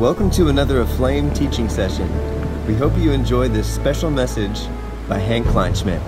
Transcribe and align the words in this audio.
Welcome 0.00 0.30
to 0.30 0.48
another 0.48 0.82
Aflame 0.82 1.30
teaching 1.34 1.68
session. 1.68 2.08
We 2.66 2.74
hope 2.74 2.96
you 2.96 3.12
enjoy 3.12 3.48
this 3.48 3.70
special 3.70 4.10
message 4.10 4.58
by 5.06 5.18
Hank 5.18 5.44
Kleinschmidt. 5.48 6.00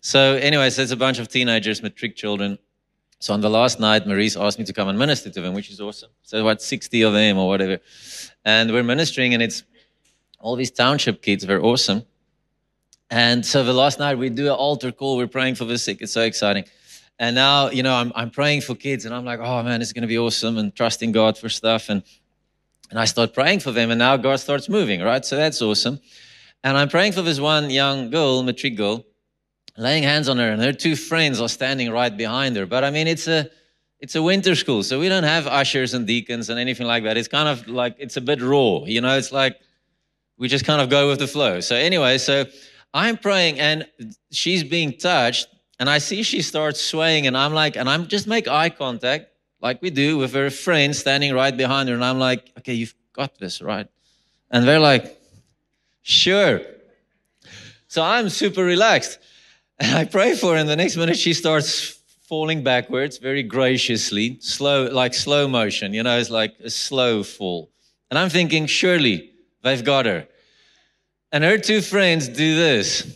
So, 0.00 0.36
anyways, 0.36 0.76
there's 0.76 0.92
a 0.92 0.96
bunch 0.96 1.18
of 1.18 1.26
teenagers, 1.26 1.82
matric 1.82 2.14
children. 2.14 2.60
So, 3.18 3.34
on 3.34 3.40
the 3.40 3.50
last 3.50 3.80
night, 3.80 4.06
Maurice 4.06 4.36
asked 4.36 4.60
me 4.60 4.64
to 4.66 4.72
come 4.72 4.86
and 4.86 4.96
minister 4.96 5.30
to 5.30 5.40
them, 5.40 5.52
which 5.52 5.68
is 5.68 5.80
awesome. 5.80 6.10
So, 6.22 6.40
about 6.40 6.62
60 6.62 7.02
of 7.02 7.12
them 7.12 7.38
or 7.38 7.48
whatever. 7.48 7.80
And 8.44 8.72
we're 8.72 8.84
ministering, 8.84 9.34
and 9.34 9.42
it's 9.42 9.64
all 10.44 10.56
these 10.56 10.70
township 10.70 11.22
kids. 11.22 11.46
They're 11.46 11.64
awesome. 11.64 12.04
And 13.10 13.44
so, 13.44 13.64
the 13.64 13.72
last 13.72 13.98
night, 13.98 14.18
we 14.18 14.28
do 14.28 14.46
an 14.46 14.52
altar 14.52 14.92
call. 14.92 15.16
We're 15.16 15.26
praying 15.26 15.54
for 15.56 15.64
the 15.64 15.78
sick. 15.78 15.98
It's 16.00 16.12
so 16.12 16.22
exciting. 16.22 16.64
And 17.18 17.34
now, 17.34 17.70
you 17.70 17.82
know, 17.82 17.94
I'm, 17.94 18.12
I'm 18.14 18.30
praying 18.30 18.60
for 18.60 18.74
kids, 18.74 19.04
and 19.04 19.14
I'm 19.14 19.24
like, 19.24 19.40
oh 19.40 19.62
man, 19.62 19.80
it's 19.80 19.92
going 19.92 20.02
to 20.02 20.08
be 20.08 20.18
awesome, 20.18 20.58
and 20.58 20.74
trusting 20.74 21.12
God 21.12 21.38
for 21.38 21.48
stuff. 21.48 21.88
And, 21.88 22.02
and 22.90 22.98
I 22.98 23.06
start 23.06 23.32
praying 23.32 23.60
for 23.60 23.72
them, 23.72 23.90
and 23.90 23.98
now 23.98 24.16
God 24.16 24.36
starts 24.36 24.68
moving, 24.68 25.00
right? 25.00 25.24
So, 25.24 25.36
that's 25.36 25.62
awesome. 25.62 25.98
And 26.62 26.76
I'm 26.76 26.88
praying 26.88 27.12
for 27.12 27.22
this 27.22 27.40
one 27.40 27.70
young 27.70 28.10
girl, 28.10 28.42
matric 28.42 28.76
girl 28.76 29.04
laying 29.76 30.02
hands 30.02 30.28
on 30.28 30.38
her, 30.38 30.50
and 30.50 30.62
her 30.62 30.72
two 30.72 30.94
friends 30.94 31.40
are 31.40 31.48
standing 31.48 31.90
right 31.90 32.16
behind 32.16 32.56
her. 32.56 32.66
But 32.66 32.84
I 32.84 32.90
mean, 32.90 33.06
it's 33.06 33.26
a 33.26 33.50
it's 34.00 34.14
a 34.14 34.22
winter 34.22 34.54
school, 34.54 34.82
so 34.82 35.00
we 35.00 35.08
don't 35.08 35.24
have 35.24 35.46
ushers 35.46 35.94
and 35.94 36.06
deacons 36.06 36.50
and 36.50 36.60
anything 36.60 36.86
like 36.86 37.04
that. 37.04 37.16
It's 37.16 37.28
kind 37.28 37.48
of 37.48 37.66
like 37.66 37.96
it's 37.98 38.16
a 38.16 38.20
bit 38.20 38.40
raw, 38.42 38.84
you 38.84 39.00
know. 39.00 39.16
It's 39.16 39.32
like 39.32 39.56
we 40.44 40.48
just 40.48 40.66
kind 40.66 40.82
of 40.82 40.90
go 40.90 41.08
with 41.08 41.20
the 41.20 41.26
flow. 41.26 41.60
So 41.60 41.74
anyway, 41.74 42.18
so 42.18 42.44
I'm 42.92 43.16
praying, 43.16 43.58
and 43.60 43.88
she's 44.30 44.62
being 44.62 44.92
touched, 44.92 45.48
and 45.78 45.88
I 45.88 45.96
see 45.96 46.22
she 46.22 46.42
starts 46.42 46.82
swaying, 46.82 47.26
and 47.26 47.34
I'm 47.34 47.54
like, 47.54 47.76
and 47.76 47.88
I'm 47.88 48.08
just 48.08 48.26
make 48.26 48.46
eye 48.46 48.68
contact 48.68 49.30
like 49.62 49.80
we 49.80 49.88
do 49.88 50.18
with 50.18 50.34
her 50.34 50.50
friend 50.50 50.94
standing 50.94 51.32
right 51.32 51.56
behind 51.56 51.88
her, 51.88 51.94
and 51.94 52.04
I'm 52.04 52.18
like, 52.18 52.52
okay, 52.58 52.74
you've 52.74 52.94
got 53.14 53.38
this, 53.38 53.62
right? 53.62 53.88
And 54.50 54.68
they're 54.68 54.78
like, 54.78 55.18
sure. 56.02 56.60
So 57.88 58.02
I'm 58.02 58.28
super 58.28 58.62
relaxed. 58.62 59.18
And 59.78 59.96
I 59.96 60.04
pray 60.04 60.34
for 60.36 60.52
her, 60.52 60.58
and 60.58 60.68
the 60.68 60.76
next 60.76 60.98
minute 60.98 61.16
she 61.16 61.32
starts 61.32 61.98
falling 62.28 62.62
backwards 62.62 63.16
very 63.16 63.42
graciously, 63.42 64.36
slow, 64.40 64.90
like 64.90 65.14
slow 65.14 65.48
motion. 65.48 65.94
You 65.94 66.02
know, 66.02 66.18
it's 66.18 66.28
like 66.28 66.54
a 66.62 66.68
slow 66.68 67.22
fall. 67.22 67.70
And 68.10 68.18
I'm 68.18 68.28
thinking, 68.28 68.66
surely 68.66 69.30
they've 69.62 69.82
got 69.82 70.04
her. 70.04 70.28
And 71.34 71.42
her 71.42 71.58
two 71.58 71.80
friends 71.80 72.28
do 72.28 72.54
this. 72.54 73.12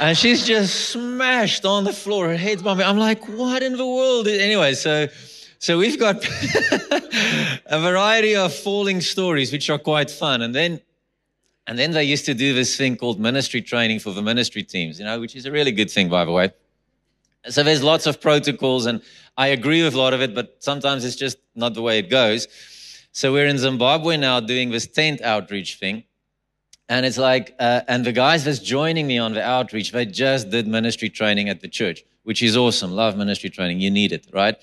and 0.00 0.16
she's 0.16 0.46
just 0.46 0.88
smashed 0.88 1.66
on 1.66 1.84
the 1.84 1.92
floor. 1.92 2.28
Her 2.28 2.36
head's 2.38 2.62
bumping. 2.62 2.86
I'm 2.86 2.96
like, 2.96 3.28
what 3.28 3.62
in 3.62 3.76
the 3.76 3.86
world? 3.86 4.26
Anyway, 4.26 4.72
so 4.72 5.08
so 5.58 5.76
we've 5.76 6.00
got 6.00 6.16
a 7.66 7.78
variety 7.78 8.34
of 8.34 8.54
falling 8.54 9.02
stories, 9.02 9.52
which 9.52 9.68
are 9.68 9.78
quite 9.78 10.10
fun. 10.10 10.40
And 10.40 10.54
then 10.54 10.80
and 11.66 11.78
then 11.78 11.90
they 11.90 12.04
used 12.04 12.24
to 12.24 12.32
do 12.32 12.54
this 12.54 12.74
thing 12.74 12.96
called 12.96 13.20
ministry 13.20 13.60
training 13.60 13.98
for 13.98 14.14
the 14.14 14.22
ministry 14.22 14.62
teams, 14.62 14.98
you 14.98 15.04
know, 15.04 15.20
which 15.20 15.36
is 15.36 15.44
a 15.44 15.52
really 15.52 15.72
good 15.72 15.90
thing, 15.90 16.08
by 16.08 16.24
the 16.24 16.32
way. 16.32 16.52
So 17.50 17.62
there's 17.62 17.82
lots 17.82 18.06
of 18.06 18.18
protocols, 18.18 18.86
and 18.86 19.02
I 19.36 19.48
agree 19.48 19.82
with 19.82 19.92
a 19.92 19.98
lot 19.98 20.14
of 20.14 20.22
it, 20.22 20.34
but 20.34 20.56
sometimes 20.60 21.04
it's 21.04 21.16
just 21.16 21.36
not 21.54 21.74
the 21.74 21.82
way 21.82 21.98
it 21.98 22.08
goes. 22.08 22.48
So 23.12 23.30
we're 23.30 23.46
in 23.46 23.58
Zimbabwe 23.58 24.16
now 24.16 24.40
doing 24.40 24.70
this 24.70 24.86
tent 24.86 25.20
outreach 25.20 25.76
thing. 25.76 26.04
And 26.88 27.04
it's 27.06 27.18
like, 27.18 27.54
uh, 27.58 27.82
and 27.86 28.04
the 28.04 28.12
guys 28.12 28.44
that's 28.44 28.58
joining 28.58 29.06
me 29.06 29.18
on 29.18 29.34
the 29.34 29.42
outreach, 29.42 29.92
they 29.92 30.06
just 30.06 30.50
did 30.50 30.66
ministry 30.66 31.10
training 31.10 31.48
at 31.50 31.60
the 31.60 31.68
church, 31.68 32.04
which 32.24 32.42
is 32.42 32.56
awesome. 32.56 32.92
Love 32.92 33.16
ministry 33.16 33.50
training. 33.50 33.80
You 33.80 33.90
need 33.90 34.12
it, 34.12 34.26
right? 34.32 34.56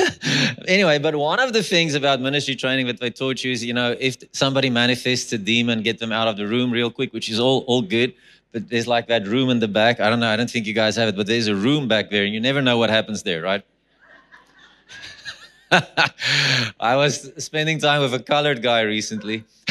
anyway, 0.68 0.98
but 0.98 1.16
one 1.16 1.40
of 1.40 1.54
the 1.54 1.62
things 1.62 1.94
about 1.94 2.20
ministry 2.20 2.56
training 2.56 2.86
that 2.86 3.00
they 3.00 3.10
taught 3.10 3.42
you 3.42 3.52
is, 3.52 3.64
you 3.64 3.72
know, 3.72 3.96
if 3.98 4.16
somebody 4.32 4.68
manifests 4.68 5.32
a 5.32 5.38
demon, 5.38 5.82
get 5.82 5.98
them 5.98 6.12
out 6.12 6.28
of 6.28 6.36
the 6.36 6.46
room 6.46 6.70
real 6.70 6.90
quick, 6.90 7.12
which 7.14 7.30
is 7.30 7.40
all, 7.40 7.64
all 7.66 7.82
good. 7.82 8.14
But 8.52 8.68
there's 8.68 8.86
like 8.86 9.08
that 9.08 9.26
room 9.26 9.48
in 9.48 9.60
the 9.60 9.68
back. 9.68 9.98
I 9.98 10.10
don't 10.10 10.20
know. 10.20 10.28
I 10.28 10.36
don't 10.36 10.50
think 10.50 10.66
you 10.66 10.74
guys 10.74 10.96
have 10.96 11.08
it, 11.08 11.16
but 11.16 11.26
there's 11.26 11.48
a 11.48 11.54
room 11.54 11.88
back 11.88 12.10
there 12.10 12.24
and 12.24 12.34
you 12.34 12.40
never 12.40 12.60
know 12.60 12.76
what 12.76 12.90
happens 12.90 13.22
there, 13.22 13.42
right? 13.42 13.64
I 15.70 16.96
was 16.96 17.30
spending 17.38 17.78
time 17.78 18.00
with 18.00 18.14
a 18.14 18.18
colored 18.18 18.62
guy 18.62 18.82
recently 18.82 19.44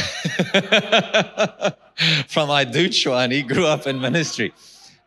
from 2.27 2.49
Iduchwa, 2.49 3.23
and 3.23 3.33
he 3.33 3.41
grew 3.41 3.65
up 3.65 3.87
in 3.87 3.99
ministry. 3.99 4.53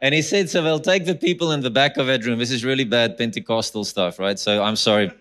And 0.03 0.15
he 0.15 0.23
said, 0.23 0.49
so 0.49 0.63
they'll 0.63 0.81
take 0.81 1.05
the 1.05 1.15
people 1.15 1.53
in 1.53 1.61
the 1.61 1.71
back 1.71 1.97
of 1.97 2.07
that 2.07 2.25
room. 2.25 2.39
This 2.39 2.51
is 2.51 2.65
really 2.65 2.85
bad 2.85 3.19
Pentecostal 3.19 3.85
stuff, 3.85 4.19
right? 4.19 4.39
So 4.39 4.63
I'm 4.63 4.77
sorry. 4.77 5.13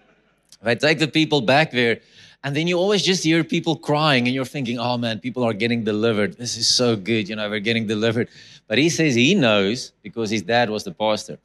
They 0.62 0.76
take 0.76 1.00
the 1.00 1.08
people 1.08 1.42
back 1.42 1.72
there, 1.72 2.00
and 2.44 2.56
then 2.56 2.68
you 2.68 2.78
always 2.78 3.04
just 3.04 3.24
hear 3.24 3.44
people 3.44 3.76
crying, 3.76 4.26
and 4.26 4.34
you're 4.34 4.46
thinking, 4.46 4.80
oh 4.80 4.98
man, 4.98 5.20
people 5.20 5.44
are 5.44 5.54
getting 5.54 5.84
delivered. 5.84 6.38
This 6.38 6.58
is 6.58 6.68
so 6.68 6.96
good, 6.96 7.30
you 7.30 7.36
know, 7.36 7.50
they're 7.50 7.60
getting 7.60 7.88
delivered. 7.88 8.30
But 8.68 8.78
he 8.78 8.90
says 8.90 9.16
he 9.16 9.36
knows 9.36 9.92
because 10.04 10.30
his 10.30 10.42
dad 10.42 10.70
was 10.70 10.84
the 10.84 10.92
pastor. 10.92 11.38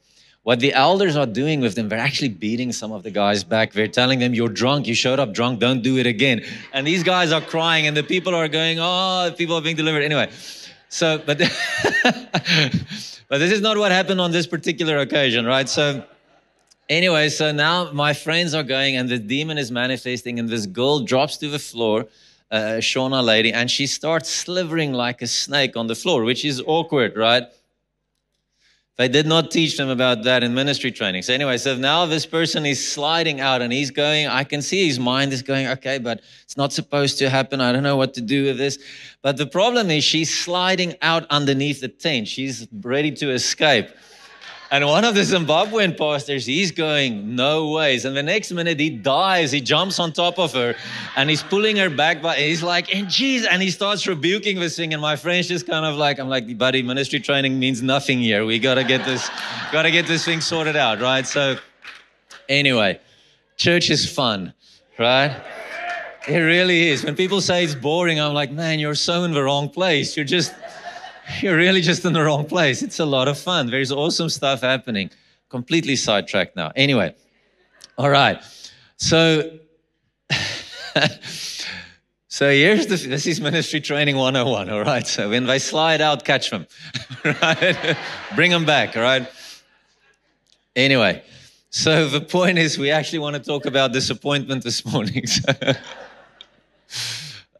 What 0.45 0.59
the 0.59 0.73
elders 0.73 1.15
are 1.15 1.25
doing 1.25 1.59
with 1.59 1.75
them, 1.75 1.89
they're 1.89 1.99
actually 2.09 2.29
beating 2.29 2.71
some 2.71 2.91
of 2.91 3.03
the 3.03 3.11
guys 3.11 3.43
back. 3.43 3.73
They're 3.73 3.87
telling 3.87 4.19
them, 4.19 4.33
You're 4.33 4.55
drunk, 4.61 4.87
you 4.87 4.95
showed 4.95 5.19
up 5.19 5.33
drunk, 5.33 5.59
don't 5.59 5.81
do 5.81 5.97
it 5.97 6.07
again. 6.07 6.45
And 6.71 6.87
these 6.87 7.03
guys 7.03 7.31
are 7.31 7.41
crying, 7.41 7.87
and 7.87 7.97
the 7.97 8.03
people 8.03 8.33
are 8.33 8.47
going, 8.47 8.77
Oh, 8.79 9.33
people 9.37 9.55
are 9.55 9.61
being 9.61 9.75
delivered. 9.75 10.03
Anyway, 10.03 10.29
so, 10.89 11.21
but. 11.25 11.41
But 13.27 13.39
this 13.39 13.51
is 13.51 13.61
not 13.61 13.77
what 13.77 13.91
happened 13.91 14.21
on 14.21 14.31
this 14.31 14.45
particular 14.45 14.99
occasion, 14.99 15.45
right? 15.45 15.67
So, 15.67 16.03
anyway, 16.89 17.29
so 17.29 17.51
now 17.51 17.91
my 17.91 18.13
friends 18.13 18.53
are 18.53 18.63
going 18.63 18.97
and 18.97 19.09
the 19.09 19.17
demon 19.17 19.57
is 19.57 19.71
manifesting, 19.71 20.37
and 20.37 20.47
this 20.47 20.67
girl 20.67 20.99
drops 20.99 21.37
to 21.37 21.49
the 21.49 21.59
floor, 21.59 22.05
uh, 22.51 22.79
Shona 22.79 23.23
lady, 23.23 23.51
and 23.51 23.69
she 23.69 23.87
starts 23.87 24.29
slithering 24.29 24.93
like 24.93 25.23
a 25.23 25.27
snake 25.27 25.75
on 25.75 25.87
the 25.87 25.95
floor, 25.95 26.23
which 26.23 26.45
is 26.45 26.61
awkward, 26.67 27.17
right? 27.17 27.43
They 28.97 29.09
did 29.09 29.27
not 29.27 29.51
teach 29.51 29.75
them 29.75 29.89
about 29.89 30.23
that 30.23 30.41
in 30.41 30.53
ministry 30.53 30.89
training. 30.89 31.23
So, 31.23 31.33
anyway, 31.33 31.57
so 31.57 31.75
now 31.75 32.05
this 32.05 32.25
person 32.25 32.65
is 32.65 32.93
sliding 32.93 33.41
out 33.41 33.61
and 33.61 33.73
he's 33.73 33.91
going, 33.91 34.27
I 34.27 34.45
can 34.45 34.61
see 34.61 34.87
his 34.87 34.99
mind 34.99 35.33
is 35.33 35.41
going, 35.41 35.67
okay, 35.67 35.97
but 35.97 36.21
it's 36.43 36.55
not 36.55 36.71
supposed 36.71 37.17
to 37.17 37.29
happen. 37.29 37.59
I 37.59 37.73
don't 37.73 37.83
know 37.83 37.97
what 37.97 38.13
to 38.13 38.21
do 38.21 38.45
with 38.45 38.57
this. 38.57 38.79
But 39.21 39.35
the 39.35 39.47
problem 39.47 39.91
is 39.91 40.05
she's 40.05 40.33
sliding 40.33 40.95
out 41.01 41.25
underneath 41.29 41.81
the 41.81 41.89
tent. 41.89 42.29
She's 42.29 42.67
ready 42.71 43.11
to 43.11 43.31
escape. 43.31 43.89
And 44.71 44.85
one 44.85 45.05
of 45.05 45.13
the 45.13 45.21
Zimbabwean 45.21 45.97
pastors, 45.97 46.45
he's 46.45 46.71
going, 46.71 47.35
no 47.35 47.69
ways. 47.69 48.03
And 48.03 48.17
the 48.17 48.23
next 48.23 48.51
minute 48.51 48.79
he 48.79 48.89
dies, 48.89 49.51
he 49.51 49.61
jumps 49.61 49.99
on 49.99 50.11
top 50.11 50.39
of 50.39 50.53
her 50.53 50.75
and 51.15 51.29
he's 51.29 51.43
pulling 51.43 51.77
her 51.77 51.89
back. 51.89 52.21
But 52.21 52.37
he's 52.39 52.63
like, 52.63 52.93
and 52.93 53.07
jeez, 53.07 53.45
and 53.49 53.61
he 53.61 53.69
starts 53.69 54.07
rebuking 54.07 54.59
this 54.59 54.75
thing. 54.75 54.93
And 54.93 55.01
my 55.01 55.15
friend's 55.15 55.47
just 55.47 55.67
kind 55.67 55.85
of 55.85 55.95
like, 55.95 56.19
I'm 56.19 56.29
like, 56.29 56.57
buddy, 56.57 56.81
ministry 56.81 57.19
training 57.19 57.59
means 57.59 57.83
nothing 57.83 58.19
here. 58.19 58.45
We 58.45 58.57
gotta 58.57 58.83
get 58.83 59.05
this, 59.05 59.29
gotta 59.71 59.91
get 59.91 60.07
this 60.07 60.25
thing 60.25 60.41
sorted 60.41 60.75
out, 60.75 60.99
right? 60.99 61.27
So 61.27 61.57
anyway, 62.49 62.99
church 63.57 63.89
is 63.91 64.11
fun, 64.11 64.53
right? 64.97 65.35
It 66.27 66.39
really 66.39 66.87
is. 66.87 67.03
When 67.03 67.15
people 67.15 67.39
say 67.39 67.63
it's 67.63 67.75
boring, 67.75 68.19
I'm 68.19 68.33
like, 68.33 68.51
man, 68.51 68.79
you're 68.79 68.95
so 68.95 69.25
in 69.25 69.31
the 69.31 69.43
wrong 69.43 69.69
place. 69.69 70.17
You're 70.17 70.25
just 70.25 70.55
you're 71.41 71.57
really 71.57 71.81
just 71.81 72.05
in 72.05 72.13
the 72.13 72.23
wrong 72.23 72.45
place. 72.45 72.81
It's 72.81 72.99
a 72.99 73.05
lot 73.05 73.27
of 73.27 73.37
fun. 73.37 73.67
There's 73.67 73.91
awesome 73.91 74.29
stuff 74.29 74.61
happening. 74.61 75.09
Completely 75.49 75.95
sidetracked 75.95 76.55
now. 76.55 76.71
Anyway, 76.75 77.15
all 77.97 78.09
right. 78.09 78.41
So, 78.97 79.57
so 82.27 82.49
here's 82.49 82.87
the, 82.87 82.95
this 82.95 83.27
is 83.27 83.39
ministry 83.39 83.81
training 83.81 84.15
101. 84.17 84.69
All 84.69 84.81
right. 84.81 85.05
So 85.05 85.29
when 85.29 85.45
they 85.45 85.59
slide 85.59 86.01
out, 86.01 86.25
catch 86.25 86.49
them. 86.49 86.67
right? 87.23 87.97
Bring 88.35 88.51
them 88.51 88.65
back. 88.65 88.95
All 88.97 89.03
right. 89.03 89.27
Anyway, 90.75 91.23
so 91.69 92.09
the 92.09 92.21
point 92.21 92.57
is, 92.57 92.77
we 92.77 92.91
actually 92.91 93.19
want 93.19 93.35
to 93.35 93.41
talk 93.41 93.65
about 93.65 93.93
disappointment 93.93 94.63
this 94.63 94.85
morning. 94.85 95.23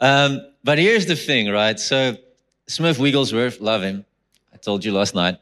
um, 0.01 0.41
but 0.65 0.79
here's 0.79 1.05
the 1.05 1.15
thing, 1.15 1.49
right? 1.49 1.79
So 1.79 2.17
Smith 2.67 2.97
Wigglesworth, 2.97 3.61
love 3.61 3.83
him. 3.83 4.05
I 4.53 4.57
told 4.57 4.83
you 4.83 4.91
last 4.91 5.13
night. 5.13 5.37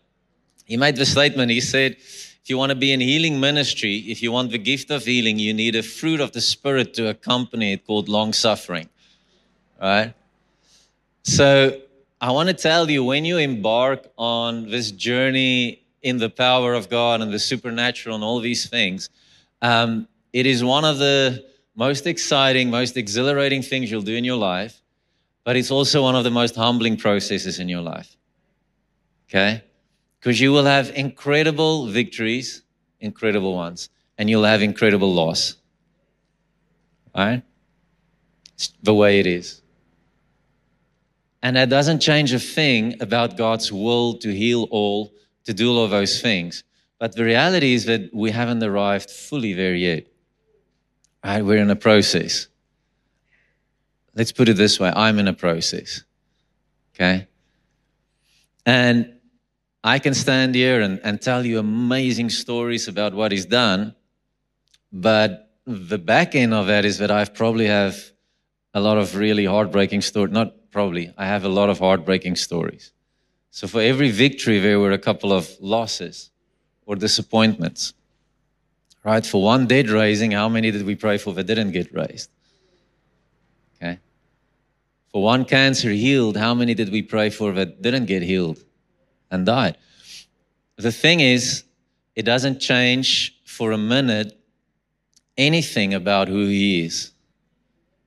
He 0.65 0.75
made 0.75 0.97
the 0.97 1.05
statement. 1.05 1.51
He 1.51 1.61
said, 1.61 1.93
if 1.93 2.49
you 2.49 2.57
want 2.57 2.71
to 2.71 2.75
be 2.75 2.91
in 2.91 2.99
healing 2.99 3.39
ministry, 3.39 3.95
if 3.95 4.21
you 4.21 4.31
want 4.31 4.51
the 4.51 4.57
gift 4.57 4.91
of 4.91 5.05
healing, 5.05 5.39
you 5.39 5.53
need 5.53 5.75
a 5.75 5.83
fruit 5.83 6.19
of 6.19 6.33
the 6.33 6.41
Spirit 6.41 6.93
to 6.95 7.07
accompany 7.07 7.73
it 7.73 7.87
called 7.87 8.09
long 8.09 8.33
suffering. 8.33 8.89
Right? 9.81 10.13
So 11.23 11.79
I 12.19 12.31
want 12.31 12.49
to 12.49 12.53
tell 12.53 12.89
you 12.91 13.05
when 13.05 13.23
you 13.23 13.37
embark 13.37 14.07
on 14.17 14.69
this 14.69 14.91
journey 14.91 15.81
in 16.01 16.17
the 16.17 16.29
power 16.29 16.73
of 16.73 16.89
God 16.89 17.21
and 17.21 17.31
the 17.31 17.39
supernatural 17.39 18.15
and 18.15 18.23
all 18.23 18.41
these 18.41 18.67
things, 18.67 19.09
um, 19.61 20.09
it 20.33 20.45
is 20.45 20.61
one 20.61 20.83
of 20.83 20.97
the 20.97 21.45
most 21.75 22.05
exciting, 22.05 22.69
most 22.69 22.97
exhilarating 22.97 23.61
things 23.61 23.89
you'll 23.89 24.01
do 24.01 24.15
in 24.15 24.25
your 24.25 24.37
life 24.37 24.82
but 25.43 25.55
it's 25.55 25.71
also 25.71 26.03
one 26.03 26.15
of 26.15 26.23
the 26.23 26.31
most 26.31 26.55
humbling 26.55 26.97
processes 26.97 27.59
in 27.59 27.69
your 27.69 27.81
life. 27.81 28.15
Okay? 29.29 29.63
Because 30.19 30.39
you 30.39 30.51
will 30.51 30.65
have 30.65 30.91
incredible 30.95 31.87
victories, 31.87 32.63
incredible 32.99 33.53
ones, 33.53 33.89
and 34.17 34.29
you'll 34.29 34.45
have 34.45 34.61
incredible 34.61 35.13
loss. 35.13 35.55
Right? 37.15 37.43
It's 38.55 38.73
the 38.81 38.93
way 38.93 39.19
it 39.19 39.27
is. 39.27 39.61
And 41.41 41.57
that 41.57 41.67
doesn't 41.67 41.99
change 41.99 42.31
a 42.31 42.39
thing 42.39 43.01
about 43.01 43.35
God's 43.35 43.71
will 43.71 44.13
to 44.19 44.33
heal 44.33 44.67
all, 44.71 45.13
to 45.43 45.53
do 45.53 45.75
all 45.75 45.87
those 45.89 46.21
things. 46.21 46.63
But 46.99 47.17
the 47.17 47.25
reality 47.25 47.73
is 47.73 47.83
that 47.85 48.13
we 48.13 48.31
haven't 48.31 48.63
arrived 48.63 49.11
fully 49.11 49.51
there 49.51 49.75
yet. 49.75 50.07
Right? 51.23 51.41
We're 51.41 51.57
in 51.57 51.69
a 51.69 51.75
process. 51.75 52.47
Let's 54.15 54.31
put 54.31 54.49
it 54.49 54.57
this 54.57 54.79
way 54.79 54.91
I'm 54.95 55.19
in 55.19 55.27
a 55.27 55.33
process. 55.33 56.03
Okay? 56.93 57.27
And 58.65 59.13
I 59.83 59.99
can 59.99 60.13
stand 60.13 60.55
here 60.55 60.81
and, 60.81 60.99
and 61.03 61.21
tell 61.21 61.45
you 61.45 61.59
amazing 61.59 62.29
stories 62.29 62.87
about 62.87 63.13
what 63.13 63.31
he's 63.31 63.45
done, 63.45 63.95
but 64.91 65.51
the 65.65 65.97
back 65.97 66.35
end 66.35 66.53
of 66.53 66.67
that 66.67 66.85
is 66.85 66.99
that 66.99 67.11
I 67.11 67.25
probably 67.25 67.67
have 67.67 67.97
a 68.73 68.79
lot 68.79 68.97
of 68.97 69.15
really 69.15 69.45
heartbreaking 69.45 70.01
stories. 70.01 70.31
Not 70.31 70.71
probably, 70.71 71.13
I 71.17 71.25
have 71.25 71.43
a 71.43 71.49
lot 71.49 71.69
of 71.69 71.79
heartbreaking 71.79 72.35
stories. 72.35 72.93
So 73.51 73.67
for 73.67 73.81
every 73.81 74.09
victory, 74.09 74.59
there 74.59 74.79
were 74.79 74.91
a 74.91 74.97
couple 74.97 75.33
of 75.33 75.49
losses 75.59 76.31
or 76.85 76.95
disappointments. 76.95 77.93
Right? 79.03 79.25
For 79.25 79.43
one 79.43 79.67
dead 79.67 79.89
raising, 79.89 80.31
how 80.31 80.47
many 80.47 80.71
did 80.71 80.85
we 80.85 80.95
pray 80.95 81.17
for 81.17 81.33
that 81.33 81.43
didn't 81.43 81.71
get 81.71 81.93
raised? 81.93 82.29
For 85.13 85.23
one 85.23 85.45
cancer 85.45 85.91
healed, 85.91 86.35
how 86.35 86.53
many 86.53 86.73
did 86.73 86.91
we 86.91 87.01
pray 87.01 87.29
for 87.29 87.53
that 87.53 87.81
didn't 87.81 88.07
get 88.07 88.23
healed 88.23 88.59
and 89.31 89.45
died? 89.45 89.77
The 90.75 90.91
thing 90.91 91.21
is, 91.21 91.63
it 92.15 92.23
doesn't 92.23 92.59
change 92.59 93.39
for 93.45 93.71
a 93.71 93.77
minute 93.77 94.37
anything 95.37 95.93
about 95.93 96.27
who 96.27 96.47
he 96.47 96.83
is. 96.83 97.11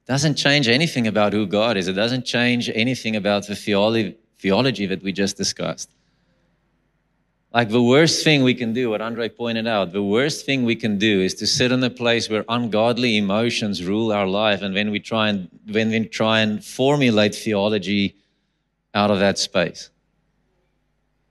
It 0.04 0.12
doesn't 0.12 0.34
change 0.34 0.68
anything 0.68 1.06
about 1.06 1.32
who 1.32 1.46
God 1.46 1.76
is. 1.76 1.88
It 1.88 1.94
doesn't 1.94 2.26
change 2.26 2.68
anything 2.74 3.16
about 3.16 3.46
the 3.46 3.54
theology 3.54 4.86
that 4.86 5.02
we 5.02 5.12
just 5.12 5.36
discussed. 5.36 5.90
Like 7.56 7.70
the 7.70 7.82
worst 7.82 8.22
thing 8.22 8.42
we 8.42 8.52
can 8.52 8.74
do, 8.74 8.90
what 8.90 9.00
Andre 9.00 9.30
pointed 9.30 9.66
out, 9.66 9.90
the 9.90 10.02
worst 10.02 10.44
thing 10.44 10.66
we 10.66 10.76
can 10.76 10.98
do 10.98 11.22
is 11.22 11.32
to 11.36 11.46
sit 11.46 11.72
in 11.72 11.82
a 11.82 11.88
place 11.88 12.28
where 12.28 12.44
ungodly 12.50 13.16
emotions 13.16 13.82
rule 13.82 14.12
our 14.12 14.26
life, 14.26 14.60
and 14.60 14.74
when 14.74 14.90
we 14.90 15.00
try 15.00 15.30
and 15.30 15.48
when 15.70 15.88
we 15.88 16.04
try 16.04 16.40
and 16.40 16.62
formulate 16.62 17.34
theology 17.34 18.14
out 18.92 19.10
of 19.10 19.20
that 19.20 19.38
space. 19.38 19.88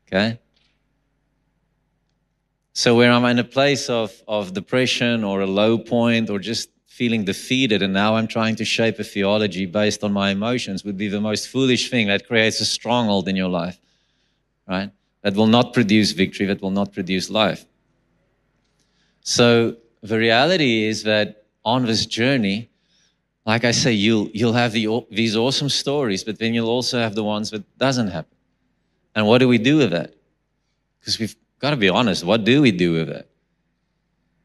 Okay? 0.08 0.40
So 2.74 2.96
where 2.96 3.12
I'm 3.12 3.26
in 3.26 3.38
a 3.38 3.44
place 3.44 3.88
of, 3.88 4.12
of 4.28 4.52
depression 4.52 5.24
or 5.24 5.42
a 5.42 5.46
low 5.46 5.78
point 5.78 6.32
or 6.32 6.40
just 6.40 6.70
feeling 6.88 7.24
defeated, 7.24 7.84
and 7.84 7.94
now 7.94 8.16
I'm 8.16 8.28
trying 8.28 8.56
to 8.56 8.66
shape 8.66 8.98
a 8.98 9.04
theology 9.04 9.68
based 9.68 10.04
on 10.04 10.12
my 10.12 10.32
emotions 10.32 10.84
would 10.86 10.98
be 10.98 11.08
the 11.08 11.22
most 11.22 11.50
foolish 11.50 11.92
thing 11.92 12.08
that 12.08 12.26
creates 12.26 12.60
a 12.62 12.66
stronghold 12.66 13.28
in 13.28 13.36
your 13.36 13.50
life. 13.50 13.80
Right? 14.68 14.90
That 15.26 15.34
will 15.34 15.48
not 15.48 15.74
produce 15.74 16.12
victory, 16.12 16.46
that 16.46 16.62
will 16.62 16.70
not 16.70 16.94
produce 16.94 17.32
life. 17.32 17.66
So 19.22 19.78
the 20.04 20.20
reality 20.20 20.84
is 20.84 21.02
that 21.02 21.46
on 21.66 21.88
this 21.88 22.06
journey, 22.06 22.70
like 23.44 23.64
I 23.66 23.72
say, 23.72 23.92
you'll, 23.92 24.30
you'll 24.36 24.54
have 24.54 24.72
the, 24.72 25.04
these 25.10 25.36
awesome 25.36 25.70
stories, 25.70 26.24
but 26.24 26.38
then 26.38 26.54
you'll 26.54 26.70
also 26.70 27.00
have 27.00 27.16
the 27.16 27.24
ones 27.24 27.50
that 27.50 27.64
doesn't 27.80 28.10
happen. 28.10 28.38
And 29.16 29.26
what 29.26 29.40
do 29.40 29.48
we 29.48 29.58
do 29.58 29.78
with 29.78 29.90
that? 29.90 30.14
Because 31.00 31.18
we've 31.18 31.36
got 31.58 31.72
to 31.72 31.78
be 31.78 31.90
honest. 31.90 32.24
What 32.24 32.44
do 32.44 32.62
we 32.62 32.72
do 32.72 32.94
with 32.94 33.10
it? 33.10 33.28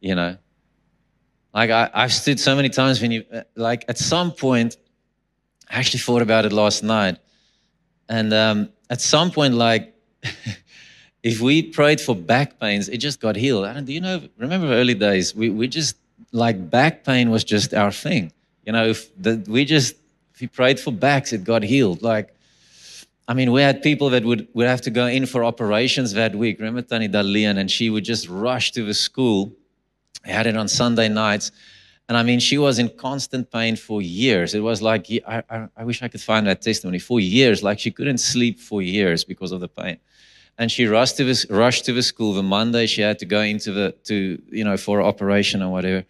You 0.00 0.14
know, 0.14 0.38
like 1.52 1.68
I, 1.68 1.90
I've 1.92 2.12
stood 2.14 2.40
so 2.40 2.56
many 2.56 2.70
times 2.70 3.02
when 3.02 3.10
you, 3.10 3.24
like 3.54 3.84
at 3.86 3.98
some 3.98 4.32
point, 4.32 4.78
I 5.68 5.78
actually 5.78 6.00
thought 6.00 6.22
about 6.22 6.46
it 6.46 6.54
last 6.54 6.82
night. 6.82 7.18
And 8.08 8.32
um, 8.32 8.70
at 8.88 9.02
some 9.02 9.30
point, 9.30 9.52
like, 9.52 9.94
if 11.22 11.40
we 11.40 11.62
prayed 11.62 12.00
for 12.00 12.16
back 12.16 12.58
pains, 12.58 12.88
it 12.88 12.98
just 12.98 13.20
got 13.20 13.36
healed. 13.36 13.64
I 13.64 13.74
don't, 13.74 13.84
do 13.84 13.92
you 13.92 14.00
know, 14.00 14.22
remember 14.38 14.68
early 14.72 14.94
days, 14.94 15.34
we, 15.34 15.50
we 15.50 15.68
just, 15.68 15.96
like 16.32 16.70
back 16.70 17.04
pain 17.04 17.30
was 17.30 17.44
just 17.44 17.74
our 17.74 17.92
thing. 17.92 18.32
You 18.64 18.72
know, 18.72 18.86
if 18.86 19.10
the, 19.20 19.44
we 19.48 19.64
just, 19.64 19.94
if 20.34 20.40
we 20.40 20.46
prayed 20.46 20.80
for 20.80 20.92
backs, 20.92 21.32
it 21.32 21.44
got 21.44 21.62
healed. 21.62 22.02
Like, 22.02 22.34
I 23.28 23.34
mean, 23.34 23.52
we 23.52 23.60
had 23.60 23.82
people 23.82 24.10
that 24.10 24.24
would, 24.24 24.48
would 24.54 24.66
have 24.66 24.80
to 24.82 24.90
go 24.90 25.06
in 25.06 25.26
for 25.26 25.44
operations 25.44 26.12
that 26.14 26.34
week. 26.34 26.58
Remember 26.58 26.82
Tani 26.82 27.08
Dalian? 27.08 27.58
And 27.58 27.70
she 27.70 27.90
would 27.90 28.04
just 28.04 28.28
rush 28.28 28.72
to 28.72 28.84
the 28.84 28.94
school. 28.94 29.52
I 30.24 30.30
had 30.30 30.46
it 30.46 30.56
on 30.56 30.68
Sunday 30.68 31.08
nights. 31.08 31.52
And 32.08 32.16
I 32.16 32.22
mean, 32.22 32.40
she 32.40 32.58
was 32.58 32.78
in 32.78 32.88
constant 32.88 33.50
pain 33.52 33.76
for 33.76 34.02
years. 34.02 34.54
It 34.54 34.60
was 34.60 34.82
like, 34.82 35.06
I, 35.26 35.42
I, 35.48 35.68
I 35.76 35.84
wish 35.84 36.02
I 36.02 36.08
could 36.08 36.20
find 36.20 36.46
that 36.46 36.60
testimony. 36.60 36.98
For 36.98 37.20
years, 37.20 37.62
like 37.62 37.78
she 37.78 37.92
couldn't 37.92 38.18
sleep 38.18 38.58
for 38.58 38.82
years 38.82 39.22
because 39.22 39.52
of 39.52 39.60
the 39.60 39.68
pain 39.68 39.98
and 40.60 40.70
she 40.70 40.84
rushed 40.86 41.16
to 41.16 41.24
the, 41.24 41.46
rushed 41.48 41.86
to 41.86 41.92
the 41.94 42.02
school. 42.02 42.34
The 42.34 42.42
Monday 42.42 42.86
she 42.86 43.00
had 43.00 43.18
to 43.20 43.26
go 43.26 43.40
into 43.40 43.72
the 43.72 43.92
to 44.04 44.40
you 44.52 44.62
know 44.62 44.76
for 44.76 45.00
operation 45.02 45.62
or 45.62 45.72
whatever, 45.72 46.04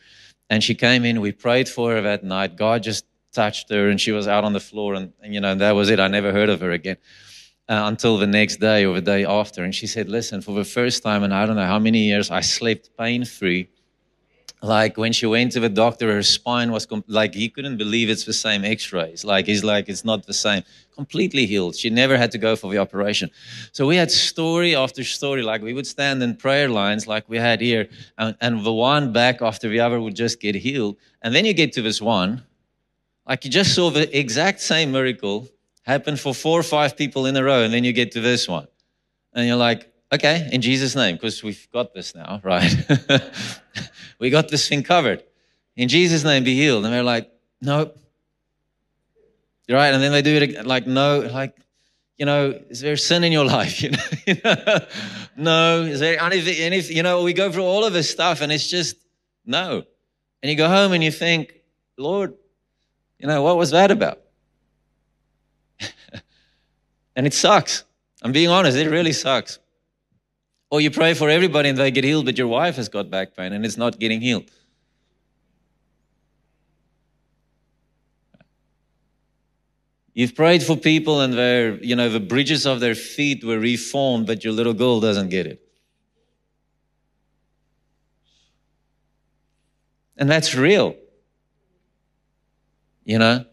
and 0.51 0.63
she 0.63 0.75
came 0.75 1.05
in. 1.05 1.21
We 1.21 1.33
prayed 1.33 1.69
for 1.69 1.93
her 1.93 2.03
that 2.03 2.25
night. 2.25 2.57
God 2.57 2.83
just 2.83 3.07
touched 3.33 3.71
her, 3.71 3.89
and 3.89 3.99
she 4.01 4.11
was 4.11 4.27
out 4.27 4.43
on 4.43 4.53
the 4.53 4.61
floor, 4.61 4.95
and, 4.95 5.13
and 5.23 5.33
you 5.33 5.41
know 5.41 5.55
that 5.55 5.71
was 5.71 5.89
it. 5.89 6.01
I 6.01 6.09
never 6.09 6.33
heard 6.33 6.49
of 6.49 6.61
her 6.63 6.73
again 6.73 6.97
uh, 7.69 7.83
until 7.85 8.19
the 8.19 8.27
next 8.27 8.57
day 8.57 8.85
or 8.85 8.97
the 8.97 9.01
day 9.01 9.25
after. 9.25 9.63
And 9.63 9.73
she 9.73 9.87
said, 9.87 10.09
"Listen, 10.09 10.41
for 10.43 10.53
the 10.53 10.65
first 10.65 11.05
time 11.05 11.23
in 11.23 11.31
I 11.31 11.47
don't 11.47 11.57
know 11.57 11.73
how 11.75 11.79
many 11.79 12.01
years, 12.01 12.29
I 12.33 12.41
slept 12.41 12.91
pain 12.99 13.25
free." 13.25 13.69
like 14.63 14.99
when 14.99 15.13
she 15.13 15.27
went 15.27 15.53
to 15.53 15.61
the 15.61 15.69
doctor 15.69 16.13
her 16.13 16.23
spine 16.23 16.71
was 16.71 16.85
com- 16.85 17.05
like 17.07 17.35
he 17.35 17.49
couldn't 17.49 17.79
believe 17.79 18.11
it's 18.11 18.25
the 18.25 18.33
same 18.33 18.63
x-rays 18.63 19.25
like 19.25 19.47
he's 19.47 19.65
like 19.65 19.89
it's 19.89 20.05
not 20.05 20.27
the 20.27 20.35
same 20.35 20.63
completely 21.01 21.45
healed 21.53 21.75
she 21.83 21.91
never 22.03 22.17
had 22.23 22.31
to 22.31 22.39
go 22.47 22.53
for 22.61 22.71
the 22.73 22.79
operation 22.87 23.29
so 23.77 23.81
we 23.93 23.97
had 24.03 24.11
story 24.11 24.73
after 24.85 25.03
story 25.03 25.43
like 25.51 25.61
we 25.69 25.75
would 25.77 25.87
stand 25.97 26.23
in 26.27 26.31
prayer 26.47 26.69
lines 26.81 27.03
like 27.15 27.25
we 27.29 27.39
had 27.49 27.59
here 27.61 27.85
and, 28.19 28.37
and 28.41 28.53
the 28.65 28.73
one 28.73 29.13
back 29.13 29.37
after 29.51 29.67
the 29.69 29.81
other 29.81 29.99
would 30.01 30.17
just 30.25 30.41
get 30.41 30.55
healed 30.55 30.97
and 31.23 31.35
then 31.35 31.45
you 31.45 31.55
get 31.63 31.73
to 31.73 31.83
this 31.83 32.01
one 32.01 32.31
like 33.31 33.45
you 33.45 33.51
just 33.51 33.75
saw 33.75 33.91
the 33.91 34.07
exact 34.25 34.61
same 34.61 34.89
miracle 34.93 35.49
happen 35.93 36.17
for 36.17 36.33
four 36.35 36.59
or 36.61 36.69
five 36.77 36.97
people 37.03 37.27
in 37.27 37.37
a 37.37 37.45
row 37.51 37.63
and 37.65 37.73
then 37.75 37.85
you 37.85 37.93
get 37.93 38.13
to 38.13 38.21
this 38.21 38.49
one 38.49 38.67
and 39.35 39.47
you're 39.47 39.57
like 39.57 39.91
Okay, 40.13 40.49
in 40.51 40.61
Jesus' 40.61 40.97
name, 40.97 41.15
because 41.15 41.43
we've 41.43 41.69
got 41.71 41.95
this 41.95 42.15
now, 42.17 42.41
right? 42.45 42.75
we 44.19 44.29
got 44.29 44.49
this 44.49 44.69
thing 44.69 44.83
covered. 44.83 45.23
In 45.77 45.89
Jesus' 45.89 46.25
name, 46.25 46.43
be 46.43 46.55
healed. 46.55 46.85
And 46.85 46.93
they're 46.93 47.05
like, 47.05 47.31
nope. 47.61 47.97
Right? 49.71 49.95
And 49.95 50.03
then 50.03 50.11
they 50.11 50.23
do 50.23 50.37
it 50.37 50.67
like, 50.67 50.87
no, 50.87 51.21
like, 51.21 51.57
you 52.19 52.27
know, 52.27 52.59
is 52.69 52.81
there 52.81 52.97
sin 52.97 53.25
in 53.25 53.33
your 53.33 53.45
life? 53.57 53.83
You 53.83 53.91
know, 53.91 54.79
no. 55.37 55.83
Is 55.83 56.01
there 56.01 56.21
anything, 56.21 56.57
anything? 56.59 56.97
You 56.97 57.03
know, 57.03 57.23
we 57.23 57.33
go 57.33 57.51
through 57.53 57.65
all 57.65 57.85
of 57.85 57.93
this 57.93 58.11
stuff 58.11 58.41
and 58.41 58.51
it's 58.51 58.69
just 58.69 58.97
no. 59.47 59.85
And 60.43 60.51
you 60.51 60.57
go 60.57 60.69
home 60.69 60.93
and 60.93 61.05
you 61.05 61.11
think, 61.11 61.55
Lord, 61.97 62.35
you 63.19 63.27
know, 63.27 63.43
what 63.43 63.57
was 63.57 63.71
that 63.71 63.91
about? 63.91 64.21
and 67.17 67.27
it 67.27 67.35
sucks. 67.35 67.85
I'm 68.23 68.33
being 68.33 68.49
honest, 68.49 68.77
it 68.77 68.89
really 68.91 69.13
sucks. 69.13 69.59
Or 70.71 70.81
you 70.81 70.91
pray 70.91 71.15
for 71.15 71.29
everybody 71.29 71.69
and 71.69 71.79
they 71.79 71.91
get 71.91 72.05
healed, 72.05 72.27
but 72.27 72.39
your 72.39 72.47
wife 72.47 72.77
has 72.77 72.89
got 72.89 73.11
back 73.11 73.37
pain 73.37 73.53
and 73.53 73.65
it's 73.65 73.77
not 73.77 73.99
getting 73.99 74.21
healed. 74.21 74.51
You've 80.13 80.35
prayed 80.35 80.63
for 80.63 80.77
people 80.77 81.21
and 81.21 81.85
you 81.85 81.95
know, 81.95 82.09
the 82.09 82.21
bridges 82.21 82.67
of 82.67 82.81
their 82.81 82.95
feet 82.95 83.45
were 83.45 83.59
reformed, 83.59 84.27
but 84.27 84.43
your 84.43 84.53
little 84.53 84.75
girl 84.75 85.01
doesn't 85.01 85.29
get 85.29 85.47
it. 85.47 85.63
And 90.17 90.29
that's 90.29 90.55
real. 90.55 90.97
You 93.05 93.19
know? 93.19 93.45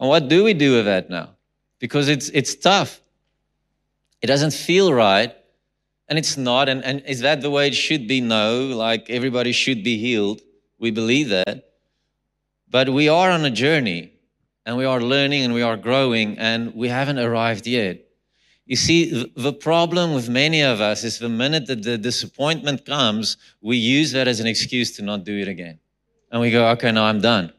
And 0.00 0.08
what 0.08 0.28
do 0.28 0.44
we 0.44 0.54
do 0.54 0.76
with 0.76 0.84
that 0.84 1.08
now? 1.08 1.30
Because 1.78 2.08
it's 2.08 2.28
it's 2.30 2.54
tough. 2.54 3.00
It 4.20 4.26
doesn't 4.26 4.52
feel 4.52 4.92
right. 4.92 5.34
And 6.08 6.18
it's 6.18 6.36
not. 6.36 6.68
And, 6.68 6.84
and 6.84 7.02
is 7.06 7.20
that 7.20 7.40
the 7.40 7.50
way 7.50 7.68
it 7.68 7.74
should 7.74 8.06
be? 8.06 8.20
No. 8.20 8.66
Like 8.66 9.08
everybody 9.08 9.52
should 9.52 9.82
be 9.82 9.96
healed. 9.98 10.40
We 10.78 10.90
believe 10.90 11.28
that. 11.30 11.72
But 12.68 12.90
we 12.90 13.08
are 13.08 13.30
on 13.30 13.44
a 13.44 13.50
journey 13.50 14.12
and 14.68 14.76
we 14.76 14.84
are 14.84 15.00
learning 15.00 15.44
and 15.44 15.54
we 15.54 15.62
are 15.62 15.78
growing 15.78 16.38
and 16.38 16.74
we 16.76 16.90
haven't 16.90 17.18
arrived 17.18 17.66
yet. 17.66 18.04
You 18.66 18.76
see, 18.76 19.32
the 19.34 19.52
problem 19.54 20.14
with 20.14 20.28
many 20.28 20.60
of 20.62 20.82
us 20.82 21.04
is 21.04 21.18
the 21.18 21.30
minute 21.30 21.66
that 21.68 21.82
the 21.84 21.98
disappointment 21.98 22.84
comes, 22.84 23.38
we 23.62 23.78
use 23.78 24.12
that 24.12 24.28
as 24.28 24.40
an 24.40 24.46
excuse 24.46 24.94
to 24.98 25.02
not 25.02 25.24
do 25.24 25.38
it 25.38 25.48
again. 25.48 25.80
And 26.30 26.42
we 26.42 26.52
go, 26.52 26.68
okay, 26.72 26.92
now 26.92 27.06
I'm 27.06 27.22
done. 27.22 27.52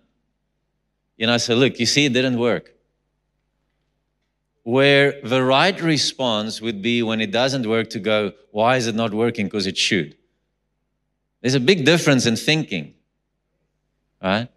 You 1.17 1.27
know, 1.27 1.37
so 1.39 1.55
look, 1.55 1.79
you 1.79 1.87
see, 1.87 2.05
it 2.05 2.13
didn't 2.13 2.39
work. 2.39 2.73
where 4.63 5.19
the 5.23 5.43
right 5.43 5.81
response 5.81 6.61
would 6.61 6.81
be 6.81 7.01
when 7.01 7.21
it 7.21 7.31
doesn't 7.31 7.67
work 7.67 7.89
to 7.91 7.99
go, 7.99 8.33
why 8.51 8.77
is 8.77 8.87
it 8.87 8.95
not 8.95 9.13
working? 9.13 9.47
Because 9.47 9.67
it 9.67 9.77
should. 9.77 10.15
There's 11.41 11.55
a 11.55 11.59
big 11.59 11.85
difference 11.85 12.25
in 12.27 12.35
thinking, 12.35 12.93
right? 14.21 14.49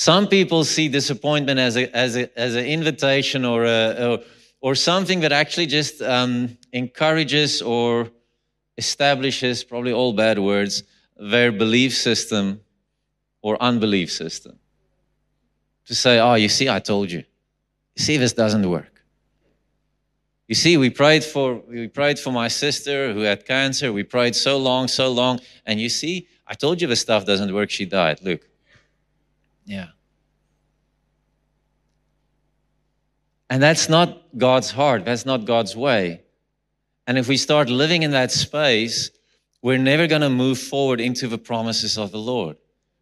Some 0.00 0.28
people 0.28 0.64
see 0.64 0.88
disappointment 0.88 1.60
as 1.60 1.76
a, 1.76 1.94
as 1.94 2.16
a, 2.16 2.38
as 2.38 2.54
an 2.54 2.64
invitation 2.64 3.44
or 3.44 3.66
a, 3.66 4.12
or, 4.12 4.18
or 4.62 4.74
something 4.74 5.20
that 5.20 5.30
actually 5.30 5.66
just 5.66 6.00
um, 6.00 6.56
encourages 6.72 7.60
or 7.60 8.08
establishes, 8.78 9.62
probably 9.62 9.92
all 9.92 10.14
bad 10.14 10.38
words, 10.38 10.84
their 11.18 11.52
belief 11.52 11.94
system 11.94 12.62
or 13.42 13.62
unbelief 13.62 14.10
system. 14.10 14.58
To 15.84 15.94
say, 15.94 16.18
oh, 16.18 16.32
you 16.32 16.48
see, 16.48 16.70
I 16.70 16.78
told 16.78 17.12
you. 17.12 17.22
You 17.94 18.02
see, 18.02 18.16
this 18.16 18.32
doesn't 18.32 18.70
work. 18.70 19.02
You 20.48 20.54
see, 20.54 20.78
we 20.78 20.88
prayed 20.88 21.24
for 21.24 21.56
we 21.68 21.88
prayed 21.88 22.18
for 22.18 22.32
my 22.32 22.48
sister 22.48 23.12
who 23.12 23.20
had 23.20 23.44
cancer. 23.44 23.92
We 23.92 24.04
prayed 24.04 24.34
so 24.34 24.56
long, 24.56 24.88
so 24.88 25.12
long, 25.12 25.40
and 25.66 25.78
you 25.78 25.90
see, 25.90 26.26
I 26.46 26.54
told 26.54 26.80
you 26.80 26.88
the 26.88 26.96
stuff 26.96 27.26
doesn't 27.26 27.52
work. 27.52 27.68
She 27.68 27.84
died. 27.84 28.20
Look. 28.22 28.49
Yeah. 29.64 29.88
And 33.48 33.62
that's 33.62 33.88
not 33.88 34.22
God's 34.38 34.70
heart. 34.70 35.04
That's 35.04 35.26
not 35.26 35.44
God's 35.44 35.76
way. 35.76 36.22
And 37.06 37.18
if 37.18 37.26
we 37.26 37.36
start 37.36 37.68
living 37.68 38.04
in 38.04 38.12
that 38.12 38.30
space, 38.30 39.10
we're 39.62 39.78
never 39.78 40.06
going 40.06 40.22
to 40.22 40.30
move 40.30 40.58
forward 40.58 41.00
into 41.00 41.26
the 41.26 41.38
promises 41.38 41.98
of 41.98 42.12
the 42.12 42.18
Lord. 42.18 42.56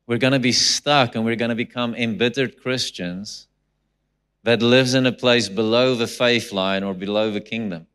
We're 0.07 0.19
going 0.19 0.33
to 0.33 0.39
be 0.39 0.53
stuck 0.53 1.15
and 1.15 1.25
we're 1.25 1.37
going 1.37 1.51
to 1.51 1.55
become 1.55 1.95
embittered 1.95 2.63
Christians 2.63 3.47
that 4.45 4.63
lives 4.63 4.95
in 4.95 5.05
a 5.05 5.13
place 5.13 5.51
below 5.51 5.95
the 5.95 6.07
faith 6.07 6.53
line 6.53 6.83
or 6.83 6.95
below 6.95 7.31
the 7.31 7.43
kingdom. 7.43 7.87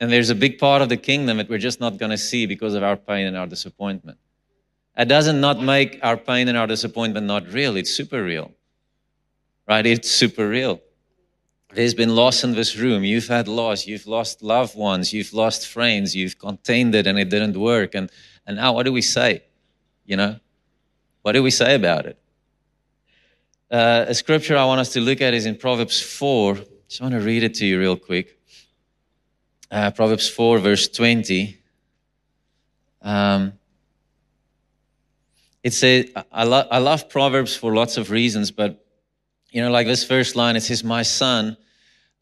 And 0.00 0.10
there's 0.10 0.30
a 0.30 0.34
big 0.34 0.58
part 0.58 0.80
of 0.80 0.88
the 0.88 0.96
kingdom 0.96 1.36
that 1.36 1.50
we're 1.50 1.58
just 1.58 1.80
not 1.80 1.98
going 1.98 2.10
to 2.10 2.18
see 2.18 2.46
because 2.46 2.74
of 2.74 2.82
our 2.82 2.96
pain 2.96 3.26
and 3.26 3.36
our 3.36 3.46
disappointment. 3.46 4.18
It 4.96 5.06
doesn't 5.06 5.40
not 5.40 5.60
make 5.60 5.98
our 6.02 6.16
pain 6.16 6.48
and 6.48 6.56
our 6.56 6.66
disappointment 6.66 7.26
not 7.26 7.52
real. 7.52 7.76
It's 7.76 7.90
super 7.90 8.22
real. 8.22 8.52
Right? 9.66 9.84
It's 9.84 10.10
super 10.10 10.48
real. 10.48 10.80
There's 11.74 11.94
been 11.94 12.14
loss 12.14 12.44
in 12.44 12.52
this 12.52 12.76
room. 12.76 13.02
You've 13.02 13.26
had 13.26 13.48
loss. 13.48 13.86
You've 13.86 14.06
lost 14.06 14.42
loved 14.42 14.76
ones. 14.76 15.12
You've 15.12 15.32
lost 15.32 15.66
friends. 15.66 16.14
You've 16.14 16.38
contained 16.38 16.94
it 16.94 17.08
and 17.08 17.18
it 17.18 17.28
didn't 17.28 17.58
work. 17.58 17.94
And, 17.96 18.10
and 18.46 18.56
now 18.56 18.72
what 18.72 18.84
do 18.84 18.92
we 18.92 19.02
say? 19.02 19.42
You 20.04 20.16
know? 20.16 20.36
What 21.22 21.32
do 21.32 21.42
we 21.42 21.50
say 21.50 21.74
about 21.74 22.06
it? 22.06 22.18
Uh, 23.70 24.04
a 24.06 24.14
scripture 24.14 24.56
I 24.56 24.64
want 24.66 24.80
us 24.80 24.92
to 24.92 25.00
look 25.00 25.20
at 25.20 25.34
is 25.34 25.46
in 25.46 25.56
Proverbs 25.56 26.00
4. 26.00 26.54
Just 26.86 27.00
want 27.00 27.14
to 27.14 27.20
read 27.20 27.42
it 27.42 27.54
to 27.54 27.66
you 27.66 27.80
real 27.80 27.96
quick. 27.96 28.38
Uh, 29.68 29.90
Proverbs 29.90 30.28
4, 30.28 30.58
verse 30.58 30.86
20. 30.86 31.58
Um, 33.02 33.54
it 35.64 35.72
says, 35.72 36.10
I, 36.30 36.44
lo- 36.44 36.68
I 36.70 36.78
love 36.78 37.08
Proverbs 37.08 37.56
for 37.56 37.74
lots 37.74 37.96
of 37.96 38.10
reasons, 38.10 38.50
but 38.50 38.84
you 39.50 39.62
know, 39.62 39.70
like 39.70 39.86
this 39.86 40.04
first 40.04 40.36
line, 40.36 40.56
it 40.56 40.60
says, 40.60 40.84
My 40.84 41.02
son, 41.02 41.56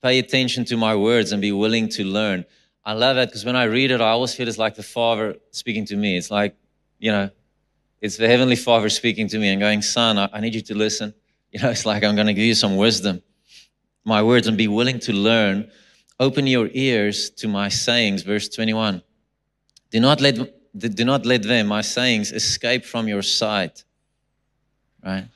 pay 0.00 0.20
attention 0.20 0.64
to 0.66 0.76
my 0.76 0.94
words 0.94 1.32
and 1.32 1.42
be 1.42 1.50
willing 1.50 1.88
to 1.90 2.04
learn. 2.04 2.44
I 2.84 2.92
love 2.92 3.16
that 3.16 3.28
because 3.28 3.44
when 3.44 3.56
I 3.56 3.64
read 3.64 3.90
it, 3.90 4.00
I 4.00 4.11
always 4.11 4.34
feel 4.34 4.46
it's 4.46 4.58
like 4.58 4.76
the 4.76 4.82
Father 4.82 5.37
speaking 5.50 5.84
to 5.87 5.96
me. 5.96 6.16
It's 6.16 6.30
like, 6.30 6.54
you 6.99 7.11
know, 7.11 7.30
it's 8.00 8.16
the 8.16 8.28
Heavenly 8.28 8.56
Father 8.56 8.88
speaking 8.88 9.28
to 9.28 9.38
me 9.38 9.49
and 9.49 9.61
going, 9.61 9.82
Son, 9.82 10.18
I, 10.18 10.28
I 10.32 10.40
need 10.40 10.54
you 10.54 10.62
to 10.62 10.75
listen. 10.75 11.12
You 11.50 11.61
know, 11.61 11.68
it's 11.68 11.84
like 11.84 12.02
I'm 12.02 12.14
going 12.14 12.28
to 12.28 12.32
give 12.32 12.46
you 12.46 12.54
some 12.54 12.76
wisdom, 12.78 13.22
my 14.04 14.22
words, 14.22 14.46
and 14.46 14.56
be 14.56 14.68
willing 14.68 14.99
to 15.00 15.12
learn. 15.12 15.70
Open 16.18 16.46
your 16.46 16.70
ears 16.72 17.28
to 17.30 17.49
my 17.49 17.68
sayings. 17.68 18.22
Verse 18.22 18.49
21. 18.49 19.02
Do 19.90 20.00
not 20.00 20.22
let, 20.22 20.38
do 20.76 21.05
not 21.05 21.26
let 21.26 21.43
them, 21.43 21.67
my 21.67 21.83
sayings, 21.83 22.33
escape 22.33 22.85
from 22.85 23.09
your 23.09 23.23
sight. 23.23 23.85
Right? 25.05 25.26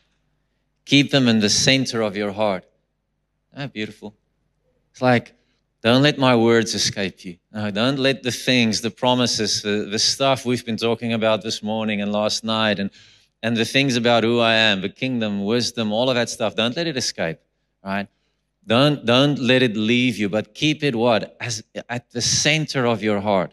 Keep 0.85 1.11
them 1.11 1.29
in 1.29 1.41
the 1.41 1.51
center 1.51 2.03
of 2.03 2.17
your 2.17 2.33
heart. 2.33 2.65
Ah, 3.57 3.67
beautiful. 3.67 4.15
It's 4.93 5.03
like, 5.03 5.35
don't 5.83 6.03
let 6.03 6.19
my 6.19 6.35
words 6.35 6.75
escape 6.75 7.25
you. 7.25 7.37
No, 7.53 7.71
don't 7.71 7.99
let 7.99 8.23
the 8.23 8.31
things, 8.31 8.81
the 8.81 8.91
promises, 8.91 9.63
the, 9.63 9.89
the 9.91 9.99
stuff 9.99 10.45
we've 10.45 10.65
been 10.65 10.77
talking 10.77 11.13
about 11.13 11.43
this 11.43 11.63
morning 11.63 12.01
and 12.01 12.13
last 12.13 12.45
night, 12.45 12.79
and, 12.79 12.91
and 13.43 13.57
the 13.57 13.65
things 13.65 13.97
about 13.97 14.25
who 14.25 14.41
I 14.41 14.55
am, 14.55 14.81
the 14.81 14.89
kingdom, 14.89 15.45
wisdom, 15.45 15.93
all 15.93 16.09
of 16.09 16.17
that 16.17 16.31
stuff, 16.31 16.55
don't 16.55 16.77
let 16.77 16.87
it 16.87 16.97
escape, 16.97 17.39
right? 17.85 18.09
Don't, 18.67 19.05
don't 19.05 19.39
let 19.39 19.63
it 19.63 19.77
leave 19.77 20.17
you, 20.17 20.29
but 20.29 20.55
keep 20.55 20.83
it 20.83 20.97
what? 20.97 21.37
As 21.41 21.63
at 21.89 22.11
the 22.11 22.23
center 22.23 22.87
of 22.87 23.03
your 23.03 23.21
heart. 23.21 23.53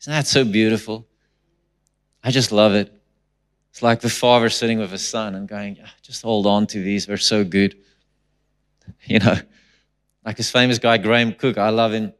Isn't 0.00 0.12
that 0.12 0.26
so 0.26 0.44
beautiful? 0.44 1.06
I 2.24 2.30
just 2.30 2.52
love 2.52 2.74
it. 2.74 2.92
It's 3.70 3.82
like 3.82 4.00
the 4.00 4.10
father 4.10 4.48
sitting 4.48 4.78
with 4.78 4.90
his 4.90 5.06
son 5.06 5.34
and 5.34 5.46
going, 5.48 5.78
just 6.02 6.22
hold 6.22 6.46
on 6.46 6.66
to 6.68 6.82
these. 6.82 7.06
They're 7.06 7.16
so 7.16 7.44
good. 7.44 7.76
You 9.04 9.20
know, 9.20 9.36
like 10.24 10.36
his 10.36 10.50
famous 10.50 10.78
guy, 10.78 10.98
Graham 10.98 11.32
Cooke. 11.32 11.58
I 11.58 11.70
love 11.70 11.92
him. 11.92 12.12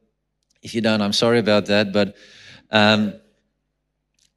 If 0.63 0.75
you 0.75 0.81
don't, 0.81 1.01
I'm 1.01 1.13
sorry 1.13 1.41
about 1.41 1.67
that. 1.67 1.93
But, 1.93 2.15
um, 2.71 3.15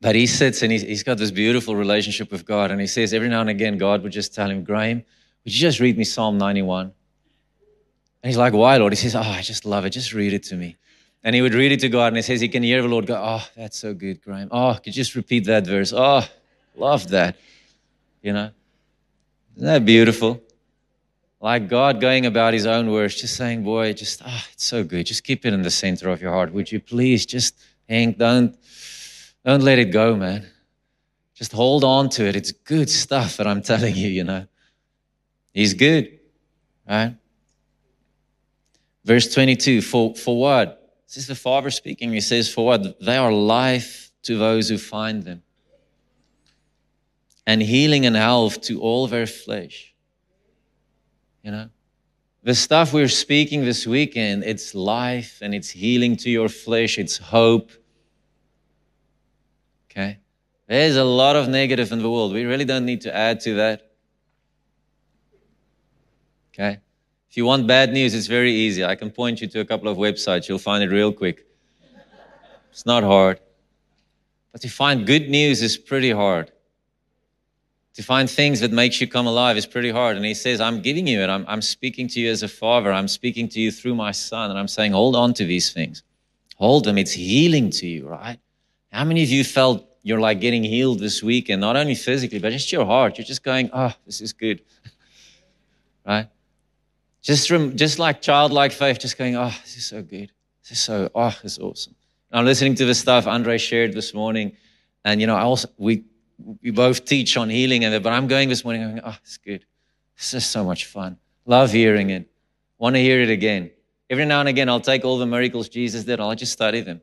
but 0.01 0.15
he 0.15 0.25
sits 0.25 0.63
and 0.63 0.71
he's, 0.71 0.81
he's 0.81 1.03
got 1.03 1.17
this 1.17 1.31
beautiful 1.31 1.75
relationship 1.75 2.31
with 2.31 2.43
God. 2.45 2.71
And 2.71 2.81
he 2.81 2.87
says 2.87 3.13
every 3.13 3.29
now 3.29 3.41
and 3.41 3.49
again, 3.51 3.77
God 3.77 4.01
would 4.01 4.11
just 4.11 4.33
tell 4.33 4.49
him, 4.49 4.63
Graham, 4.63 5.03
would 5.45 5.53
you 5.53 5.59
just 5.59 5.79
read 5.79 5.97
me 5.97 6.03
Psalm 6.03 6.37
91? 6.37 6.85
And 6.87 6.93
he's 8.23 8.37
like, 8.37 8.53
why, 8.53 8.77
Lord? 8.77 8.93
He 8.93 8.97
says, 8.97 9.15
oh, 9.15 9.21
I 9.21 9.41
just 9.41 9.63
love 9.65 9.85
it. 9.85 9.91
Just 9.91 10.13
read 10.13 10.33
it 10.33 10.43
to 10.43 10.55
me. 10.55 10.77
And 11.23 11.35
he 11.35 11.41
would 11.41 11.53
read 11.53 11.71
it 11.71 11.79
to 11.81 11.89
God 11.89 12.07
and 12.07 12.17
he 12.17 12.21
says 12.21 12.41
he 12.41 12.49
can 12.49 12.63
hear 12.63 12.81
the 12.81 12.87
Lord 12.87 13.07
go, 13.07 13.15
oh, 13.15 13.47
that's 13.55 13.77
so 13.77 13.93
good, 13.93 14.21
Graham. 14.21 14.49
Oh, 14.51 14.73
could 14.75 14.87
you 14.87 14.93
just 14.93 15.15
repeat 15.15 15.45
that 15.45 15.65
verse? 15.65 15.93
Oh, 15.95 16.27
Love 16.75 17.09
that. 17.09 17.37
You 18.21 18.33
know? 18.33 18.51
Isn't 19.55 19.67
that 19.67 19.85
beautiful? 19.85 20.41
Like 21.39 21.67
God 21.67 21.99
going 21.99 22.25
about 22.25 22.53
his 22.53 22.65
own 22.65 22.89
words, 22.89 23.19
just 23.19 23.35
saying, 23.35 23.63
boy, 23.63 23.93
just, 23.93 24.21
oh, 24.25 24.45
it's 24.53 24.63
so 24.63 24.83
good. 24.83 25.05
Just 25.05 25.23
keep 25.23 25.45
it 25.45 25.53
in 25.53 25.61
the 25.61 25.69
center 25.69 26.09
of 26.09 26.21
your 26.21 26.31
heart. 26.31 26.53
Would 26.53 26.71
you 26.71 26.79
please 26.79 27.25
just 27.25 27.59
hang, 27.87 28.13
don't, 28.13 28.57
don't 29.45 29.61
let 29.61 29.77
it 29.77 29.91
go, 29.91 30.15
man. 30.15 30.47
Just 31.35 31.51
hold 31.51 31.83
on 31.83 32.09
to 32.09 32.25
it. 32.25 32.35
It's 32.35 32.51
good 32.51 32.89
stuff 32.89 33.37
that 33.37 33.47
I'm 33.47 33.61
telling 33.61 33.95
you, 33.95 34.07
you 34.07 34.23
know. 34.23 34.47
He's 35.53 35.73
good, 35.73 36.19
right? 36.89 37.15
Verse 39.03 39.31
22, 39.33 39.81
for, 39.81 40.15
for 40.15 40.39
what? 40.39 40.82
This 41.13 41.23
is 41.23 41.27
the 41.27 41.35
Father 41.35 41.69
speaking. 41.69 42.11
He 42.11 42.21
says, 42.21 42.51
for 42.51 42.65
what? 42.65 42.99
They 42.99 43.17
are 43.17 43.31
life 43.31 44.11
to 44.23 44.35
those 44.35 44.67
who 44.67 44.79
find 44.79 45.21
them 45.21 45.43
and 47.45 47.61
healing 47.61 48.07
and 48.07 48.15
health 48.15 48.61
to 48.61 48.81
all 48.81 49.05
their 49.05 49.27
flesh. 49.27 49.93
You 51.43 51.51
know, 51.51 51.69
the 52.41 52.55
stuff 52.55 52.93
we're 52.93 53.07
speaking 53.09 53.63
this 53.63 53.85
weekend, 53.85 54.43
it's 54.43 54.73
life 54.73 55.37
and 55.43 55.53
it's 55.53 55.69
healing 55.69 56.15
to 56.17 56.31
your 56.31 56.49
flesh, 56.49 56.97
it's 56.97 57.17
hope. 57.17 57.69
Okay? 59.91 60.17
There's 60.67 60.95
a 60.95 61.03
lot 61.03 61.35
of 61.35 61.47
negative 61.47 61.91
in 61.91 62.01
the 62.01 62.09
world. 62.09 62.33
We 62.33 62.45
really 62.45 62.65
don't 62.65 62.85
need 62.85 63.01
to 63.01 63.15
add 63.15 63.39
to 63.41 63.53
that. 63.55 63.91
Okay? 66.53 66.79
If 67.33 67.37
you 67.37 67.45
want 67.45 67.65
bad 67.65 67.91
news, 67.91 68.13
it's 68.13 68.27
very 68.27 68.53
easy. 68.53 68.85
I 68.85 68.93
can 68.93 69.09
point 69.09 69.41
you 69.41 69.47
to 69.47 69.59
a 69.59 69.65
couple 69.65 69.87
of 69.87 69.97
websites. 69.97 70.47
You'll 70.47 70.59
find 70.59 70.83
it 70.83 70.91
real 70.91 71.11
quick. 71.11 71.47
It's 72.71 72.85
not 72.85 73.03
hard. 73.03 73.39
But 74.51 74.61
to 74.61 74.69
find 74.69 75.07
good 75.07 75.29
news 75.29 75.63
is 75.63 75.75
pretty 75.75 76.11
hard 76.11 76.51
to 77.93 78.01
find 78.01 78.29
things 78.29 78.59
that 78.59 78.71
makes 78.71 78.99
you 78.99 79.07
come 79.07 79.27
alive 79.27 79.55
is 79.55 79.65
pretty 79.65 79.91
hard. 79.91 80.15
And 80.15 80.25
he 80.25 80.33
says, 80.33 80.59
I'm 80.59 80.81
giving 80.81 81.05
you 81.05 81.21
it. 81.21 81.29
I'm, 81.29 81.45
I'm 81.47 81.61
speaking 81.61 82.07
to 82.09 82.19
you 82.19 82.31
as 82.31 82.41
a 82.41 82.47
father. 82.47 82.91
I'm 82.91 83.07
speaking 83.07 83.47
to 83.49 83.59
you 83.59 83.71
through 83.71 83.95
my 83.95 84.11
son. 84.11 84.49
And 84.49 84.57
I'm 84.57 84.67
saying, 84.67 84.93
hold 84.93 85.15
on 85.15 85.33
to 85.35 85.45
these 85.45 85.71
things. 85.71 86.01
Hold 86.57 86.85
them. 86.85 86.97
It's 86.97 87.11
healing 87.11 87.69
to 87.71 87.87
you, 87.87 88.07
right? 88.07 88.39
How 88.91 89.03
many 89.03 89.21
of 89.23 89.29
you 89.29 89.43
felt 89.43 89.87
you're 90.01 90.19
like 90.19 90.39
getting 90.39 90.63
healed 90.63 90.99
this 90.99 91.21
week 91.21 91.49
and 91.49 91.61
not 91.61 91.75
only 91.75 91.95
physically, 91.95 92.39
but 92.39 92.51
just 92.51 92.71
your 92.71 92.85
heart? 92.85 93.17
You're 93.17 93.25
just 93.25 93.43
going, 93.43 93.69
oh, 93.73 93.93
this 94.07 94.21
is 94.21 94.33
good. 94.33 94.61
right? 96.05 96.27
Just 97.23 97.47
just 97.47 97.99
like 97.99 98.21
childlike 98.21 98.73
faith, 98.73 98.99
just 98.99 99.17
going, 99.17 99.35
oh, 99.35 99.53
this 99.63 99.77
is 99.77 99.85
so 99.85 100.03
good. 100.03 100.31
This 100.61 100.71
is 100.71 100.79
so, 100.79 101.09
oh, 101.15 101.35
it's 101.43 101.57
awesome. 101.57 101.95
And 102.29 102.39
I'm 102.39 102.45
listening 102.45 102.75
to 102.75 102.85
the 102.85 102.93
stuff 102.93 103.27
Andre 103.27 103.57
shared 103.57 103.93
this 103.93 104.13
morning. 104.13 104.57
And, 105.05 105.21
you 105.21 105.27
know, 105.27 105.35
I 105.35 105.41
also, 105.41 105.69
we, 105.77 106.03
we 106.61 106.71
both 106.71 107.05
teach 107.05 107.37
on 107.37 107.49
healing 107.49 107.85
and 107.85 108.03
but 108.03 108.11
I'm 108.11 108.27
going 108.27 108.49
this 108.49 108.65
morning, 108.65 108.81
going, 108.81 109.01
oh, 109.03 109.17
it's 109.23 109.37
good. 109.37 109.65
It's 110.17 110.31
just 110.31 110.51
so 110.51 110.63
much 110.65 110.85
fun. 110.85 111.17
Love 111.45 111.71
hearing 111.71 112.09
it. 112.09 112.29
Want 112.77 112.95
to 112.95 113.01
hear 113.01 113.21
it 113.21 113.29
again. 113.29 113.71
Every 114.09 114.25
now 114.25 114.41
and 114.41 114.49
again, 114.49 114.67
I'll 114.67 114.81
take 114.81 115.05
all 115.05 115.17
the 115.17 115.25
miracles 115.25 115.69
Jesus 115.69 116.03
did, 116.03 116.19
I'll 116.19 116.35
just 116.35 116.51
study 116.51 116.81
them. 116.81 117.01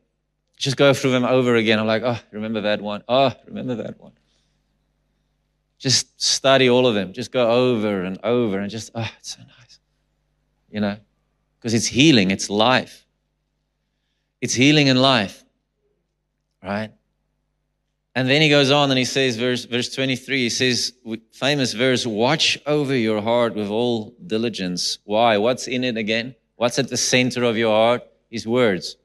Just 0.59 0.77
go 0.77 0.93
through 0.93 1.13
them 1.13 1.25
over 1.25 1.57
again. 1.57 1.79
I'm 1.79 1.87
like, 1.87 2.03
oh, 2.03 2.19
remember 2.31 2.61
that 2.61 2.83
one. 2.83 3.03
Oh, 3.09 3.33
remember 3.47 3.75
that 3.77 3.99
one. 3.99 4.13
Just 5.79 6.21
study 6.21 6.69
all 6.69 6.87
of 6.87 6.95
them. 6.95 7.15
Just 7.15 7.33
go 7.33 7.51
over 7.51 8.03
and 8.03 8.19
over 8.23 8.59
and 8.59 8.71
just, 8.71 8.91
oh, 8.95 9.09
it's 9.19 9.37
so 9.37 9.41
nice. 9.41 9.81
You 10.71 10.81
know? 10.81 10.97
because 11.61 11.75
it's 11.75 11.87
healing, 11.87 12.31
it's 12.31 12.49
life. 12.49 13.07
It's 14.41 14.55
healing 14.55 14.89
and 14.89 15.01
life, 15.01 15.45
right? 16.63 16.91
And 18.15 18.29
then 18.29 18.41
he 18.41 18.49
goes 18.49 18.71
on 18.71 18.91
and 18.91 18.99
he 18.99 19.05
says, 19.05 19.37
verse, 19.37 19.67
verse 19.67 19.95
23, 19.95 20.39
he 20.39 20.49
says, 20.49 20.95
famous 21.33 21.75
verse, 21.75 22.07
watch 22.07 22.59
over 22.67 22.97
your 22.97 23.21
heart 23.21 23.55
with 23.55 23.69
all 23.69 24.15
diligence. 24.27 24.99
Why? 25.05 25.37
What's 25.37 25.69
in 25.69 25.85
it 25.85 25.99
again? 25.99 26.35
What's 26.57 26.79
at 26.79 26.89
the 26.89 26.97
center 26.97 27.45
of 27.45 27.59
your 27.59 27.73
heart? 27.73 28.03
His 28.31 28.47
words. 28.47 28.97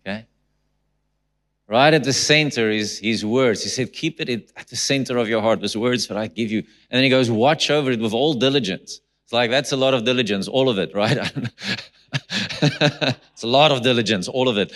Okay? 0.00 0.26
Right 1.68 1.94
at 1.94 2.04
the 2.04 2.12
center 2.12 2.68
is 2.68 2.98
his 2.98 3.24
words. 3.24 3.62
He 3.62 3.68
said, 3.68 3.92
keep 3.92 4.20
it 4.20 4.50
at 4.56 4.68
the 4.68 4.76
center 4.76 5.16
of 5.18 5.28
your 5.28 5.40
heart, 5.40 5.60
those 5.60 5.76
words 5.76 6.08
that 6.08 6.16
I 6.16 6.26
give 6.26 6.50
you. 6.50 6.58
And 6.58 6.98
then 6.98 7.04
he 7.04 7.10
goes, 7.10 7.30
watch 7.30 7.70
over 7.70 7.92
it 7.92 8.00
with 8.00 8.12
all 8.12 8.34
diligence. 8.34 9.00
Like, 9.32 9.50
that's 9.50 9.72
a 9.72 9.76
lot 9.76 9.94
of 9.94 10.04
diligence, 10.04 10.46
all 10.48 10.68
of 10.68 10.78
it, 10.78 10.94
right? 10.94 11.18
it's 12.62 13.42
a 13.42 13.46
lot 13.46 13.72
of 13.72 13.82
diligence, 13.82 14.28
all 14.28 14.48
of 14.48 14.58
it, 14.58 14.72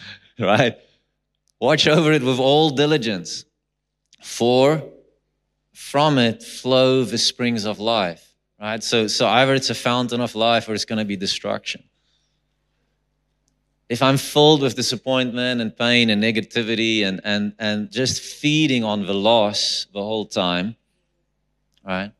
right? 0.38 0.76
Watch 1.60 1.86
over 1.86 2.12
it 2.12 2.22
with 2.22 2.38
all 2.38 2.70
diligence, 2.70 3.44
for 4.22 4.82
from 5.72 6.18
it 6.18 6.42
flow 6.42 7.04
the 7.04 7.18
springs 7.18 7.64
of 7.64 7.78
life, 7.78 8.34
right? 8.60 8.82
So, 8.82 9.06
so 9.06 9.26
either 9.26 9.54
it's 9.54 9.70
a 9.70 9.74
fountain 9.74 10.20
of 10.20 10.34
life 10.34 10.68
or 10.68 10.74
it's 10.74 10.84
going 10.84 10.98
to 10.98 11.04
be 11.04 11.16
destruction. 11.16 11.84
If 13.88 14.02
I'm 14.02 14.16
filled 14.16 14.62
with 14.62 14.76
disappointment 14.76 15.60
and 15.60 15.76
pain 15.76 16.10
and 16.10 16.22
negativity 16.22 17.04
and, 17.04 17.20
and, 17.24 17.54
and 17.58 17.90
just 17.90 18.22
feeding 18.22 18.84
on 18.84 19.04
the 19.04 19.14
loss 19.14 19.86
the 19.92 20.00
whole 20.00 20.26
time, 20.26 20.76
right? 21.84 22.12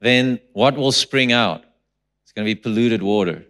Then 0.00 0.40
what 0.52 0.76
will 0.76 0.92
spring 0.92 1.32
out? 1.32 1.64
It's 2.22 2.32
going 2.32 2.46
to 2.46 2.54
be 2.54 2.60
polluted 2.60 3.02
water 3.02 3.44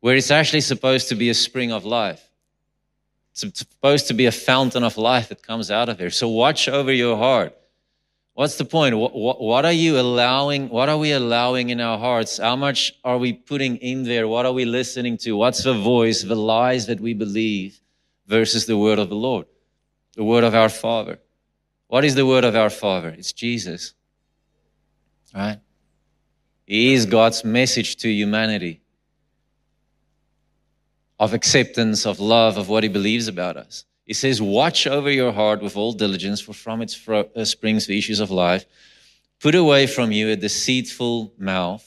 where 0.00 0.16
it's 0.16 0.30
actually 0.30 0.62
supposed 0.62 1.08
to 1.10 1.14
be 1.14 1.28
a 1.28 1.34
spring 1.34 1.72
of 1.72 1.84
life. 1.84 2.26
It's 3.32 3.58
supposed 3.58 4.08
to 4.08 4.14
be 4.14 4.26
a 4.26 4.32
fountain 4.32 4.82
of 4.82 4.96
life 4.96 5.28
that 5.28 5.42
comes 5.42 5.70
out 5.70 5.88
of 5.88 5.98
there. 5.98 6.10
So 6.10 6.28
watch 6.28 6.68
over 6.68 6.92
your 6.92 7.16
heart. 7.16 7.56
What's 8.34 8.56
the 8.56 8.64
point? 8.64 8.96
What, 8.96 9.14
what, 9.14 9.40
what, 9.40 9.64
are 9.64 9.72
you 9.72 10.00
allowing? 10.00 10.68
What 10.68 10.88
are 10.88 10.96
we 10.96 11.12
allowing 11.12 11.68
in 11.68 11.80
our 11.80 11.98
hearts? 11.98 12.38
How 12.38 12.56
much 12.56 12.94
are 13.04 13.18
we 13.18 13.32
putting 13.32 13.76
in 13.76 14.04
there? 14.04 14.26
What 14.26 14.46
are 14.46 14.52
we 14.52 14.64
listening 14.64 15.18
to? 15.18 15.36
What's 15.36 15.62
the 15.62 15.74
voice, 15.74 16.22
the 16.22 16.36
lies 16.36 16.86
that 16.86 17.00
we 17.00 17.12
believe 17.12 17.80
versus 18.26 18.66
the 18.66 18.78
word 18.78 18.98
of 18.98 19.10
the 19.10 19.16
Lord, 19.16 19.46
the 20.14 20.24
word 20.24 20.44
of 20.44 20.54
our 20.54 20.68
Father? 20.70 21.18
What 21.88 22.04
is 22.04 22.14
the 22.14 22.26
word 22.26 22.44
of 22.44 22.56
our 22.56 22.70
Father? 22.70 23.10
It's 23.10 23.32
Jesus. 23.32 23.94
Right? 25.34 25.58
He 26.66 26.92
is 26.94 27.06
God's 27.06 27.44
message 27.44 27.96
to 27.96 28.08
humanity 28.08 28.80
of 31.18 31.34
acceptance, 31.34 32.06
of 32.06 32.18
love, 32.18 32.56
of 32.56 32.68
what 32.68 32.82
he 32.82 32.88
believes 32.88 33.28
about 33.28 33.56
us. 33.56 33.84
He 34.06 34.14
says, 34.14 34.40
Watch 34.40 34.86
over 34.86 35.10
your 35.10 35.32
heart 35.32 35.62
with 35.62 35.76
all 35.76 35.92
diligence, 35.92 36.40
for 36.40 36.52
from 36.52 36.82
it 36.82 36.96
uh, 37.08 37.44
springs 37.44 37.86
the 37.86 37.98
issues 37.98 38.20
of 38.20 38.30
life. 38.30 38.64
Put 39.40 39.54
away 39.54 39.86
from 39.86 40.12
you 40.12 40.30
a 40.30 40.36
deceitful 40.36 41.32
mouth 41.38 41.86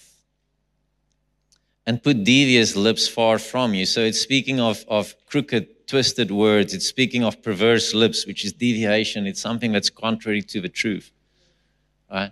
and 1.86 2.02
put 2.02 2.24
devious 2.24 2.76
lips 2.76 3.08
far 3.08 3.40
from 3.40 3.74
you. 3.74 3.86
So 3.86 4.02
it's 4.02 4.20
speaking 4.20 4.60
of, 4.60 4.86
of 4.88 5.16
crooked, 5.26 5.88
twisted 5.88 6.32
words. 6.32 6.74
It's 6.74 6.86
speaking 6.86 7.24
of 7.24 7.42
perverse 7.42 7.94
lips, 7.94 8.26
which 8.26 8.46
is 8.46 8.54
deviation. 8.54 9.28
It's 9.28 9.42
something 9.42 9.72
that's 9.72 9.90
contrary 9.90 10.42
to 10.44 10.62
the 10.62 10.70
truth. 10.70 11.12
Right? 12.12 12.32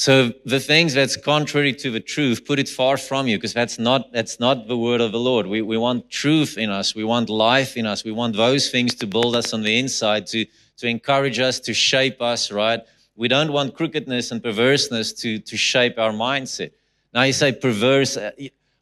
So 0.00 0.32
the 0.46 0.60
things 0.60 0.94
that's 0.94 1.18
contrary 1.18 1.74
to 1.74 1.90
the 1.90 2.00
truth, 2.00 2.46
put 2.46 2.58
it 2.58 2.70
far 2.70 2.96
from 2.96 3.26
you, 3.26 3.36
because 3.36 3.52
that's 3.52 3.78
not, 3.78 4.10
that's 4.14 4.40
not 4.40 4.66
the 4.66 4.78
word 4.78 5.02
of 5.02 5.12
the 5.12 5.20
Lord. 5.20 5.46
We, 5.46 5.60
we 5.60 5.76
want 5.76 6.08
truth 6.08 6.56
in 6.56 6.70
us. 6.70 6.94
We 6.94 7.04
want 7.04 7.28
life 7.28 7.76
in 7.76 7.84
us. 7.84 8.02
We 8.02 8.10
want 8.10 8.34
those 8.34 8.70
things 8.70 8.94
to 8.94 9.06
build 9.06 9.36
us 9.36 9.52
on 9.52 9.60
the 9.60 9.78
inside, 9.78 10.26
to, 10.28 10.46
to 10.78 10.86
encourage 10.88 11.38
us, 11.38 11.60
to 11.60 11.74
shape 11.74 12.22
us, 12.22 12.50
right? 12.50 12.80
We 13.14 13.28
don't 13.28 13.52
want 13.52 13.74
crookedness 13.74 14.30
and 14.30 14.42
perverseness 14.42 15.12
to, 15.20 15.38
to 15.38 15.56
shape 15.58 15.98
our 15.98 16.12
mindset. 16.12 16.70
Now 17.12 17.24
you 17.24 17.34
say 17.34 17.52
perverse. 17.52 18.16
Uh, 18.16 18.30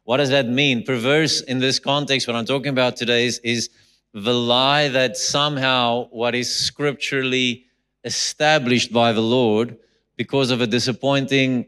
what 0.05 0.17
does 0.17 0.29
that 0.29 0.47
mean? 0.47 0.85
Perverse 0.85 1.41
in 1.41 1.59
this 1.59 1.79
context, 1.79 2.27
what 2.27 2.37
I'm 2.37 2.45
talking 2.45 2.69
about 2.69 2.95
today 2.95 3.25
is, 3.25 3.39
is 3.39 3.69
the 4.13 4.33
lie 4.33 4.87
that 4.87 5.17
somehow 5.17 6.07
what 6.11 6.33
is 6.33 6.49
scripturally 6.49 7.65
established 8.05 8.93
by 8.93 9.11
the 9.11 9.19
Lord 9.19 9.77
because 10.19 10.51
of 10.51 10.59
a 10.59 10.67
disappointing 10.67 11.65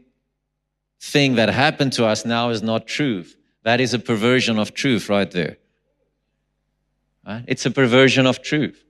thing 1.00 1.36
that 1.36 1.48
happened 1.48 1.90
to 1.94 2.04
us 2.04 2.26
now 2.26 2.50
is 2.50 2.62
not 2.62 2.86
truth. 2.86 3.34
That 3.62 3.80
is 3.80 3.94
a 3.94 3.98
perversion 3.98 4.58
of 4.58 4.74
truth 4.74 5.08
right 5.08 5.30
there. 5.30 5.56
Right? 7.26 7.44
It's 7.48 7.64
a 7.64 7.70
perversion 7.70 8.26
of 8.26 8.42
truth. 8.42 8.84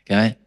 Okay? 0.00 0.38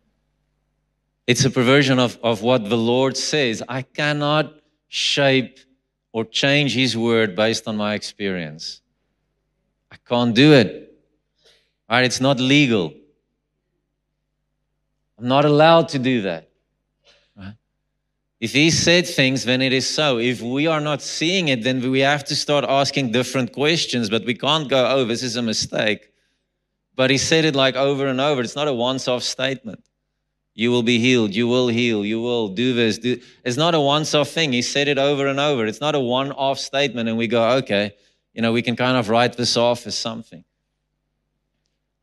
It's 1.27 1.45
a 1.45 1.51
perversion 1.51 1.99
of, 1.99 2.17
of 2.23 2.41
what 2.41 2.67
the 2.67 2.75
Lord 2.75 3.15
says. 3.15 3.61
I 3.69 3.83
cannot 3.83 4.51
shape 4.87 5.59
or 6.11 6.25
change 6.25 6.73
His 6.73 6.97
word 6.97 7.35
based 7.35 7.67
on 7.67 7.77
my 7.77 7.93
experience. 7.93 8.81
I 9.91 9.97
can't 10.09 10.33
do 10.33 10.53
it. 10.53 10.91
Right? 11.87 12.03
It's 12.03 12.19
not 12.19 12.39
legal. 12.39 12.95
I'm 15.19 15.27
not 15.27 15.45
allowed 15.45 15.89
to 15.89 15.99
do 15.99 16.23
that. 16.23 16.49
If 18.45 18.53
he 18.53 18.69
said 18.69 19.07
things, 19.07 19.43
then 19.43 19.59
it 19.63 19.73
is 19.73 19.89
so. 19.89 20.19
If 20.19 20.39
we 20.39 20.67
are 20.67 20.79
not 20.79 21.01
seeing 21.01 21.47
it, 21.47 21.63
then 21.63 21.81
we 21.89 22.01
have 22.01 22.23
to 22.25 22.35
start 22.35 22.63
asking 22.63 23.11
different 23.11 23.53
questions, 23.53 24.07
but 24.07 24.23
we 24.23 24.35
can't 24.35 24.69
go, 24.69 24.85
oh, 24.87 25.03
this 25.03 25.23
is 25.23 25.35
a 25.35 25.41
mistake. 25.41 26.11
But 26.95 27.09
he 27.09 27.17
said 27.17 27.43
it 27.45 27.55
like 27.55 27.75
over 27.75 28.05
and 28.05 28.21
over. 28.21 28.41
It's 28.41 28.55
not 28.55 28.67
a 28.67 28.73
once 28.73 29.07
off 29.07 29.23
statement. 29.23 29.83
You 30.53 30.69
will 30.69 30.83
be 30.83 30.99
healed. 30.99 31.33
You 31.33 31.47
will 31.47 31.69
heal. 31.69 32.05
You 32.05 32.21
will 32.21 32.49
do 32.49 32.75
this. 32.75 32.99
Do. 32.99 33.19
It's 33.43 33.57
not 33.57 33.73
a 33.73 33.81
once 33.81 34.13
off 34.13 34.29
thing. 34.29 34.53
He 34.53 34.61
said 34.61 34.87
it 34.87 34.99
over 34.99 35.25
and 35.25 35.39
over. 35.39 35.65
It's 35.65 35.81
not 35.81 35.95
a 35.95 35.99
one 35.99 36.31
off 36.31 36.59
statement. 36.59 37.09
And 37.09 37.17
we 37.17 37.25
go, 37.25 37.57
okay, 37.57 37.95
you 38.35 38.43
know, 38.43 38.51
we 38.51 38.61
can 38.61 38.75
kind 38.75 38.95
of 38.95 39.09
write 39.09 39.35
this 39.35 39.57
off 39.57 39.87
as 39.87 39.97
something. 39.97 40.43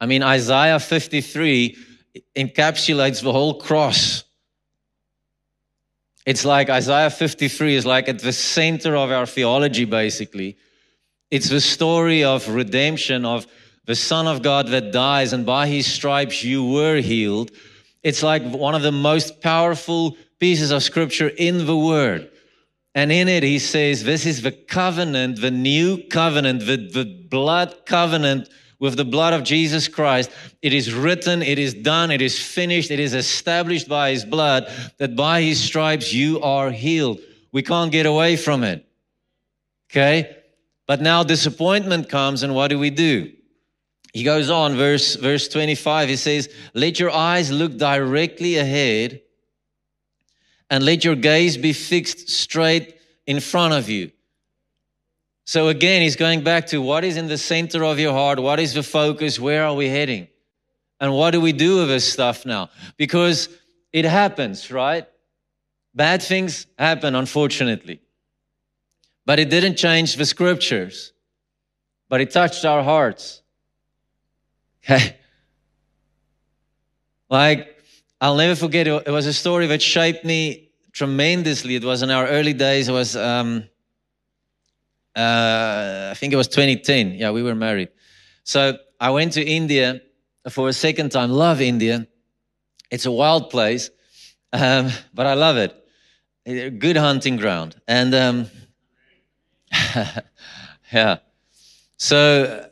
I 0.01 0.07
mean, 0.07 0.25
Isaiah 0.25 0.81
53 0.81 1.77
encapsulates 2.35 3.23
the 3.23 3.31
whole 3.31 3.61
cross 3.61 4.25
it's 6.25 6.45
like 6.45 6.71
Isaiah 6.71 7.11
53 7.11 7.75
is 7.75 7.87
like 7.87 8.09
at 8.09 8.21
the 8.21 8.33
center 8.33 8.97
of 8.97 9.11
our 9.11 9.27
theology, 9.27 9.85
basically. 9.85 10.57
It's 11.31 11.49
the 11.49 11.61
story 11.61 12.23
of 12.23 12.49
redemption, 12.49 13.25
of 13.25 13.47
the 13.87 13.97
Son 13.97 14.29
of 14.29 14.43
God 14.43 14.69
that 14.69 14.93
dies, 14.93 15.33
and 15.33 15.45
by 15.45 15.67
his 15.67 15.87
stripes 15.87 16.45
you 16.45 16.65
were 16.65 16.97
healed. 16.97 17.51
It's 18.03 18.23
like 18.23 18.43
one 18.45 18.75
of 18.75 18.83
the 18.83 18.93
most 18.93 19.41
powerful 19.41 20.17
pieces 20.39 20.71
of 20.71 20.83
scripture 20.83 21.29
in 21.29 21.67
the 21.67 21.77
Word. 21.77 22.31
And 22.95 23.11
in 23.11 23.29
it, 23.29 23.43
he 23.43 23.59
says, 23.59 24.05
This 24.05 24.27
is 24.27 24.43
the 24.43 24.53
covenant, 24.53 25.41
the 25.41 25.51
new 25.51 26.07
covenant, 26.09 26.61
the, 26.61 26.77
the 26.77 27.05
blood 27.05 27.87
covenant 27.87 28.49
with 28.83 28.97
the 28.97 29.05
blood 29.05 29.33
of 29.33 29.45
Jesus 29.45 29.87
Christ. 29.87 30.29
It 30.61 30.75
is 30.75 30.93
written, 30.93 31.41
it 31.41 31.57
is 31.57 31.73
done, 31.73 32.11
it 32.11 32.21
is 32.21 32.43
finished, 32.43 32.91
it 32.91 32.99
is 32.99 33.15
established 33.15 33.89
by 33.89 34.11
his 34.11 34.25
blood 34.25 34.69
that 34.99 35.15
by 35.15 35.41
his 35.41 35.63
stripes 35.63 36.13
you 36.13 36.41
are 36.41 36.73
healed. 36.73 37.21
We 37.53 37.63
can't 37.63 37.93
get 37.93 38.07
away 38.07 38.35
from 38.35 38.65
it. 38.65 38.85
Okay? 39.89 40.37
But 40.89 41.01
now 41.01 41.23
disappointment 41.23 42.09
comes, 42.09 42.43
and 42.43 42.57
what 42.57 42.69
do 42.69 42.79
we 42.81 42.91
do? 42.91 43.33
He 44.13 44.25
goes 44.25 44.51
on, 44.51 44.75
verse, 44.75 45.15
verse 45.15 45.47
25, 45.47 46.09
he 46.09 46.17
says, 46.17 46.49
Let 46.75 46.99
your 46.99 47.13
eyes 47.13 47.53
look 47.53 47.77
directly 47.77 48.57
ahead 48.57 49.21
and 50.71 50.85
let 50.85 51.05
your 51.05 51.15
gaze 51.15 51.57
be 51.57 51.73
fixed 51.73 52.29
straight 52.29 52.97
in 53.29 53.39
front 53.39 53.75
of 53.75 53.89
you. 53.89 54.11
So 55.45 55.69
again, 55.69 56.03
he's 56.03 56.17
going 56.17 56.45
back 56.45 56.67
to 56.69 56.81
what 56.81 57.05
is 57.05 57.17
in 57.17 57.27
the 57.27 57.39
center 57.39 57.85
of 57.85 57.99
your 57.99 58.13
heart? 58.13 58.39
What 58.39 58.61
is 58.61 58.75
the 58.75 58.83
focus? 58.83 59.41
Where 59.41 59.65
are 59.65 59.75
we 59.75 59.89
heading? 59.89 60.29
And 61.01 61.13
what 61.13 61.33
do 61.33 61.41
we 61.41 61.53
do 61.53 61.79
with 61.79 61.89
this 61.89 62.11
stuff 62.11 62.47
now? 62.47 62.71
Because 62.97 63.49
it 63.93 64.05
happens, 64.05 64.71
right? 64.71 65.07
Bad 65.95 66.23
things 66.23 66.67
happen, 66.79 67.15
unfortunately. 67.15 68.01
But 69.27 69.39
it 69.39 69.51
didn't 69.51 69.77
change 69.77 70.17
the 70.17 70.25
scriptures, 70.25 71.13
but 72.09 72.21
it 72.21 72.31
touched 72.31 72.65
our 72.65 72.83
hearts. 72.83 73.41
Okay? 74.85 75.17
Like, 77.31 77.79
I'll 78.21 78.37
never 78.37 78.57
forget, 78.57 78.89
it 78.89 79.09
was 79.09 79.27
a 79.27 79.33
story 79.33 79.69
that 79.69 79.81
shaped 79.81 80.25
me 80.25 80.71
tremendously. 80.93 81.77
It 81.77 81.85
was 81.85 82.03
in 82.03 82.11
our 82.11 82.27
early 82.27 82.53
days. 82.53 82.89
It 82.89 82.93
was, 82.93 83.17
um, 83.17 83.65
uh, 85.15 86.09
I 86.11 86.15
think 86.15 86.33
it 86.33 86.37
was 86.37 86.49
2010. 86.49 87.15
Yeah, 87.15 87.31
we 87.31 87.43
were 87.43 87.55
married. 87.55 87.89
So 88.45 88.79
I 88.99 89.11
went 89.11 89.35
to 89.35 89.45
India 89.45 90.01
for 90.49 90.69
a 90.69 90.73
second 90.73 91.11
time. 91.13 91.31
Love 91.31 91.61
India. 91.61 92.07
It's 92.91 93.07
a 93.07 93.13
wild 93.13 93.51
place, 93.51 93.91
um, 94.53 94.91
but 95.15 95.27
I 95.27 95.35
love 95.35 95.57
it. 95.57 96.79
Good 96.79 96.97
hunting 96.97 97.37
ground. 97.37 97.81
And 97.87 98.15
um, 98.15 98.47
yeah. 100.93 101.19
So 101.97 102.69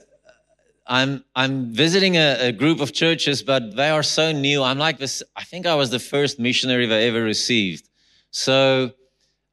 I'm 0.87 1.24
I'm 1.35 1.72
visiting 1.72 2.16
a, 2.16 2.48
a, 2.48 2.53
group 2.53 2.81
of 2.81 2.92
churches, 2.92 3.42
but 3.42 3.76
they 3.76 3.90
are 3.90 4.03
so 4.03 4.33
new. 4.33 4.62
I'm 4.62 4.79
like 4.79 4.98
this. 4.98 5.22
I 5.37 5.44
think 5.44 5.66
I 5.66 5.74
was 5.74 5.90
the 5.90 6.00
first 6.00 6.38
missionary 6.40 6.87
they 6.87 7.09
ever 7.09 7.22
received. 7.22 7.88
So, 8.33 8.92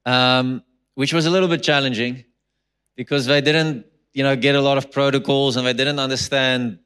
um, 0.05 0.63
which 0.95 1.13
was 1.13 1.27
a 1.27 1.29
little 1.29 1.47
bit 1.47 1.61
challenging 1.63 2.25
because 2.97 3.25
they 3.25 3.39
didn't, 3.39 3.85
you 4.13 4.23
know, 4.23 4.35
get 4.35 4.55
a 4.55 4.61
lot 4.61 4.77
of 4.77 4.91
protocols 4.91 5.55
and 5.55 5.65
they 5.65 5.71
didn't 5.71 5.99
understand 5.99 6.79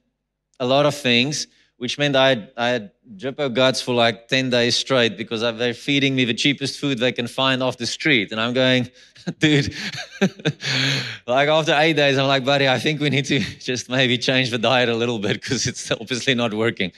a 0.60 0.66
lot 0.68 0.86
of 0.86 0.94
things 0.94 1.48
which 1.82 1.98
meant 1.98 2.16
I 2.16 2.30
had, 2.30 2.52
I 2.56 2.68
had 2.68 2.92
drippo 3.16 3.52
guts 3.52 3.82
for 3.82 3.96
like 3.96 4.28
10 4.28 4.52
days 4.52 4.78
straight 4.78 5.18
because 5.18 5.42
they're 5.42 5.74
feeding 5.74 6.16
me 6.16 6.26
the 6.26 6.34
cheapest 6.36 6.80
food 6.80 7.00
they 7.00 7.12
can 7.12 7.26
find 7.26 7.64
off 7.64 7.78
the 7.78 7.88
street. 7.88 8.32
And 8.32 8.40
I'm 8.40 8.54
going, 8.54 8.88
dude, 9.40 9.74
like 11.26 11.50
after 11.50 11.74
eight 11.74 11.94
days, 11.94 12.20
I'm 12.20 12.28
like, 12.28 12.46
buddy, 12.46 12.70
I 12.70 12.78
think 12.78 13.02
we 13.02 13.10
need 13.10 13.26
to 13.26 13.40
just 13.60 13.90
maybe 13.90 14.20
change 14.20 14.52
the 14.52 14.60
diet 14.60 14.90
a 14.90 14.96
little 14.96 15.18
bit 15.18 15.42
because 15.42 15.66
it's 15.66 15.90
obviously 15.92 16.36
not 16.36 16.54
working. 16.54 16.92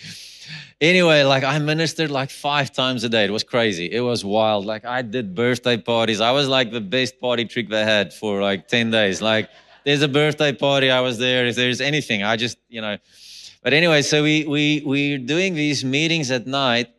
Anyway, 0.81 1.23
like 1.23 1.43
I 1.43 1.57
ministered 1.59 2.11
like 2.11 2.29
five 2.29 2.71
times 2.71 3.03
a 3.03 3.09
day. 3.09 3.25
It 3.25 3.31
was 3.31 3.43
crazy. 3.43 3.91
It 3.91 4.01
was 4.01 4.25
wild. 4.25 4.65
Like 4.65 4.85
I 4.85 5.01
did 5.01 5.35
birthday 5.35 5.77
parties. 5.77 6.21
I 6.21 6.31
was 6.31 6.47
like 6.47 6.71
the 6.71 6.81
best 6.81 7.19
party 7.19 7.45
trick 7.45 7.69
they 7.69 7.83
had 7.83 8.13
for 8.13 8.41
like 8.41 8.67
10 8.67 8.91
days. 8.91 9.21
Like 9.21 9.49
there's 9.85 10.01
a 10.01 10.07
birthday 10.07 10.53
party. 10.53 10.89
I 10.89 11.01
was 11.01 11.17
there. 11.17 11.45
If 11.45 11.55
there's 11.55 11.81
anything, 11.81 12.23
I 12.23 12.35
just, 12.35 12.57
you 12.69 12.81
know, 12.81 12.97
but 13.63 13.71
anyway, 13.71 14.01
so 14.01 14.21
we 14.21 14.45
we 14.45 14.83
we're 14.85 15.17
doing 15.17 15.53
these 15.55 15.85
meetings 15.85 16.31
at 16.31 16.45
night, 16.45 16.89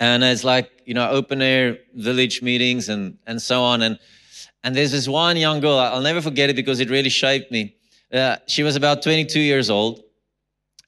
and 0.00 0.24
it's 0.24 0.42
like 0.42 0.70
you 0.86 0.94
know 0.94 1.10
open 1.10 1.42
air 1.42 1.78
village 1.94 2.40
meetings 2.40 2.88
and 2.88 3.18
and 3.26 3.40
so 3.42 3.62
on. 3.62 3.82
And 3.82 3.98
and 4.64 4.74
there's 4.74 4.92
this 4.92 5.06
one 5.06 5.36
young 5.36 5.60
girl. 5.60 5.78
I'll 5.78 6.00
never 6.00 6.22
forget 6.22 6.48
it 6.48 6.56
because 6.56 6.80
it 6.80 6.88
really 6.88 7.10
shaped 7.10 7.52
me. 7.52 7.76
Uh, 8.10 8.36
she 8.46 8.62
was 8.62 8.74
about 8.76 9.02
22 9.02 9.38
years 9.38 9.68
old, 9.68 10.02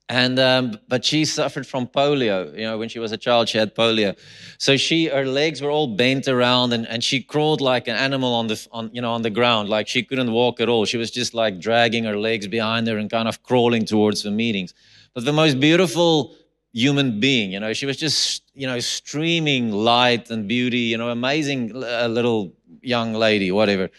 and 0.09 0.39
um, 0.39 0.79
but 0.89 1.05
she 1.05 1.25
suffered 1.25 1.67
from 1.67 1.87
polio 1.87 2.51
you 2.57 2.63
know 2.63 2.79
when 2.79 2.89
she 2.89 2.99
was 2.99 3.13
a 3.13 3.19
child 3.19 3.49
she 3.49 3.59
had 3.59 3.75
polio. 3.75 4.17
So 4.59 4.77
she 4.77 5.07
her 5.07 5.27
legs 5.27 5.61
were 5.61 5.71
all 5.71 5.87
bent 5.87 6.29
around 6.29 6.73
and, 6.73 6.87
and 6.87 7.05
she 7.05 7.23
crawled 7.23 7.61
like 7.61 7.89
an 7.89 7.97
animal 7.97 8.33
on 8.35 8.47
the 8.47 8.67
on 8.73 8.91
you 8.93 9.03
know 9.03 9.13
on 9.13 9.23
the 9.23 9.31
ground. 9.31 9.69
Like 9.69 9.87
she 9.87 10.03
couldn't 10.03 10.33
walk 10.33 10.61
at 10.61 10.69
all. 10.69 10.87
She 10.87 10.97
was 10.97 11.11
just 11.11 11.35
like 11.35 11.61
dragging 11.61 12.05
her 12.05 12.17
legs 12.17 12.47
behind 12.47 12.87
her 12.89 12.97
and 12.97 13.11
kind 13.11 13.29
of 13.29 13.43
crawling 13.43 13.85
towards 13.85 14.23
the 14.23 14.31
meetings. 14.31 14.73
But 15.15 15.25
the 15.25 15.33
most 15.33 15.61
beautiful 15.61 16.35
human 16.73 17.19
being 17.19 17.51
you 17.51 17.59
know 17.59 17.73
she 17.73 17.87
was 17.87 17.97
just 17.97 18.43
you 18.55 18.67
know 18.67 18.79
streaming 18.79 19.73
light 19.73 20.31
and 20.31 20.47
beauty 20.47 20.81
you 20.81 20.99
know 20.99 21.09
amazing 21.09 21.75
uh, 21.75 22.07
little 22.07 22.53
young 22.81 23.13
lady 23.13 23.51
whatever. 23.53 23.91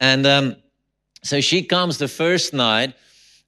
And 0.00 0.26
um, 0.26 0.56
so 1.22 1.40
she 1.40 1.62
comes 1.62 1.98
the 1.98 2.08
first 2.08 2.52
night 2.52 2.94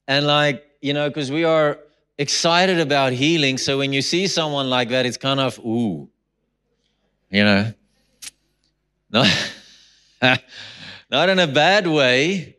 and 0.07 0.25
like 0.25 0.65
you 0.81 0.95
know 0.95 1.09
because 1.09 1.33
we 1.33 1.43
are 1.43 1.81
excited 2.19 2.81
about 2.81 3.13
healing. 3.13 3.59
So 3.59 3.79
when 3.79 3.93
you 3.93 4.03
see 4.03 4.27
someone 4.27 4.71
like 4.71 4.89
that, 4.91 5.07
it's 5.07 5.17
kind 5.17 5.41
of, 5.41 5.59
ooh, 5.59 6.09
you 7.31 7.45
know, 7.45 7.73
not, 9.11 9.53
not 11.11 11.29
in 11.29 11.39
a 11.39 11.47
bad 11.47 11.87
way, 11.87 12.57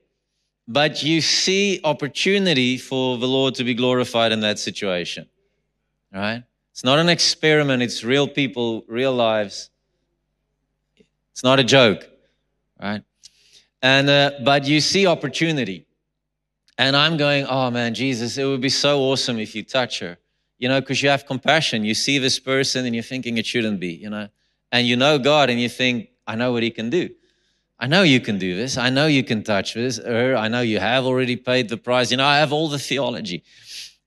but 0.68 1.02
you 1.02 1.22
see 1.22 1.80
opportunity 1.84 2.78
for 2.78 3.18
the 3.18 3.28
Lord 3.28 3.56
to 3.56 3.64
be 3.64 3.74
glorified 3.74 4.32
in 4.32 4.42
that 4.42 4.60
situation, 4.60 5.28
right? 6.14 6.44
It's 6.72 6.84
not 6.84 7.00
an 7.00 7.10
experiment, 7.10 7.82
it's 7.82 8.04
real 8.04 8.28
people, 8.28 8.84
real 8.88 9.14
lives. 9.14 9.72
It's 11.32 11.44
not 11.44 11.60
a 11.60 11.64
joke, 11.64 12.08
right? 12.80 13.02
And, 13.82 14.10
uh, 14.10 14.32
but 14.44 14.68
you 14.68 14.80
see 14.82 15.08
opportunity. 15.08 15.87
And 16.78 16.96
I'm 16.96 17.18
going, 17.18 17.46
oh 17.46 17.72
man, 17.72 17.94
Jesus, 17.94 18.38
it 18.38 18.46
would 18.46 18.62
be 18.62 18.70
so 18.70 19.00
awesome 19.02 19.40
if 19.40 19.56
you 19.56 19.64
touch 19.64 20.00
her, 20.00 20.18
you 20.60 20.70
know, 20.70 20.80
because 20.80 21.02
you 21.02 21.10
have 21.10 21.26
compassion. 21.26 21.84
You 21.84 21.96
see 21.96 22.20
this 22.20 22.40
person 22.40 22.86
and 22.86 22.94
you're 22.94 23.04
thinking 23.04 23.38
it 23.38 23.46
shouldn't 23.46 23.80
be, 23.80 23.94
you 23.94 24.10
know, 24.10 24.30
and 24.72 24.88
you 24.88 24.96
know 24.96 25.18
God 25.18 25.50
and 25.50 25.60
you 25.60 25.70
think, 25.70 26.10
I 26.28 26.36
know 26.36 26.52
what 26.52 26.62
he 26.62 26.70
can 26.70 26.90
do. 26.90 27.10
I 27.80 27.88
know 27.88 28.02
you 28.02 28.20
can 28.20 28.38
do 28.38 28.56
this. 28.56 28.78
I 28.78 28.90
know 28.90 29.08
you 29.08 29.24
can 29.24 29.44
touch 29.44 29.76
this, 29.76 29.98
her. 30.00 30.36
I 30.36 30.48
know 30.48 30.62
you 30.62 30.80
have 30.80 31.06
already 31.06 31.36
paid 31.36 31.70
the 31.70 31.78
price. 31.78 32.12
You 32.12 32.18
know, 32.18 32.26
I 32.26 32.38
have 32.38 32.52
all 32.52 32.70
the 32.70 32.80
theology. 32.80 33.44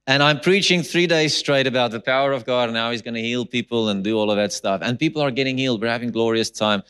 And 0.06 0.22
I'm 0.22 0.40
preaching 0.40 0.82
three 0.82 1.06
days 1.06 1.36
straight 1.36 1.68
about 1.68 1.92
the 1.92 2.00
power 2.00 2.32
of 2.32 2.44
God 2.44 2.68
and 2.68 2.76
how 2.76 2.90
He's 2.90 3.02
going 3.02 3.14
to 3.14 3.22
heal 3.22 3.46
people 3.46 3.88
and 3.88 4.02
do 4.02 4.18
all 4.18 4.30
of 4.30 4.36
that 4.38 4.52
stuff. 4.52 4.80
And 4.82 4.98
people 4.98 5.22
are 5.22 5.30
getting 5.30 5.56
healed. 5.56 5.80
We're 5.80 5.88
having 5.88 6.10
glorious 6.10 6.50
time. 6.50 6.82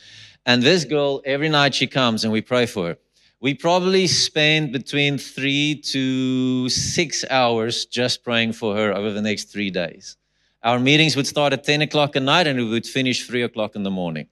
And 0.47 0.63
this 0.63 0.85
girl, 0.85 1.21
every 1.27 1.51
night 1.51 1.75
she 1.75 1.87
comes 1.87 2.25
and 2.25 2.33
we 2.33 2.41
pray 2.41 2.65
for 2.65 2.89
her 2.89 2.99
we 3.41 3.55
probably 3.55 4.07
spent 4.07 4.73
between 4.73 5.17
three 5.17 5.81
to 5.87 6.69
six 6.69 7.25
hours 7.31 7.87
just 7.87 8.23
praying 8.23 8.53
for 8.53 8.77
her 8.77 8.93
over 8.93 9.13
the 9.13 9.23
next 9.23 9.45
three 9.45 9.71
days. 9.71 10.17
Our 10.63 10.79
meetings 10.79 11.17
would 11.17 11.27
start 11.27 11.55
at 11.55 11.65
10 11.65 11.81
o'clock 11.83 12.17
at 12.17 12.23
night 12.23 12.47
and 12.47 12.59
we 12.59 12.69
would 12.69 12.87
finish 12.87 13.27
three 13.27 13.43
o'clock 13.43 13.77
in 13.77 13.83
the 13.83 13.91
morning. 13.91 14.27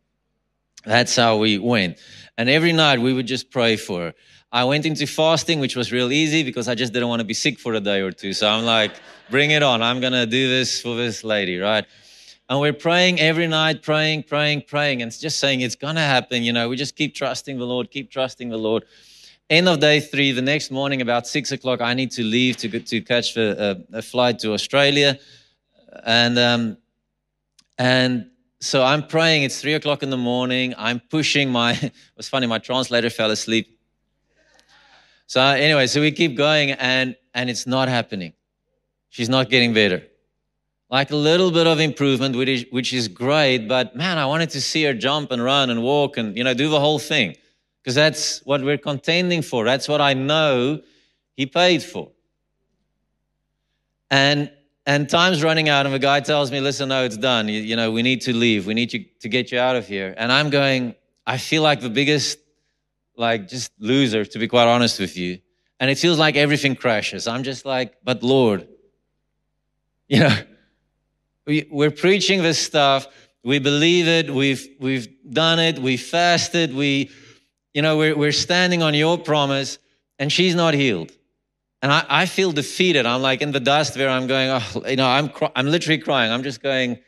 That's 0.85 1.17
how 1.17 1.39
we 1.39 1.59
went. 1.59 1.99
And 2.37 2.51
every 2.51 2.73
night 2.73 3.01
we 3.01 3.15
would 3.15 3.27
just 3.27 3.51
pray 3.51 3.77
for 3.77 4.01
her. 4.01 4.15
I 4.53 4.65
went 4.65 4.85
into 4.87 5.07
fasting, 5.07 5.59
which 5.59 5.75
was 5.75 5.91
real 5.91 6.13
easy 6.13 6.43
because 6.43 6.69
I 6.69 6.75
just 6.75 6.93
didn't 6.93 7.09
want 7.09 7.21
to 7.21 7.25
be 7.25 7.35
sick 7.35 7.59
for 7.59 7.75
a 7.75 7.81
day 7.81 8.01
or 8.01 8.13
two. 8.13 8.33
So 8.35 8.49
I'm 8.49 8.65
like, 8.65 8.93
bring 9.31 9.51
it 9.51 9.63
on. 9.63 9.83
I'm 9.83 10.01
going 10.01 10.13
to 10.13 10.27
do 10.27 10.49
this 10.49 10.81
for 10.81 10.97
this 10.97 11.25
lady, 11.25 11.59
right? 11.59 11.85
And 12.49 12.61
we're 12.61 12.73
praying 12.73 13.21
every 13.21 13.47
night, 13.47 13.83
praying, 13.83 14.23
praying, 14.23 14.63
praying, 14.63 15.03
and 15.03 15.13
just 15.13 15.39
saying 15.39 15.61
it's 15.61 15.75
going 15.75 15.97
to 15.97 16.01
happen. 16.01 16.43
You 16.43 16.55
know, 16.55 16.71
we 16.71 16.77
just 16.77 16.97
keep 16.97 17.15
trusting 17.15 17.59
the 17.59 17.67
Lord, 17.67 17.91
keep 17.91 18.11
trusting 18.11 18.49
the 18.49 18.57
Lord. 18.57 18.87
End 19.51 19.69
of 19.69 19.81
day 19.81 20.01
three, 20.01 20.33
the 20.33 20.41
next 20.41 20.71
morning, 20.71 21.03
about 21.03 21.27
six 21.27 21.53
o'clock, 21.53 21.83
I 21.83 21.93
need 21.93 22.11
to 22.13 22.23
leave 22.23 22.57
to, 22.59 22.81
to 22.81 23.03
catch 23.03 23.37
a, 23.37 23.87
a, 23.93 23.99
a 23.99 24.03
flight 24.03 24.39
to 24.41 24.55
Australia. 24.55 25.19
And, 26.05 26.39
um, 26.39 26.79
and 27.77 28.31
so 28.61 28.83
I'm 28.83 29.07
praying. 29.07 29.43
It's 29.43 29.61
three 29.61 29.75
o'clock 29.75 30.03
in 30.03 30.09
the 30.09 30.17
morning. 30.17 30.75
I'm 30.79 31.01
pushing 31.01 31.51
my, 31.51 31.73
it 31.83 31.93
was 32.17 32.31
funny, 32.31 32.47
my 32.47 32.59
translator 32.59 33.11
fell 33.11 33.31
asleep. 33.31 33.79
So 35.27 35.43
anyway, 35.43 35.87
so 35.87 36.01
we 36.01 36.13
keep 36.13 36.35
going 36.35 36.71
and, 36.71 37.15
and 37.35 37.51
it's 37.51 37.67
not 37.67 37.89
happening. 37.89 38.33
She's 39.11 39.29
not 39.29 39.51
getting 39.51 39.75
better 39.75 40.03
like 40.91 41.11
a 41.11 41.17
little 41.17 41.51
bit 41.51 41.67
of 41.67 41.81
improvement, 41.81 42.35
which 42.35 42.49
is, 42.49 42.67
which 42.71 42.93
is 42.93 43.09
great. 43.09 43.69
But 43.69 43.95
man, 43.95 44.19
I 44.19 44.27
wanted 44.27 44.51
to 44.51 44.61
see 44.61 44.85
her 44.85 44.95
jump 44.95 45.31
and 45.31 45.43
run 45.43 45.71
and 45.71 45.83
walk 45.83 46.17
and, 46.17 46.37
you 46.37 46.45
know, 46.45 46.55
do 46.55 46.71
the 46.71 46.81
whole 46.81 46.99
thing 46.99 47.37
because 47.83 47.95
that's 47.95 48.41
what 48.45 48.63
we're 48.63 48.79
contending 48.79 49.43
for. 49.43 49.65
That's 49.65 49.89
what 49.89 50.01
I 50.01 50.15
know 50.15 50.81
he 51.37 51.47
paid 51.47 51.83
for. 51.83 52.11
And, 54.11 54.51
and 54.87 55.09
time's 55.09 55.43
running 55.43 55.69
out 55.69 55.85
and 55.85 55.95
the 55.95 55.99
guy 55.99 56.21
tells 56.21 56.51
me, 56.51 56.61
listen, 56.61 56.89
no, 56.89 57.05
it's 57.05 57.19
done. 57.19 57.49
You, 57.49 57.61
you 57.61 57.77
know, 57.77 57.91
we 57.91 58.03
need 58.03 58.23
to 58.23 58.33
leave. 58.35 58.67
We 58.67 58.73
need 58.73 58.91
to, 58.91 59.05
to 59.21 59.29
get 59.29 59.53
you 59.53 59.59
out 59.59 59.77
of 59.77 59.87
here. 59.87 60.15
And 60.17 60.33
I'm 60.33 60.49
going, 60.49 60.95
I 61.27 61.37
feel 61.37 61.63
like 61.63 61.81
the 61.81 61.91
biggest, 61.91 62.39
like 63.17 63.49
just 63.49 63.73
loser, 63.79 64.25
to 64.25 64.39
be 64.39 64.49
quite 64.49 64.67
honest 64.67 64.99
with 64.99 65.17
you. 65.17 65.41
And 65.81 65.91
it 65.91 65.99
feels 65.99 66.19
like 66.19 66.37
everything 66.37 66.75
crashes. 66.75 67.29
I'm 67.29 67.43
just 67.43 67.67
like, 67.67 67.99
but 68.03 68.23
Lord, 68.23 68.67
you 70.09 70.21
know, 70.21 70.37
we, 71.49 71.67
we're 71.71 71.91
preaching 71.91 72.43
this 72.43 72.59
stuff. 72.59 73.09
We 73.43 73.59
believe 73.59 74.07
it. 74.07 74.33
We've, 74.33 74.69
we've 74.79 75.09
done 75.33 75.59
it. 75.59 75.79
We 75.79 75.97
fasted. 75.97 76.75
We, 76.75 77.11
you 77.73 77.81
know, 77.81 77.97
we're, 77.97 78.15
we're 78.15 78.33
standing 78.33 78.83
on 78.83 78.93
your 78.93 79.17
promise 79.17 79.79
and 80.19 80.31
she's 80.31 80.55
not 80.55 80.75
healed. 80.75 81.11
And 81.81 81.91
I, 81.91 82.05
I 82.07 82.27
feel 82.27 82.53
defeated. 82.53 83.07
I'm 83.07 83.23
like 83.23 83.41
in 83.41 83.53
the 83.53 83.61
dust 83.61 83.97
where 83.97 84.11
I'm 84.11 84.27
going, 84.27 84.51
oh, 84.51 84.83
you 84.87 84.97
know, 84.97 85.09
I'm, 85.09 85.31
I'm 85.57 85.69
literally 85.69 85.97
crying. 85.97 86.31
I'm 86.31 86.43
just 86.43 86.63
going, 86.63 86.99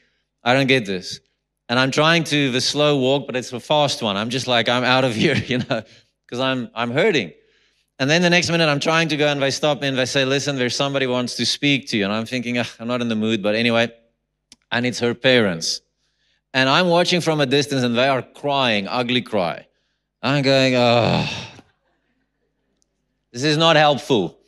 I 0.43 0.55
don't 0.55 0.69
get 0.69 0.87
this. 0.87 1.21
And 1.69 1.79
I'm 1.79 1.91
trying 1.91 2.25
to 2.25 2.51
the 2.51 2.63
slow 2.63 2.97
walk, 2.97 3.27
but 3.27 3.37
it's 3.37 3.53
a 3.53 3.61
fast 3.61 4.01
one. 4.01 4.17
I'm 4.17 4.31
just 4.31 4.47
like, 4.47 4.71
I'm 4.71 4.85
out 4.85 5.05
of 5.05 5.15
here, 5.15 5.35
you 5.47 5.59
know, 5.59 5.83
because 6.25 6.41
I'm, 6.41 6.71
I'm 6.75 6.93
hurting. 6.93 7.33
And 7.99 8.09
then 8.09 8.23
the 8.23 8.31
next 8.31 8.49
minute 8.49 8.71
I'm 8.71 8.81
trying 8.81 9.09
to 9.09 9.19
go 9.19 9.29
and 9.29 9.43
they 9.43 9.51
stop 9.51 9.83
me 9.83 9.89
and 9.89 9.99
they 9.99 10.07
say, 10.07 10.25
listen, 10.25 10.57
there's 10.57 10.75
somebody 10.75 11.07
wants 11.07 11.35
to 11.35 11.45
speak 11.45 11.89
to 11.89 11.99
you. 11.99 12.05
And 12.05 12.13
I'm 12.15 12.25
thinking, 12.25 12.59
I'm 12.59 12.89
not 12.89 13.03
in 13.03 13.09
the 13.09 13.17
mood, 13.17 13.43
but 13.43 13.55
anyway, 13.55 13.93
and 14.71 14.87
it's 14.87 15.01
her 15.01 15.15
parents. 15.15 15.81
And 16.53 16.69
I'm 16.69 16.89
watching 16.89 17.21
from 17.21 17.41
a 17.41 17.47
distance 17.47 17.83
and 17.83 17.97
they 17.97 18.09
are 18.09 18.23
crying, 18.23 18.89
ugly 18.89 19.23
cry. 19.23 19.67
I'm 20.23 20.43
going, 20.43 20.75
oh, 20.77 21.29
this 23.33 23.45
is 23.45 23.57
not 23.57 23.77
helpful, 23.77 24.39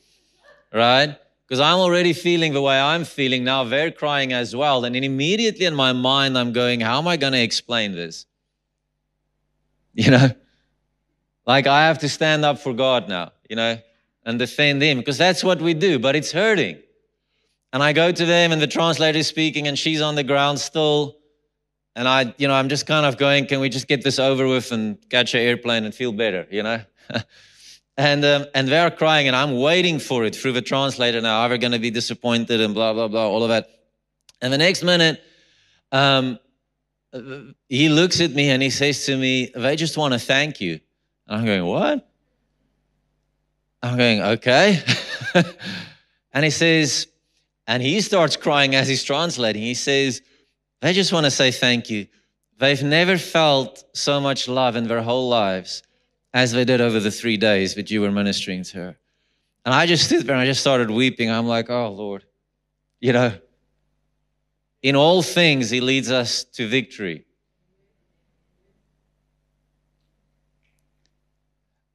right? 0.73 1.17
Because 1.47 1.61
I'm 1.61 1.79
already 1.79 2.13
feeling 2.13 2.53
the 2.53 2.63
way 2.63 2.81
I'm 2.81 3.05
feeling 3.05 3.45
now. 3.45 3.65
They're 3.65 3.91
crying 3.91 4.33
as 4.33 4.57
well. 4.57 4.85
And 4.85 4.97
immediately 4.97 5.67
in 5.67 5.75
my 5.75 5.93
mind, 5.93 6.37
I'm 6.37 6.53
going, 6.53 6.81
how 6.81 6.99
am 6.99 7.07
I 7.07 7.17
going 7.17 7.35
to 7.35 7.43
explain 7.43 7.93
this? 7.93 8.27
You 9.95 10.11
know, 10.11 10.31
like 11.47 11.67
I 11.67 11.87
have 11.87 11.99
to 11.99 12.09
stand 12.09 12.47
up 12.47 12.59
for 12.59 12.73
God 12.73 13.09
now, 13.09 13.33
you 13.49 13.57
know, 13.57 13.79
and 14.25 14.39
defend 14.39 14.83
Him 14.83 14.99
because 14.99 15.19
that's 15.19 15.45
what 15.45 15.61
we 15.61 15.75
do, 15.75 15.99
but 15.99 16.17
it's 16.17 16.33
hurting. 16.33 16.79
And 17.73 17.83
I 17.83 17.93
go 17.93 18.13
to 18.13 18.27
them 18.27 18.53
and 18.53 18.61
the 18.61 18.67
translator 18.67 19.19
is 19.19 19.27
speaking 19.27 19.67
and 19.67 19.79
she's 19.79 20.01
on 20.01 20.15
the 20.15 20.25
ground 20.25 20.61
still. 20.61 21.17
And 21.95 22.07
I, 22.09 22.35
you 22.39 22.49
know, 22.49 22.55
I'm 22.55 22.69
just 22.69 22.87
kind 22.87 23.07
of 23.07 23.17
going, 23.17 23.47
can 23.47 23.61
we 23.61 23.69
just 23.69 23.89
get 23.89 24.03
this 24.03 24.19
over 24.19 24.47
with 24.47 24.73
and 24.73 24.99
catch 25.11 25.35
an 25.35 25.41
airplane 25.41 25.85
and 25.85 25.95
feel 25.95 26.13
better, 26.13 26.47
you 26.51 26.63
know? 26.63 26.83
And, 27.97 28.25
um, 28.25 28.47
and 28.55 28.69
they're 28.69 28.91
crying, 28.91 29.27
and 29.27 29.37
I'm 29.37 29.59
waiting 29.59 29.99
for 29.99 30.25
it 30.25 30.35
through 30.35 30.53
the 30.53 30.63
translator 30.63 31.21
now. 31.21 31.41
Are 31.41 31.49
they 31.51 31.59
going 31.59 31.73
to 31.73 31.79
be 31.79 31.91
disappointed 31.91 32.61
and 32.61 32.73
blah, 32.73 32.95
blah, 32.95 33.09
blah, 33.09 33.29
all 33.29 33.43
of 33.43 33.51
that. 33.51 33.69
And 34.41 34.53
the 34.53 34.59
next 34.59 34.83
minute, 34.83 35.23
um, 35.93 36.39
he 37.69 37.91
looks 37.91 38.21
at 38.23 38.31
me 38.31 38.49
and 38.49 38.63
he 38.63 38.71
says 38.71 39.05
to 39.07 39.17
me, 39.17 39.53
They 39.55 39.77
just 39.77 39.99
want 39.99 40.15
to 40.15 40.19
thank 40.19 40.61
you. 40.61 40.81
And 41.27 41.41
I'm 41.41 41.45
going, 41.45 41.67
What? 41.67 42.09
I'm 43.83 43.99
going, 43.99 44.23
Okay. 44.23 44.83
and 46.33 46.45
he 46.45 46.51
says, 46.51 47.09
and 47.67 47.83
he 47.83 48.01
starts 48.01 48.37
crying 48.37 48.75
as 48.75 48.89
he's 48.89 49.05
translating. 49.05 49.63
He 49.63 49.75
says, 49.75 50.23
They 50.81 50.93
just 50.93 51.13
want 51.13 51.27
to 51.27 51.31
say 51.31 51.51
thank 51.51 51.91
you. 51.91 52.07
They've 52.59 52.83
never 52.83 53.19
felt 53.19 53.85
so 53.95 54.21
much 54.21 54.49
love 54.49 54.77
in 54.77 54.87
their 54.87 55.03
whole 55.03 55.29
lives 55.29 55.83
as 56.35 56.53
they 56.53 56.65
did 56.65 56.81
over 56.81 57.01
the 57.01 57.11
three 57.11 57.37
days 57.37 57.75
that 57.75 57.91
you 57.91 58.01
were 58.01 58.11
ministering 58.11 58.63
to 58.65 58.77
her. 58.79 58.99
And 59.65 59.75
I 59.75 59.87
just 59.87 60.05
stood 60.07 60.27
there 60.27 60.35
and 60.35 60.43
I 60.43 60.47
just 60.47 60.61
started 60.61 60.91
weeping. 60.91 61.31
I'm 61.31 61.47
like, 61.47 61.71
oh, 61.71 61.91
Lord, 61.91 62.25
you 63.01 63.13
know, 63.13 63.33
in 64.83 64.97
all 64.97 65.23
things, 65.23 65.71
He 65.71 65.81
leads 65.81 66.11
us 66.11 66.45
to 66.45 66.67
victory. 66.67 67.25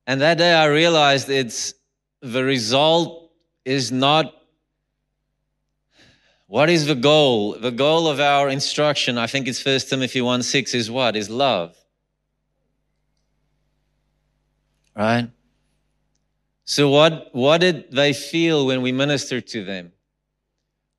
And 0.05 0.21
that 0.21 0.37
day 0.37 0.53
I 0.53 0.65
realized 0.67 1.29
it's 1.29 1.73
the 2.21 2.43
result 2.43 3.31
is 3.65 3.91
not 3.91 4.33
what 6.47 6.69
is 6.69 6.85
the 6.85 6.95
goal? 6.95 7.57
The 7.59 7.71
goal 7.71 8.07
of 8.07 8.19
our 8.19 8.49
instruction, 8.49 9.17
I 9.17 9.27
think 9.27 9.47
it's 9.47 9.61
First 9.61 9.89
Timothy 9.89 10.21
1 10.21 10.43
6, 10.43 10.73
is 10.73 10.89
what? 10.89 11.15
Is 11.15 11.29
love. 11.29 11.75
Right? 14.95 15.29
So, 16.63 16.89
what, 16.89 17.29
what 17.33 17.61
did 17.61 17.91
they 17.91 18.13
feel 18.13 18.65
when 18.65 18.81
we 18.81 18.91
ministered 18.91 19.47
to 19.47 19.63
them? 19.63 19.91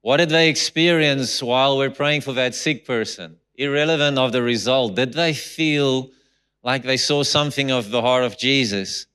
What 0.03 0.19
did 0.19 0.29
they 0.29 0.49
experience 0.49 1.43
while 1.43 1.77
we're 1.77 1.91
praying 1.91 2.21
for 2.21 2.35
that 2.35 2.55
sick 2.55 2.87
person? 2.87 3.39
Irrelevant 3.57 4.19
of 4.19 4.33
the 4.33 4.43
result. 4.43 4.95
Did 4.95 5.15
they 5.15 5.33
feel 5.33 6.11
like 6.63 6.85
they 6.85 6.97
saw 6.97 7.23
something 7.23 7.71
of 7.71 7.91
the 7.91 8.01
heart 8.01 8.25
of 8.25 8.39
Jesus, 8.39 9.07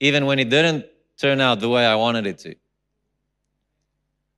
even 0.00 0.26
when 0.26 0.38
it 0.38 0.50
didn't 0.50 0.86
turn 1.18 1.40
out 1.40 1.60
the 1.60 1.68
way 1.68 1.84
I 1.84 1.96
wanted 1.96 2.26
it 2.26 2.38
to? 2.40 2.54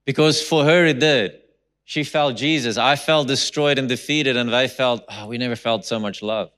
Because 0.09 0.43
for 0.43 0.65
her, 0.65 0.87
it 0.87 1.01
did. 1.01 1.39
She 1.85 2.03
felt 2.03 2.35
Jesus. 2.35 2.79
I 2.79 2.97
felt 2.97 3.29
destroyed 3.29 3.79
and 3.79 3.91
defeated, 3.91 4.39
and 4.39 4.51
they 4.51 4.67
felt, 4.67 5.05
oh, 5.07 5.27
we 5.27 5.37
never 5.37 5.55
felt 5.55 5.85
so 5.85 6.01
much 6.01 6.23
love. 6.23 6.51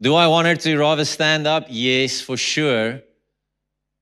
Do 0.00 0.14
I 0.14 0.28
want 0.28 0.46
her 0.46 0.54
to 0.54 0.78
rather 0.78 1.04
stand 1.04 1.48
up? 1.48 1.66
Yes, 1.68 2.20
for 2.20 2.36
sure. 2.36 3.00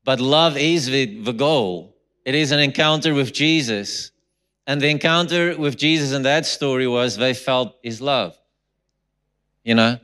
But 0.05 0.20
love 0.20 0.59
is 0.59 0.85
the, 0.85 1.22
the 1.22 1.33
goal. 1.33 1.96
It 2.27 2.35
is 2.35 2.53
an 2.53 2.59
encounter 2.59 3.14
with 3.14 3.33
Jesus. 3.33 4.11
And 4.66 4.83
the 4.83 4.88
encounter 4.88 5.57
with 5.57 5.79
Jesus 5.79 6.12
in 6.12 6.24
that 6.24 6.44
story 6.44 6.87
was 6.87 7.16
they 7.16 7.33
felt 7.33 7.74
his 7.83 8.03
love. 8.03 8.37
You 9.64 9.77
know? 9.77 9.98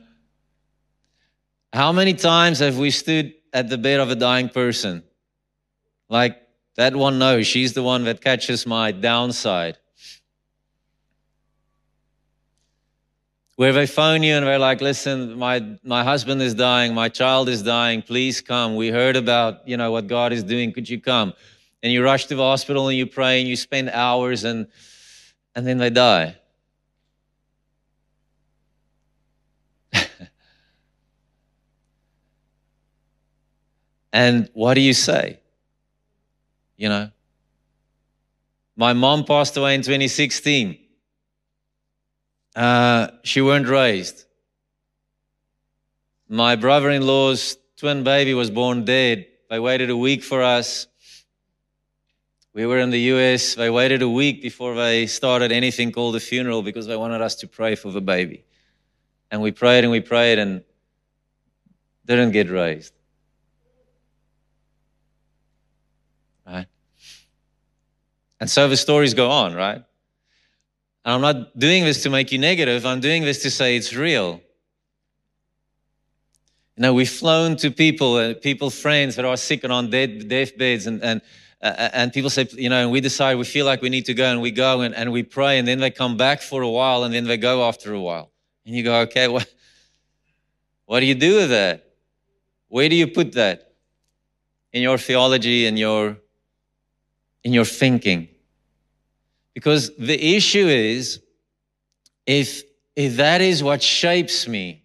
How 1.71 1.91
many 1.91 2.15
times 2.15 2.57
have 2.57 2.79
we 2.79 2.89
stood 2.89 3.35
at 3.53 3.69
the 3.69 3.77
bed 3.77 3.99
of 3.99 4.09
a 4.09 4.15
dying 4.15 4.49
person? 4.49 5.03
Like 6.09 6.41
that 6.75 6.95
one 6.95 7.19
knows, 7.19 7.47
she's 7.47 7.73
the 7.73 7.83
one 7.83 8.03
that 8.05 8.21
catches 8.21 8.65
my 8.65 8.91
downside. 8.91 9.77
where 13.55 13.71
they 13.71 13.87
phone 13.87 14.21
you 14.21 14.33
and 14.35 14.45
they're 14.45 14.59
like, 14.59 14.81
listen, 14.81 15.39
my, 15.39 15.65
my 15.81 16.03
husband 16.03 16.41
is 16.41 16.53
dying, 16.53 16.93
my 16.93 17.07
child 17.07 17.47
is 17.47 17.63
dying, 17.63 18.01
please 18.01 18.41
come. 18.41 18.75
We 18.75 18.89
heard 18.89 19.15
about, 19.15 19.65
you 19.67 19.77
know, 19.77 19.91
what 19.91 20.07
God 20.07 20.33
is 20.33 20.43
doing, 20.43 20.73
could 20.73 20.89
you 20.89 20.99
come? 20.99 21.33
And 21.81 21.93
you 21.93 22.03
rush 22.03 22.25
to 22.25 22.35
the 22.35 22.43
hospital 22.43 22.89
and 22.89 22.97
you 22.97 23.05
pray 23.05 23.39
and 23.39 23.47
you 23.47 23.55
spend 23.55 23.89
hours 23.91 24.43
and, 24.43 24.67
and 25.55 25.65
then 25.65 25.77
they 25.77 25.89
die. 25.89 26.35
and 34.11 34.49
what 34.53 34.73
do 34.73 34.81
you 34.81 34.93
say? 34.93 35.39
You 36.77 36.89
know? 36.89 37.11
My 38.75 38.93
mom 38.93 39.23
passed 39.23 39.55
away 39.57 39.75
in 39.75 39.81
2016 39.81 40.79
uh, 42.55 43.07
she 43.23 43.41
weren't 43.41 43.67
raised. 43.67 44.25
My 46.29 46.55
brother 46.55 46.89
in 46.89 47.05
law's 47.05 47.57
twin 47.77 48.03
baby 48.03 48.33
was 48.33 48.49
born 48.49 48.85
dead. 48.85 49.27
They 49.49 49.59
waited 49.59 49.89
a 49.89 49.97
week 49.97 50.23
for 50.23 50.41
us. 50.41 50.87
We 52.53 52.65
were 52.65 52.79
in 52.79 52.89
the 52.89 52.99
US. 52.99 53.55
They 53.55 53.69
waited 53.69 54.01
a 54.01 54.09
week 54.09 54.41
before 54.41 54.75
they 54.75 55.05
started 55.07 55.51
anything 55.51 55.91
called 55.91 56.15
a 56.15 56.19
funeral 56.19 56.63
because 56.63 56.87
they 56.87 56.95
wanted 56.95 57.21
us 57.21 57.35
to 57.35 57.47
pray 57.47 57.75
for 57.75 57.91
the 57.91 58.01
baby. 58.01 58.45
And 59.29 59.41
we 59.41 59.51
prayed 59.51 59.83
and 59.83 59.91
we 59.91 59.99
prayed 59.99 60.39
and 60.39 60.63
didn't 62.05 62.31
get 62.31 62.49
raised. 62.49 62.93
Right? 66.47 66.67
And 68.39 68.49
so 68.49 68.67
the 68.67 68.77
stories 68.77 69.13
go 69.13 69.29
on, 69.29 69.53
right? 69.53 69.83
And 71.05 71.13
I'm 71.13 71.21
not 71.21 71.57
doing 71.57 71.83
this 71.85 72.03
to 72.03 72.09
make 72.09 72.31
you 72.31 72.39
negative, 72.39 72.85
I'm 72.85 72.99
doing 72.99 73.23
this 73.23 73.41
to 73.43 73.51
say 73.51 73.77
it's 73.77 73.93
real. 73.93 74.41
You 76.77 76.81
know, 76.81 76.93
we've 76.93 77.09
flown 77.09 77.55
to 77.57 77.71
people, 77.71 78.15
uh, 78.15 78.33
people, 78.33 78.69
friends 78.69 79.15
that 79.15 79.23
are 79.23 79.37
sick 79.37 79.63
and 79.63 79.71
on 79.71 79.89
dead, 79.89 80.27
deathbeds, 80.27 80.87
and, 80.87 81.01
and, 81.01 81.21
uh, 81.61 81.89
and 81.93 82.11
people 82.11 82.29
say, 82.29 82.47
you 82.51 82.67
know, 82.67 82.81
and 82.81 82.91
we 82.91 82.99
decide 82.99 83.37
we 83.37 83.45
feel 83.45 83.65
like 83.65 83.81
we 83.81 83.87
need 83.87 84.05
to 84.05 84.13
go, 84.13 84.25
and 84.25 84.41
we 84.41 84.51
go 84.51 84.81
and, 84.81 84.93
and 84.93 85.09
we 85.13 85.23
pray, 85.23 85.57
and 85.57 85.65
then 85.65 85.79
they 85.79 85.89
come 85.89 86.17
back 86.17 86.41
for 86.41 86.63
a 86.63 86.69
while, 86.69 87.05
and 87.05 87.13
then 87.13 87.23
they 87.23 87.37
go 87.37 87.65
after 87.65 87.93
a 87.93 88.01
while. 88.01 88.29
And 88.65 88.75
you 88.75 88.83
go, 88.83 88.99
okay, 89.01 89.29
what, 89.29 89.47
what 90.85 90.99
do 90.99 91.05
you 91.05 91.15
do 91.15 91.37
with 91.37 91.49
that? 91.51 91.93
Where 92.67 92.89
do 92.89 92.95
you 92.95 93.07
put 93.07 93.31
that? 93.33 93.71
In 94.73 94.81
your 94.81 94.97
theology, 94.97 95.65
in 95.65 95.77
your, 95.77 96.17
in 97.45 97.53
your 97.53 97.63
thinking. 97.63 98.27
Because 99.53 99.95
the 99.95 100.35
issue 100.35 100.67
is 100.67 101.21
if, 102.25 102.63
if 102.95 103.15
that 103.17 103.39
is 103.39 103.63
what 103.63 103.81
shapes 103.81 104.47
me, 104.47 104.83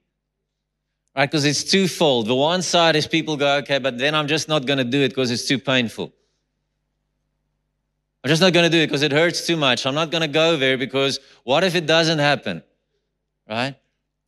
right? 1.16 1.28
Because 1.28 1.46
it's 1.46 1.64
twofold. 1.64 2.28
The 2.28 2.34
one 2.36 2.62
side 2.62 2.94
is 2.94 3.06
people 3.06 3.36
go, 3.36 3.56
okay, 3.56 3.78
but 3.78 3.98
then 3.98 4.14
I'm 4.14 4.28
just 4.28 4.46
not 4.48 4.66
going 4.66 4.76
to 4.76 4.84
do 4.84 5.00
it 5.00 5.08
because 5.08 5.30
it's 5.30 5.48
too 5.48 5.58
painful. 5.58 6.12
I'm 8.22 8.28
just 8.28 8.42
not 8.42 8.52
going 8.52 8.70
to 8.70 8.70
do 8.70 8.82
it 8.82 8.86
because 8.86 9.02
it 9.02 9.12
hurts 9.12 9.46
too 9.46 9.56
much. 9.56 9.86
I'm 9.86 9.94
not 9.94 10.10
going 10.10 10.20
to 10.22 10.28
go 10.28 10.58
there 10.58 10.76
because 10.76 11.18
what 11.44 11.64
if 11.64 11.74
it 11.74 11.86
doesn't 11.86 12.18
happen? 12.18 12.62
Right? 13.48 13.74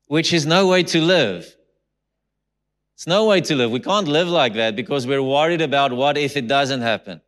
Which 0.06 0.32
is 0.32 0.46
no 0.46 0.66
way 0.66 0.82
to 0.84 1.02
live. 1.02 1.54
It's 2.94 3.06
no 3.06 3.26
way 3.26 3.42
to 3.42 3.54
live. 3.54 3.70
We 3.70 3.80
can't 3.80 4.08
live 4.08 4.28
like 4.28 4.54
that 4.54 4.74
because 4.74 5.06
we're 5.06 5.22
worried 5.22 5.60
about 5.60 5.92
what 5.92 6.16
if 6.16 6.34
it 6.36 6.48
doesn't 6.48 6.80
happen. 6.80 7.20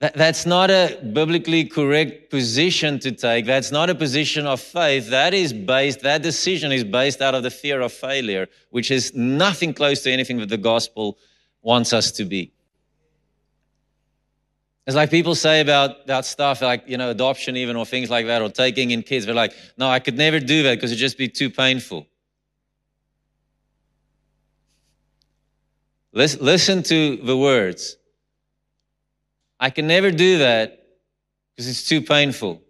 That, 0.00 0.14
that's 0.14 0.46
not 0.46 0.70
a 0.70 0.96
biblically 1.12 1.64
correct 1.64 2.30
position 2.30 3.00
to 3.00 3.10
take. 3.10 3.46
That's 3.46 3.72
not 3.72 3.90
a 3.90 3.94
position 3.94 4.46
of 4.46 4.60
faith. 4.60 5.10
That 5.10 5.34
is 5.34 5.52
based, 5.52 6.00
that 6.00 6.22
decision 6.22 6.70
is 6.70 6.84
based 6.84 7.20
out 7.20 7.34
of 7.34 7.42
the 7.42 7.50
fear 7.50 7.80
of 7.80 7.92
failure, 7.92 8.46
which 8.70 8.92
is 8.92 9.12
nothing 9.14 9.74
close 9.74 10.02
to 10.02 10.12
anything 10.12 10.38
that 10.38 10.48
the 10.48 10.56
gospel 10.56 11.18
wants 11.62 11.92
us 11.92 12.12
to 12.12 12.24
be. 12.24 12.52
It's 14.86 14.94
like 14.96 15.10
people 15.10 15.34
say 15.34 15.60
about 15.60 16.06
that 16.06 16.24
stuff, 16.24 16.62
like, 16.62 16.84
you 16.86 16.96
know, 16.96 17.10
adoption 17.10 17.56
even, 17.56 17.76
or 17.76 17.84
things 17.84 18.08
like 18.08 18.26
that, 18.26 18.40
or 18.40 18.48
taking 18.48 18.92
in 18.92 19.02
kids. 19.02 19.26
They're 19.26 19.34
like, 19.34 19.52
no, 19.76 19.90
I 19.90 19.98
could 19.98 20.16
never 20.16 20.40
do 20.40 20.62
that 20.62 20.76
because 20.76 20.92
it'd 20.92 21.00
just 21.00 21.18
be 21.18 21.28
too 21.28 21.50
painful. 21.50 22.06
Listen 26.12 26.82
to 26.84 27.16
the 27.16 27.36
words. 27.36 27.98
I 29.60 29.70
can 29.70 29.86
never 29.86 30.10
do 30.10 30.38
that 30.38 30.86
because 31.50 31.68
it's 31.68 31.88
too 31.88 32.00
painful. 32.00 32.62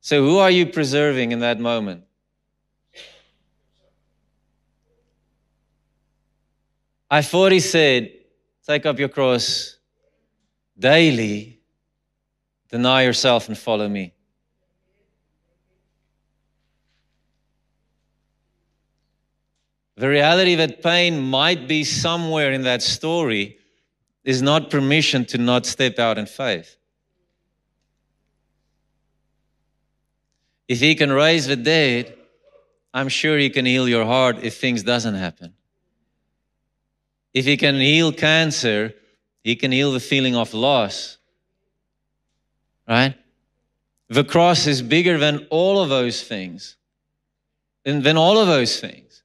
So, 0.00 0.24
who 0.24 0.38
are 0.38 0.50
you 0.50 0.66
preserving 0.66 1.32
in 1.32 1.40
that 1.40 1.60
moment? 1.60 2.04
I 7.10 7.22
thought 7.22 7.52
he 7.52 7.60
said, 7.60 8.12
Take 8.66 8.86
up 8.86 8.98
your 8.98 9.08
cross 9.08 9.76
daily, 10.78 11.60
deny 12.70 13.02
yourself, 13.02 13.48
and 13.48 13.58
follow 13.58 13.88
me. 13.88 14.14
The 19.96 20.08
reality 20.08 20.54
that 20.54 20.82
pain 20.82 21.20
might 21.20 21.68
be 21.68 21.84
somewhere 21.84 22.52
in 22.52 22.62
that 22.62 22.80
story 22.80 23.59
is 24.24 24.42
not 24.42 24.70
permission 24.70 25.24
to 25.26 25.38
not 25.38 25.66
step 25.66 25.98
out 25.98 26.18
in 26.18 26.26
faith. 26.26 26.76
If 30.68 30.80
he 30.80 30.94
can 30.94 31.10
raise 31.10 31.46
the 31.46 31.56
dead, 31.56 32.16
I'm 32.92 33.08
sure 33.08 33.38
he 33.38 33.50
can 33.50 33.66
heal 33.66 33.88
your 33.88 34.04
heart 34.04 34.38
if 34.42 34.56
things 34.58 34.82
doesn't 34.82 35.14
happen. 35.14 35.54
If 37.32 37.44
He 37.44 37.56
can 37.56 37.76
heal 37.76 38.12
cancer, 38.12 38.94
He 39.42 39.56
can 39.56 39.72
heal 39.72 39.92
the 39.92 40.00
feeling 40.00 40.36
of 40.36 40.54
loss. 40.54 41.18
Right? 42.88 43.14
The 44.08 44.24
cross 44.24 44.66
is 44.66 44.82
bigger 44.82 45.18
than 45.18 45.46
all 45.50 45.80
of 45.80 45.88
those 45.88 46.22
things, 46.22 46.76
than, 47.84 48.02
than 48.02 48.16
all 48.16 48.38
of 48.38 48.48
those 48.48 48.80
things. 48.80 49.22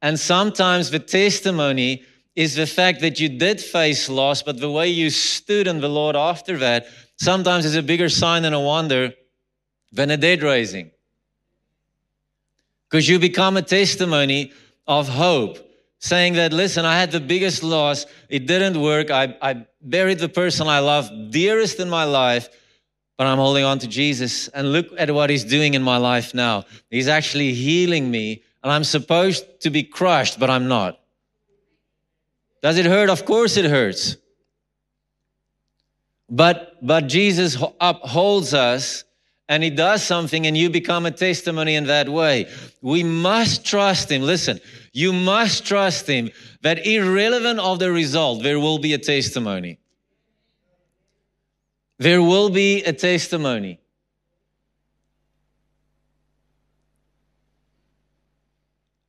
And 0.00 0.18
sometimes 0.18 0.90
the 0.90 0.98
testimony 0.98 2.04
is 2.36 2.54
the 2.54 2.66
fact 2.66 3.00
that 3.00 3.20
you 3.20 3.28
did 3.28 3.60
face 3.60 4.08
loss, 4.08 4.42
but 4.42 4.58
the 4.58 4.70
way 4.70 4.88
you 4.88 5.10
stood 5.10 5.66
in 5.66 5.80
the 5.80 5.88
Lord 5.88 6.16
after 6.16 6.58
that 6.58 6.86
sometimes 7.16 7.64
is 7.64 7.76
a 7.76 7.82
bigger 7.82 8.08
sign 8.08 8.44
and 8.44 8.54
a 8.54 8.60
wonder 8.60 9.14
than 9.92 10.10
a 10.10 10.16
dead 10.16 10.42
raising. 10.42 10.90
Because 12.90 13.08
you 13.08 13.18
become 13.18 13.56
a 13.56 13.62
testimony 13.62 14.52
of 14.86 15.08
hope, 15.08 15.58
saying 16.00 16.34
that, 16.34 16.52
listen, 16.52 16.84
I 16.84 16.98
had 16.98 17.12
the 17.12 17.20
biggest 17.20 17.62
loss, 17.62 18.04
it 18.28 18.46
didn't 18.46 18.80
work, 18.80 19.10
I, 19.10 19.36
I 19.40 19.66
buried 19.80 20.18
the 20.18 20.28
person 20.28 20.66
I 20.66 20.80
love 20.80 21.10
dearest 21.30 21.80
in 21.80 21.88
my 21.88 22.04
life, 22.04 22.48
but 23.16 23.26
I'm 23.26 23.38
holding 23.38 23.64
on 23.64 23.78
to 23.78 23.86
Jesus. 23.86 24.48
And 24.48 24.72
look 24.72 24.88
at 24.98 25.10
what 25.10 25.30
He's 25.30 25.44
doing 25.44 25.74
in 25.74 25.82
my 25.82 25.96
life 25.96 26.34
now. 26.34 26.64
He's 26.90 27.08
actually 27.08 27.54
healing 27.54 28.10
me, 28.10 28.42
and 28.62 28.72
I'm 28.72 28.84
supposed 28.84 29.60
to 29.60 29.70
be 29.70 29.84
crushed, 29.84 30.38
but 30.40 30.50
I'm 30.50 30.68
not. 30.68 30.98
Does 32.64 32.78
it 32.78 32.86
hurt? 32.86 33.10
Of 33.10 33.26
course 33.26 33.58
it 33.58 33.66
hurts. 33.66 34.16
But, 36.30 36.78
but 36.80 37.08
Jesus 37.08 37.62
upholds 37.78 38.54
us 38.54 39.04
and 39.50 39.62
he 39.62 39.68
does 39.68 40.02
something 40.02 40.46
and 40.46 40.56
you 40.56 40.70
become 40.70 41.04
a 41.04 41.10
testimony 41.10 41.74
in 41.74 41.88
that 41.88 42.08
way. 42.08 42.48
We 42.80 43.02
must 43.02 43.66
trust 43.66 44.10
him. 44.10 44.22
Listen, 44.22 44.60
you 44.94 45.12
must 45.12 45.66
trust 45.66 46.06
him 46.06 46.30
that 46.62 46.86
irrelevant 46.86 47.60
of 47.60 47.80
the 47.80 47.92
result, 47.92 48.42
there 48.42 48.58
will 48.58 48.78
be 48.78 48.94
a 48.94 48.98
testimony. 48.98 49.78
There 51.98 52.22
will 52.22 52.48
be 52.48 52.82
a 52.82 52.94
testimony. 52.94 53.78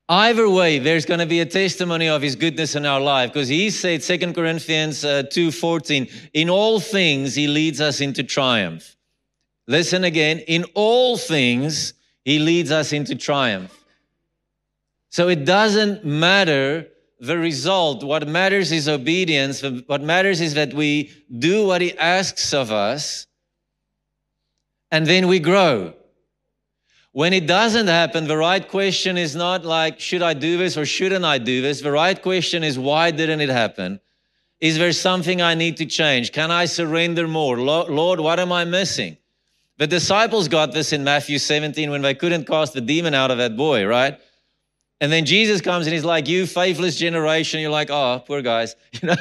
Either 0.08 0.48
way, 0.48 0.78
there's 0.78 1.06
going 1.06 1.20
to 1.20 1.26
be 1.26 1.40
a 1.40 1.46
testimony 1.46 2.08
of 2.08 2.22
his 2.22 2.36
goodness 2.36 2.76
in 2.76 2.86
our 2.86 3.02
life 3.02 3.34
because 3.34 3.48
he 3.48 3.72
said, 3.72 4.02
2 4.02 4.34
Corinthians 4.34 5.04
uh, 5.04 5.24
2.14, 5.24 6.12
in 6.34 6.50
all 6.50 6.80
things 6.80 7.34
he 7.34 7.48
leads 7.48 7.82
us 7.82 8.02
into 8.02 8.24
triumph. 8.24 8.96
Listen 9.68 10.04
again, 10.04 10.40
in 10.40 10.64
all 10.76 11.18
things 11.18 11.94
he 12.24 12.38
leads 12.38 12.72
us 12.72 12.94
into 12.94 13.16
triumph. 13.16 13.84
So 15.10 15.28
it 15.28 15.44
doesn't 15.44 16.06
matter 16.06 16.88
the 17.20 17.38
result. 17.38 18.04
What 18.04 18.28
matters 18.28 18.72
is 18.72 18.88
obedience. 18.88 19.64
What 19.88 20.02
matters 20.02 20.40
is 20.40 20.54
that 20.54 20.74
we 20.74 21.12
do 21.40 21.66
what 21.66 21.82
he 21.82 21.98
asks 21.98 22.54
of 22.54 22.72
us 22.72 23.26
and 24.92 25.08
then 25.08 25.28
we 25.28 25.40
grow. 25.40 25.94
When 27.16 27.32
it 27.32 27.48
doesn't 27.48 27.88
happen, 27.88 28.28
the 28.28 28.36
right 28.36 28.68
question 28.68 29.18
is 29.18 29.38
not 29.38 29.64
like, 29.64 30.02
should 30.02 30.22
I 30.22 30.34
do 30.34 30.58
this 30.58 30.76
or 30.76 30.86
shouldn't 30.86 31.24
I 31.24 31.38
do 31.38 31.62
this? 31.62 31.80
The 31.80 31.94
right 31.94 32.22
question 32.22 32.62
is, 32.62 32.78
why 32.78 33.12
didn't 33.12 33.40
it 33.40 33.48
happen? 33.48 34.02
Is 34.60 34.78
there 34.78 34.92
something 34.92 35.42
I 35.42 35.56
need 35.56 35.78
to 35.78 35.86
change? 35.86 36.34
Can 36.34 36.52
I 36.52 36.66
surrender 36.66 37.26
more? 37.26 37.58
Lord, 37.58 38.20
what 38.20 38.38
am 38.38 38.52
I 38.52 38.66
missing? 38.66 39.16
The 39.78 39.88
disciples 39.88 40.50
got 40.50 40.74
this 40.74 40.92
in 40.92 41.06
Matthew 41.06 41.40
17 41.40 41.90
when 41.90 42.02
they 42.02 42.16
couldn't 42.16 42.48
cast 42.48 42.74
the 42.74 42.82
demon 42.82 43.14
out 43.14 43.32
of 43.32 43.38
that 43.38 43.56
boy, 43.56 43.86
right? 43.86 44.20
And 45.00 45.10
then 45.10 45.24
Jesus 45.24 45.62
comes 45.62 45.88
and 45.88 45.94
he's 45.94 46.04
like, 46.04 46.28
You 46.28 46.46
faithless 46.46 46.98
generation. 46.98 47.62
You're 47.62 47.72
like, 47.72 47.90
Oh, 47.90 48.22
poor 48.28 48.42
guys. 48.42 48.76
You 49.02 49.08
know? 49.08 49.16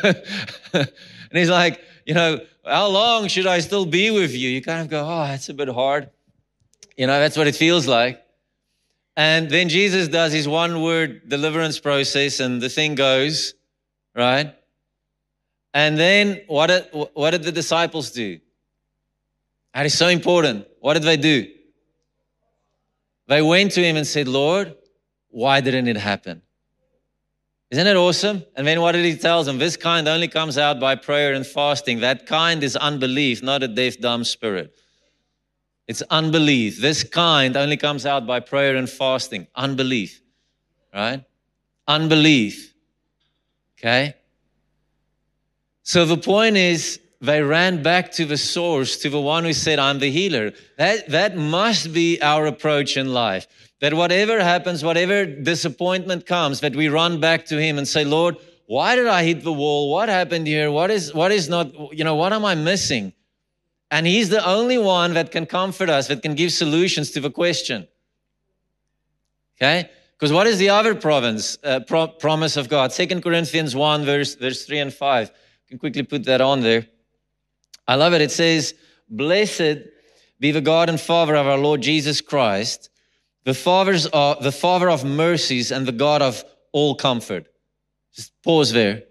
and 0.73 0.89
he's 1.31 1.49
like, 1.49 1.81
You 2.07 2.15
know, 2.15 2.41
how 2.67 2.89
long 2.89 3.29
should 3.29 3.47
I 3.47 3.61
still 3.61 3.87
be 3.87 4.11
with 4.11 4.35
you? 4.35 4.51
You 4.51 4.63
kind 4.63 4.81
of 4.81 4.89
go, 4.89 5.07
Oh, 5.07 5.29
that's 5.29 5.49
a 5.49 5.55
bit 5.55 5.69
hard. 5.69 6.11
You 6.97 7.07
know, 7.07 7.19
that's 7.19 7.37
what 7.37 7.47
it 7.47 7.57
feels 7.57 7.87
like. 7.87 8.25
And 9.17 9.49
then 9.49 9.69
Jesus 9.69 10.09
does 10.09 10.33
his 10.33 10.49
one 10.49 10.83
word 10.83 11.29
deliverance 11.29 11.79
process, 11.79 12.41
and 12.41 12.61
the 12.61 12.69
thing 12.69 12.95
goes, 12.95 13.55
right? 14.15 14.55
And 15.73 15.99
then 15.99 16.43
what 16.47 16.69
did, 16.69 16.87
what 17.15 17.31
did 17.31 17.43
the 17.43 17.53
disciples 17.53 18.11
do? 18.11 18.41
That 19.73 19.87
is 19.87 19.97
so 19.97 20.09
important. 20.09 20.67
What 20.81 20.95
did 20.95 21.03
they 21.03 21.17
do? 21.17 21.49
They 23.27 23.43
went 23.43 23.73
to 23.73 23.83
him 23.83 23.97
and 23.97 24.07
said, 24.07 24.29
Lord, 24.29 24.75
why 25.29 25.61
didn't 25.61 25.89
it 25.89 25.97
happen? 25.97 26.43
Isn't 27.71 27.87
it 27.87 27.97
awesome? 27.97 28.45
And 28.55 28.67
then 28.67 28.81
what 28.81 28.93
did 28.93 29.05
he 29.05 29.17
tell 29.17 29.43
them? 29.43 29.59
This 29.59 29.77
kind 29.77 30.07
only 30.07 30.29
comes 30.29 30.59
out 30.59 30.79
by 30.79 30.95
prayer 30.95 31.33
and 31.35 31.45
fasting. 31.45 32.01
That 32.01 32.27
kind 32.27 32.63
is 32.63 32.77
unbelief, 32.77 33.43
not 33.43 33.65
a 33.65 33.69
deaf, 33.69 33.99
dumb 33.99 34.23
spirit. 34.23 34.77
It's 35.87 36.03
unbelief. 36.03 36.81
This 36.81 37.05
kind 37.05 37.57
only 37.57 37.77
comes 37.77 38.07
out 38.07 38.27
by 38.27 38.41
prayer 38.41 38.77
and 38.77 38.89
fasting. 38.89 39.47
Unbelief, 39.55 40.21
right? 40.95 41.25
Unbelief. 41.87 42.75
Okay? 43.79 44.15
So 45.83 46.07
the 46.07 46.17
point 46.17 46.57
is, 46.57 47.01
they 47.21 47.43
ran 47.43 47.83
back 47.83 48.13
to 48.13 48.25
the 48.25 48.37
source, 48.37 48.99
to 48.99 49.11
the 49.11 49.21
one 49.21 49.45
who 49.45 49.53
said, 49.53 49.79
I'm 49.79 49.99
the 49.99 50.11
healer. 50.11 50.53
That, 50.77 51.09
that 51.11 51.37
must 51.37 51.93
be 51.93 52.21
our 52.21 52.47
approach 52.47 52.97
in 52.97 53.13
life. 53.13 53.47
That 53.81 53.95
whatever 53.95 54.43
happens, 54.43 54.83
whatever 54.83 55.27
disappointment 55.27 56.27
comes, 56.27 56.61
that 56.61 56.75
we 56.75 56.89
run 56.89 57.21
back 57.21 57.47
to 57.47 57.61
Him 57.61 57.79
and 57.79 57.87
say, 57.87 58.05
Lord, 58.05 58.37
why 58.67 58.97
did 58.97 59.07
I 59.07 59.25
hit 59.25 59.43
the 59.43 59.53
wall? 59.53 59.91
What 59.91 60.09
happened 60.09 60.47
here? 60.47 60.71
What 60.71 60.91
is, 60.91 61.13
what 61.13 61.33
is 61.33 61.49
not, 61.49 61.95
you 61.97 62.05
know, 62.05 62.15
what 62.15 62.33
am 62.33 62.45
I 62.45 62.55
missing? 62.55 63.13
And 63.95 64.09
He's 64.09 64.29
the 64.29 64.45
only 64.45 64.77
one 64.77 65.15
that 65.15 65.31
can 65.31 65.47
comfort 65.47 65.89
us, 65.89 66.09
that 66.09 66.21
can 66.21 66.35
give 66.35 66.51
solutions 66.51 67.13
to 67.13 67.21
the 67.21 67.31
question. 67.31 67.87
Okay? 69.57 69.89
Because 70.19 70.33
what 70.33 70.49
is 70.49 70.59
the 70.59 70.71
other 70.71 70.97
province, 70.97 71.59
uh, 71.63 71.79
pro- 71.87 72.09
promise 72.09 72.57
of 72.57 72.69
God? 72.69 72.91
Second 72.91 73.23
Corinthians 73.23 73.77
1, 73.77 74.05
verse, 74.05 74.35
verse 74.35 74.65
3 74.65 74.81
and 74.81 74.93
5. 74.93 75.29
You 75.29 75.69
can 75.69 75.79
quickly 75.79 76.03
put 76.03 76.25
that 76.25 76.41
on 76.41 76.61
there. 76.61 76.89
I 77.87 77.95
love 77.95 78.15
it. 78.15 78.21
It 78.21 78.33
says, 78.33 78.75
Blessed 79.09 79.85
be 80.41 80.51
the 80.51 80.61
God 80.61 80.89
and 80.89 81.01
Father 81.01 81.37
of 81.37 81.47
our 81.47 81.59
Lord 81.59 81.81
Jesus 81.81 82.21
Christ, 82.21 82.91
the, 83.45 83.55
fathers 83.55 84.07
of, 84.07 84.43
the 84.43 84.51
Father 84.51 84.91
of 84.91 85.05
mercies 85.05 85.71
and 85.71 85.87
the 85.87 85.93
God 85.93 86.21
of 86.21 86.43
all 86.73 86.97
comfort. 86.97 87.47
Just 88.13 88.33
pause 88.43 88.73
there. 88.73 89.05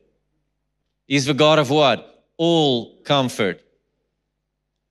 He's 1.07 1.23
the 1.23 1.33
God 1.33 1.57
of 1.57 1.69
what? 1.69 2.25
All 2.35 3.01
comfort 3.03 3.61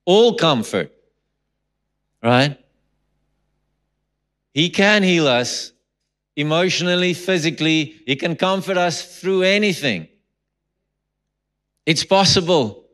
all 0.05 0.35
comfort, 0.35 0.91
right? 2.21 2.57
He 4.53 4.69
can 4.69 5.03
heal 5.03 5.27
us 5.27 5.71
emotionally, 6.35 7.13
physically. 7.13 7.95
He 8.05 8.15
can 8.15 8.35
comfort 8.35 8.77
us 8.77 9.19
through 9.19 9.43
anything. 9.43 10.07
It's 11.85 12.03
possible 12.03 12.85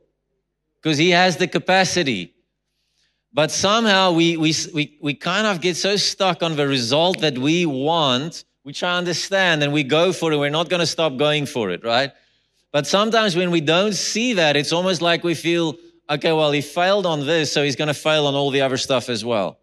because 0.81 0.97
He 0.97 1.11
has 1.11 1.37
the 1.37 1.47
capacity. 1.47 2.33
But 3.31 3.51
somehow 3.51 4.13
we, 4.13 4.37
we, 4.37 4.53
we, 4.73 4.97
we 5.01 5.13
kind 5.13 5.45
of 5.45 5.61
get 5.61 5.77
so 5.77 5.95
stuck 5.97 6.41
on 6.41 6.55
the 6.55 6.67
result 6.67 7.19
that 7.19 7.37
we 7.37 7.65
want, 7.65 8.43
try 8.73 8.91
to 8.91 8.97
understand 8.97 9.63
and 9.63 9.73
we 9.73 9.83
go 9.83 10.13
for 10.13 10.31
it. 10.31 10.37
We're 10.37 10.49
not 10.49 10.69
going 10.69 10.79
to 10.79 10.85
stop 10.85 11.17
going 11.17 11.45
for 11.45 11.71
it, 11.71 11.83
right? 11.83 12.12
But 12.71 12.85
sometimes 12.85 13.35
when 13.35 13.49
we 13.51 13.62
don't 13.62 13.93
see 13.93 14.33
that, 14.33 14.55
it's 14.55 14.71
almost 14.71 15.01
like 15.01 15.23
we 15.23 15.33
feel 15.33 15.75
okay, 16.10 16.31
well, 16.31 16.51
he 16.51 16.62
failed 16.62 17.05
on 17.05 17.25
this, 17.25 17.51
so 17.51 17.63
he's 17.63 17.75
going 17.75 17.87
to 17.87 17.93
fail 17.93 18.27
on 18.27 18.35
all 18.35 18.51
the 18.51 18.62
other 18.62 18.77
stuff 18.77 19.10
as 19.10 19.23
well. 19.23 19.60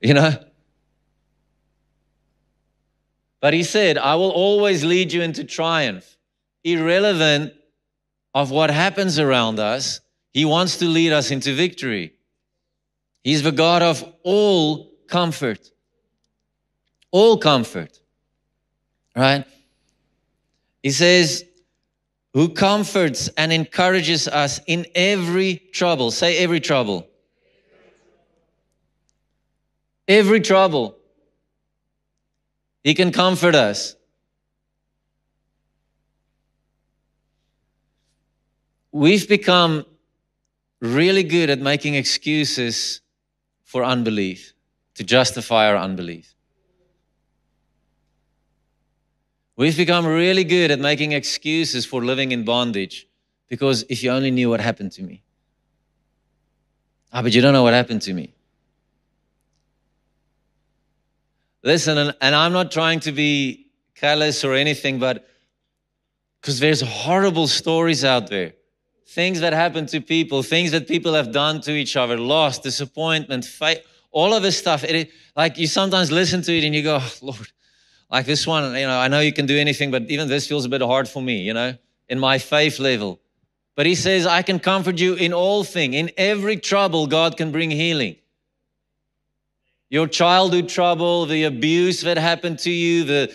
You 0.00 0.14
know? 0.14 0.44
But 3.40 3.54
he 3.54 3.62
said, 3.62 3.98
I 3.98 4.16
will 4.16 4.30
always 4.30 4.84
lead 4.84 5.12
you 5.12 5.22
into 5.22 5.44
triumph. 5.44 6.16
Irrelevant 6.64 7.54
of 8.34 8.50
what 8.50 8.70
happens 8.70 9.18
around 9.18 9.58
us, 9.58 10.00
he 10.32 10.44
wants 10.44 10.78
to 10.78 10.84
lead 10.84 11.12
us 11.12 11.30
into 11.30 11.54
victory. 11.54 12.14
He's 13.24 13.42
the 13.42 13.52
God 13.52 13.82
of 13.82 14.04
all 14.22 14.92
comfort. 15.06 15.70
All 17.10 17.38
comfort. 17.38 17.98
Right? 19.16 19.44
He 20.82 20.90
says, 20.90 21.44
who 22.34 22.48
comforts 22.50 23.28
and 23.36 23.52
encourages 23.52 24.28
us 24.28 24.60
in 24.66 24.86
every 24.94 25.56
trouble. 25.72 26.10
Say 26.10 26.38
every 26.38 26.60
trouble. 26.60 27.06
Every 30.06 30.40
trouble. 30.40 30.96
He 32.84 32.94
can 32.94 33.12
comfort 33.12 33.54
us. 33.54 33.96
We've 38.92 39.28
become 39.28 39.84
really 40.80 41.22
good 41.22 41.50
at 41.50 41.60
making 41.60 41.94
excuses 41.94 43.00
for 43.64 43.84
unbelief, 43.84 44.54
to 44.94 45.04
justify 45.04 45.68
our 45.68 45.76
unbelief. 45.76 46.34
We've 49.58 49.76
become 49.76 50.06
really 50.06 50.44
good 50.44 50.70
at 50.70 50.78
making 50.78 51.10
excuses 51.10 51.84
for 51.84 52.04
living 52.04 52.30
in 52.30 52.44
bondage 52.44 53.08
because 53.48 53.84
if 53.88 54.04
you 54.04 54.12
only 54.12 54.30
knew 54.30 54.48
what 54.48 54.60
happened 54.60 54.92
to 54.92 55.02
me. 55.02 55.20
Ah, 57.12 57.22
but 57.22 57.34
you 57.34 57.42
don't 57.42 57.52
know 57.52 57.64
what 57.64 57.74
happened 57.74 58.02
to 58.02 58.14
me. 58.14 58.32
Listen, 61.64 61.98
and, 61.98 62.14
and 62.20 62.36
I'm 62.36 62.52
not 62.52 62.70
trying 62.70 63.00
to 63.00 63.10
be 63.10 63.66
callous 63.96 64.44
or 64.44 64.54
anything, 64.54 65.00
but 65.00 65.26
because 66.40 66.60
there's 66.60 66.82
horrible 66.82 67.48
stories 67.48 68.04
out 68.04 68.28
there. 68.30 68.52
Things 69.08 69.40
that 69.40 69.52
happen 69.52 69.86
to 69.86 70.00
people, 70.00 70.44
things 70.44 70.70
that 70.70 70.86
people 70.86 71.14
have 71.14 71.32
done 71.32 71.60
to 71.62 71.72
each 71.72 71.96
other, 71.96 72.16
loss, 72.16 72.60
disappointment, 72.60 73.44
fight, 73.44 73.82
all 74.12 74.34
of 74.34 74.44
this 74.44 74.56
stuff. 74.56 74.84
It, 74.84 75.10
like 75.34 75.58
you 75.58 75.66
sometimes 75.66 76.12
listen 76.12 76.42
to 76.42 76.56
it 76.56 76.62
and 76.62 76.72
you 76.76 76.84
go, 76.84 77.00
oh, 77.02 77.12
Lord, 77.22 77.50
like 78.10 78.26
this 78.26 78.46
one, 78.46 78.74
you 78.74 78.86
know, 78.86 78.98
I 78.98 79.08
know 79.08 79.20
you 79.20 79.32
can 79.32 79.46
do 79.46 79.58
anything, 79.58 79.90
but 79.90 80.04
even 80.10 80.28
this 80.28 80.46
feels 80.46 80.64
a 80.64 80.68
bit 80.68 80.80
hard 80.80 81.08
for 81.08 81.22
me, 81.22 81.42
you 81.42 81.52
know, 81.52 81.76
in 82.08 82.18
my 82.18 82.38
faith 82.38 82.78
level. 82.78 83.20
But 83.76 83.86
he 83.86 83.94
says, 83.94 84.26
I 84.26 84.42
can 84.42 84.58
comfort 84.58 84.98
you 84.98 85.14
in 85.14 85.32
all 85.32 85.62
things. 85.62 85.94
In 85.94 86.10
every 86.16 86.56
trouble, 86.56 87.06
God 87.06 87.36
can 87.36 87.52
bring 87.52 87.70
healing. 87.70 88.16
Your 89.90 90.06
childhood 90.06 90.68
trouble, 90.68 91.26
the 91.26 91.44
abuse 91.44 92.00
that 92.02 92.18
happened 92.18 92.58
to 92.60 92.70
you, 92.70 93.04
the, 93.04 93.34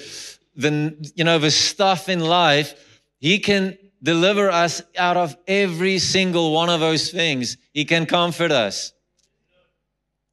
the, 0.56 1.14
you 1.16 1.24
know, 1.24 1.40
the 1.40 1.52
stuff 1.52 2.10
in 2.10 2.20
life, 2.20 3.02
he 3.20 3.40
can 3.40 3.78
deliver 4.02 4.50
us 4.50 4.82
out 4.98 5.18
of 5.18 5.36
every 5.48 5.98
single 5.98 6.52
one 6.52 6.70
of 6.70 6.80
those 6.80 7.10
things. 7.10 7.58
He 7.74 7.86
can 7.86 8.06
comfort 8.06 8.52
us. 8.52 8.92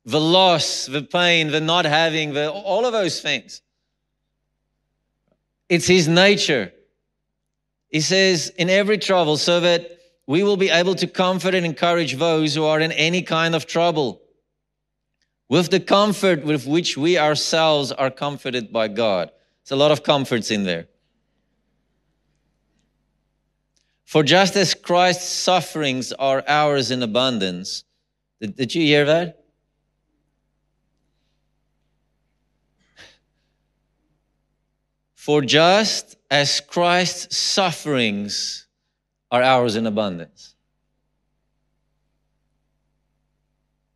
The 0.07 0.21
loss, 0.21 0.87
the 0.87 1.03
pain, 1.03 1.53
the 1.53 1.61
not 1.61 1.85
having, 1.85 2.33
the, 2.33 2.51
all 2.51 2.85
of 2.85 2.93
those 2.93 3.21
things. 3.21 3.63
It's 5.71 5.87
his 5.87 6.09
nature. 6.09 6.73
He 7.89 8.01
says, 8.01 8.53
in 8.59 8.69
every 8.69 8.99
trouble, 8.99 9.37
so 9.37 9.61
that 9.61 9.99
we 10.27 10.43
will 10.43 10.57
be 10.57 10.69
able 10.69 10.97
to 10.97 11.07
comfort 11.07 11.55
and 11.55 11.65
encourage 11.65 12.17
those 12.17 12.55
who 12.55 12.65
are 12.65 12.81
in 12.81 12.93
any 12.93 13.23
kind 13.23 13.55
of 13.55 13.67
trouble 13.67 14.21
with 15.49 15.71
the 15.71 15.81
comfort 15.81 16.45
with 16.45 16.67
which 16.67 16.97
we 16.97 17.17
ourselves 17.17 17.93
are 17.93 18.11
comforted 18.11 18.73
by 18.73 18.89
God. 18.89 19.31
There's 19.63 19.73
a 19.73 19.77
lot 19.77 19.93
of 19.93 20.03
comforts 20.03 20.51
in 20.51 20.65
there. 20.65 20.89
For 24.05 24.25
just 24.25 24.57
as 24.57 24.75
Christ's 24.75 25.29
sufferings 25.29 26.13
are 26.13 26.43
ours 26.49 26.91
in 26.91 27.03
abundance, 27.03 27.85
did, 28.41 28.57
did 28.57 28.75
you 28.75 28.83
hear 28.83 29.05
that? 29.05 29.40
For 35.31 35.43
just 35.43 36.17
as 36.29 36.61
Christ's 36.61 37.39
sufferings 37.39 38.67
are 39.31 39.41
ours 39.41 39.77
in 39.77 39.87
abundance. 39.87 40.57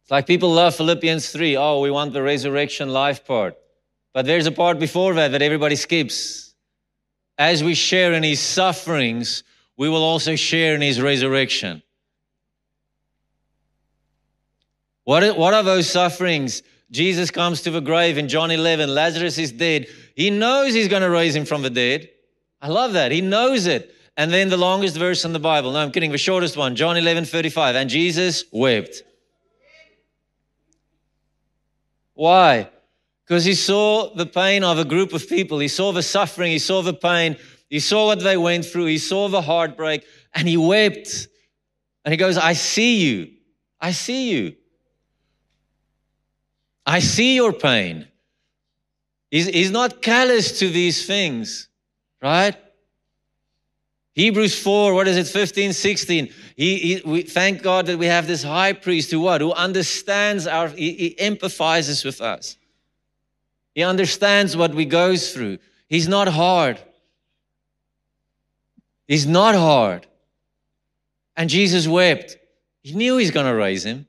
It's 0.03 0.13
like 0.13 0.29
people 0.29 0.53
love 0.53 0.77
Philippians 0.77 1.31
3. 1.31 1.57
Oh, 1.57 1.81
we 1.81 1.91
want 1.91 2.13
the 2.13 2.23
resurrection 2.23 2.91
life 2.91 3.27
part. 3.27 3.57
But 4.13 4.27
there's 4.27 4.47
a 4.47 4.53
part 4.53 4.79
before 4.79 5.15
that 5.15 5.33
that 5.33 5.43
everybody 5.43 5.75
skips. 5.75 6.55
As 7.37 7.65
we 7.65 7.75
share 7.75 8.13
in 8.13 8.23
his 8.23 8.39
sufferings, 8.39 9.43
we 9.77 9.89
will 9.89 10.05
also 10.05 10.37
share 10.37 10.77
in 10.77 10.83
his 10.83 11.01
resurrection. 11.01 11.83
What 15.03 15.25
are, 15.25 15.35
what 15.35 15.53
are 15.53 15.65
those 15.65 15.91
sufferings? 15.91 16.63
Jesus 16.93 17.33
comes 17.33 17.63
to 17.63 17.73
the 17.73 17.81
grave 17.81 18.19
in 18.19 18.29
John 18.29 18.53
11. 18.53 18.95
Lazarus 18.95 19.37
is 19.37 19.51
dead. 19.51 19.89
He 20.15 20.31
knows 20.31 20.75
he's 20.75 20.89
going 20.89 21.03
to 21.03 21.11
raise 21.11 21.35
him 21.35 21.45
from 21.45 21.63
the 21.63 21.71
dead. 21.71 22.09
I 22.61 22.69
love 22.69 22.95
that. 22.95 23.13
He 23.13 23.21
knows 23.21 23.67
it. 23.67 23.95
And 24.17 24.33
then 24.33 24.49
the 24.49 24.57
longest 24.57 24.97
verse 24.97 25.25
in 25.25 25.33
the 25.33 25.41
Bible. 25.41 25.73
No, 25.73 25.81
I'm 25.81 25.91
kidding. 25.91 26.13
The 26.13 26.19
shortest 26.19 26.57
one, 26.57 26.77
John 26.77 26.97
11, 26.97 27.25
35. 27.25 27.75
And 27.75 27.91
Jesus 27.91 28.45
wept. 28.53 29.03
Why? 32.15 32.71
Because 33.27 33.45
he 33.45 33.55
saw 33.55 34.15
the 34.15 34.27
pain 34.27 34.63
of 34.63 34.79
a 34.79 34.85
group 34.85 35.13
of 35.13 35.29
people. 35.29 35.59
He 35.59 35.69
saw 35.69 35.93
the 35.93 36.03
suffering. 36.03 36.53
He 36.53 36.61
saw 36.61 36.81
the 36.81 36.95
pain. 36.95 37.37
He 37.69 37.81
saw 37.81 38.07
what 38.07 38.21
they 38.21 38.37
went 38.37 38.65
through. 38.65 38.87
He 38.87 38.99
saw 38.99 39.29
the 39.29 39.43
heartbreak 39.43 40.05
and 40.33 40.47
he 40.47 40.57
wept. 40.57 41.27
And 42.05 42.13
he 42.13 42.17
goes, 42.17 42.39
I 42.39 42.53
see 42.53 43.05
you. 43.05 43.33
I 43.81 43.91
see 43.91 44.31
you. 44.31 44.55
I 46.87 47.01
see 47.01 47.35
your 47.35 47.53
pain. 47.53 48.07
He's, 49.35 49.47
he's 49.47 49.73
not 49.73 50.01
callous 50.01 50.61
to 50.61 50.69
these 50.69 51.09
things, 51.09 51.69
right? 52.23 52.55
Hebrews 54.13 54.57
4, 54.63 54.95
what 54.95 55.09
is 55.09 55.17
it, 55.17 55.27
15, 55.27 55.73
16. 55.73 56.33
He, 56.55 56.79
he, 56.79 57.03
we 57.05 57.23
thank 57.23 57.61
God 57.61 57.87
that 57.87 57.99
we 57.99 58.07
have 58.07 58.29
this 58.29 58.45
high 58.45 58.75
priest 58.75 59.11
who 59.11 59.19
what? 59.19 59.41
Who 59.41 59.53
understands 59.53 60.47
our, 60.47 60.69
he, 60.69 60.93
he 60.93 61.17
empathizes 61.19 62.05
with 62.05 62.21
us. 62.21 62.57
He 63.75 63.83
understands 63.83 64.57
what 64.57 64.73
we 64.73 64.85
go 64.85 65.17
through. 65.17 65.59
He's 65.89 66.07
not 66.07 66.29
hard. 66.29 66.81
He's 69.09 69.27
not 69.27 69.57
hard. 69.57 70.07
And 71.37 71.51
Jesus 71.51 71.89
wept. 71.89 72.37
He 72.85 72.93
knew 72.93 73.17
he's 73.17 73.33
going 73.33 73.47
to 73.47 73.55
raise 73.57 73.85
him. 73.85 74.07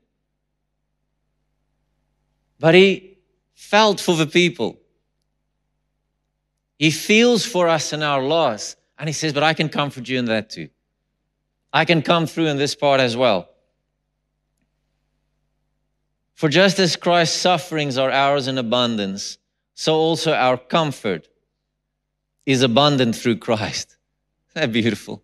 But 2.60 2.76
he 2.76 3.18
felt 3.56 3.98
for 3.98 4.14
the 4.14 4.28
people. 4.28 4.78
He 6.78 6.90
feels 6.90 7.44
for 7.44 7.68
us 7.68 7.92
in 7.92 8.02
our 8.02 8.22
loss. 8.22 8.76
And 8.98 9.08
he 9.08 9.12
says, 9.12 9.32
But 9.32 9.42
I 9.42 9.54
can 9.54 9.68
comfort 9.68 10.08
you 10.08 10.18
in 10.18 10.26
that 10.26 10.50
too. 10.50 10.68
I 11.72 11.84
can 11.84 12.02
come 12.02 12.26
through 12.26 12.46
in 12.46 12.56
this 12.56 12.74
part 12.74 13.00
as 13.00 13.16
well. 13.16 13.48
For 16.34 16.48
just 16.48 16.78
as 16.78 16.96
Christ's 16.96 17.40
sufferings 17.40 17.96
are 17.96 18.10
ours 18.10 18.46
in 18.46 18.58
abundance, 18.58 19.38
so 19.74 19.94
also 19.94 20.32
our 20.32 20.56
comfort 20.56 21.28
is 22.44 22.62
abundant 22.62 23.16
through 23.16 23.36
Christ. 23.38 23.96
Isn't 24.50 24.62
that 24.62 24.72
beautiful? 24.72 25.22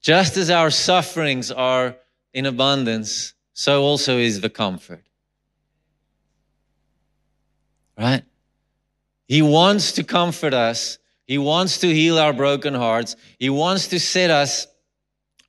Just 0.00 0.36
as 0.36 0.50
our 0.50 0.70
sufferings 0.70 1.50
are 1.50 1.96
in 2.32 2.46
abundance, 2.46 3.34
so 3.52 3.82
also 3.82 4.18
is 4.18 4.40
the 4.40 4.50
comfort. 4.50 5.04
Right? 7.98 8.22
He 9.28 9.42
wants 9.42 9.92
to 9.92 10.02
comfort 10.02 10.54
us. 10.54 10.98
He 11.26 11.36
wants 11.36 11.78
to 11.78 11.86
heal 11.86 12.18
our 12.18 12.32
broken 12.32 12.72
hearts. 12.74 13.14
He 13.38 13.50
wants 13.50 13.88
to 13.88 14.00
set 14.00 14.30
us 14.30 14.66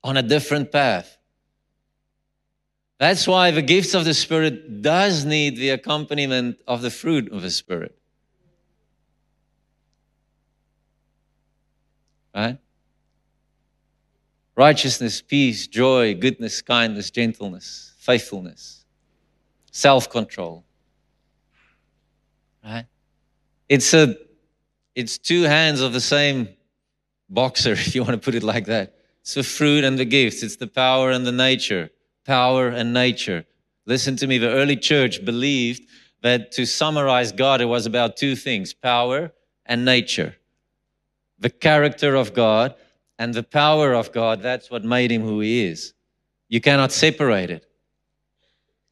on 0.04 0.18
a 0.18 0.22
different 0.22 0.72
path. 0.72 1.18
That's 3.00 3.26
why 3.26 3.52
the 3.52 3.62
gifts 3.62 3.94
of 3.94 4.04
the 4.04 4.14
Spirit 4.14 4.82
does 4.82 5.24
need 5.24 5.56
the 5.56 5.70
accompaniment 5.70 6.60
of 6.68 6.82
the 6.82 6.92
fruit 6.92 7.32
of 7.32 7.42
the 7.42 7.50
Spirit. 7.50 7.98
Right? 12.36 12.58
Righteousness, 14.58 15.22
peace, 15.22 15.68
joy, 15.68 16.14
goodness, 16.16 16.62
kindness, 16.62 17.10
gentleness, 17.10 17.94
faithfulness, 18.00 18.84
self 19.72 20.10
control. 20.10 20.66
Right? 22.62 22.86
It's 23.70 23.94
a 23.94 24.16
it's 24.96 25.18
two 25.18 25.44
hands 25.44 25.80
of 25.80 25.94
the 25.94 26.02
same 26.02 26.50
boxer, 27.30 27.72
if 27.84 27.96
you 27.96 28.04
want 28.04 28.14
to 28.14 28.26
put 28.26 28.36
it 28.36 28.44
like 28.44 28.66
that. 28.66 28.96
It's 29.22 29.36
the 29.36 29.44
fruit 29.44 29.84
and 29.84 29.98
the 29.98 30.06
gifts. 30.06 30.44
It's 30.44 30.56
the 30.56 30.68
power 30.68 31.12
and 31.12 31.26
the 31.26 31.32
nature. 31.32 31.92
Power 32.26 32.68
and 32.68 32.94
nature. 32.94 33.46
Listen 33.86 34.16
to 34.18 34.28
me. 34.28 34.38
The 34.38 34.50
early 34.50 34.76
church 34.76 35.24
believed 35.24 35.84
that 36.22 36.52
to 36.54 36.66
summarize 36.66 37.32
God, 37.32 37.62
it 37.62 37.66
was 37.66 37.86
about 37.86 38.18
two 38.18 38.36
things 38.36 38.74
power 38.74 39.32
and 39.66 39.86
nature. 39.86 40.36
The 41.38 41.50
character 41.50 42.16
of 42.16 42.34
God 42.34 42.76
and 43.18 43.34
the 43.34 43.44
power 43.44 43.94
of 43.94 44.12
God, 44.12 44.42
that's 44.42 44.70
what 44.70 44.84
made 44.84 45.12
him 45.12 45.22
who 45.22 45.40
he 45.40 45.66
is. 45.66 45.94
You 46.50 46.60
cannot 46.60 46.92
separate 46.92 47.52
it. 47.52 47.69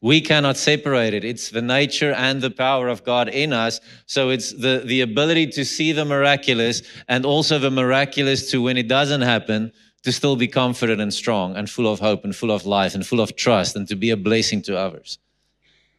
We 0.01 0.21
cannot 0.21 0.57
separate 0.57 1.13
it. 1.15 1.23
It's 1.23 1.49
the 1.49 1.61
nature 1.61 2.11
and 2.13 2.39
the 2.39 2.51
power 2.51 2.87
of 2.87 3.03
God 3.03 3.29
in 3.29 3.51
us. 3.51 3.81
So 4.05 4.29
it's 4.29 4.51
the, 4.51 4.83
the 4.85 5.01
ability 5.01 5.47
to 5.47 5.65
see 5.65 5.91
the 5.91 6.05
miraculous 6.05 6.83
and 7.07 7.25
also 7.25 7.57
the 7.57 7.71
miraculous 7.71 8.51
to 8.51 8.61
when 8.61 8.77
it 8.77 8.87
doesn't 8.87 9.21
happen, 9.21 9.71
to 10.03 10.11
still 10.11 10.35
be 10.35 10.47
confident 10.47 11.01
and 11.01 11.13
strong 11.13 11.55
and 11.55 11.69
full 11.69 11.91
of 11.91 11.99
hope 11.99 12.23
and 12.23 12.35
full 12.35 12.51
of 12.51 12.65
life 12.65 12.93
and 12.93 13.05
full 13.05 13.19
of 13.19 13.35
trust 13.35 13.75
and 13.75 13.87
to 13.87 13.95
be 13.95 14.11
a 14.11 14.17
blessing 14.17 14.61
to 14.61 14.77
others. 14.77 15.17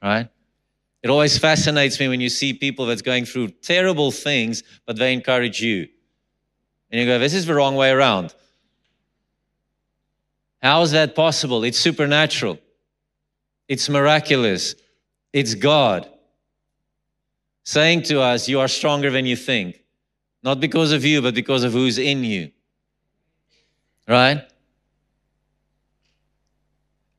Right? 0.01 0.29
It 1.03 1.11
always 1.11 1.37
fascinates 1.37 1.99
me 1.99 2.09
when 2.09 2.21
you 2.21 2.29
see 2.29 2.53
people 2.53 2.87
that's 2.87 3.03
going 3.03 3.25
through 3.25 3.49
terrible 3.49 4.11
things, 4.11 4.63
but 4.87 4.97
they 4.97 5.13
encourage 5.13 5.61
you. 5.61 5.89
And 6.91 7.01
you 7.01 7.07
go, 7.07 7.19
this 7.19 7.35
is 7.35 7.47
the 7.47 7.55
wrong 7.55 7.75
way 7.75 7.91
around. 7.91 8.35
How 10.63 10.83
is 10.83 10.93
that 10.93 11.15
possible? 11.15 11.65
It's 11.65 11.79
supernatural. 11.79 12.59
It's 13.69 13.89
miraculous. 13.89 14.75
It's 15.33 15.55
God 15.55 16.09
saying 17.65 18.03
to 18.05 18.21
us, 18.21 18.49
You 18.49 18.61
are 18.61 18.69
stronger 18.69 19.11
than 19.11 19.27
you 19.27 19.37
think. 19.37 19.83
Not 20.43 20.61
because 20.61 20.93
of 20.93 21.05
you, 21.05 21.21
but 21.21 21.35
because 21.35 21.65
of 21.65 21.73
who's 21.73 21.99
in 21.99 22.25
you. 22.25 22.51
Right? 24.07 24.43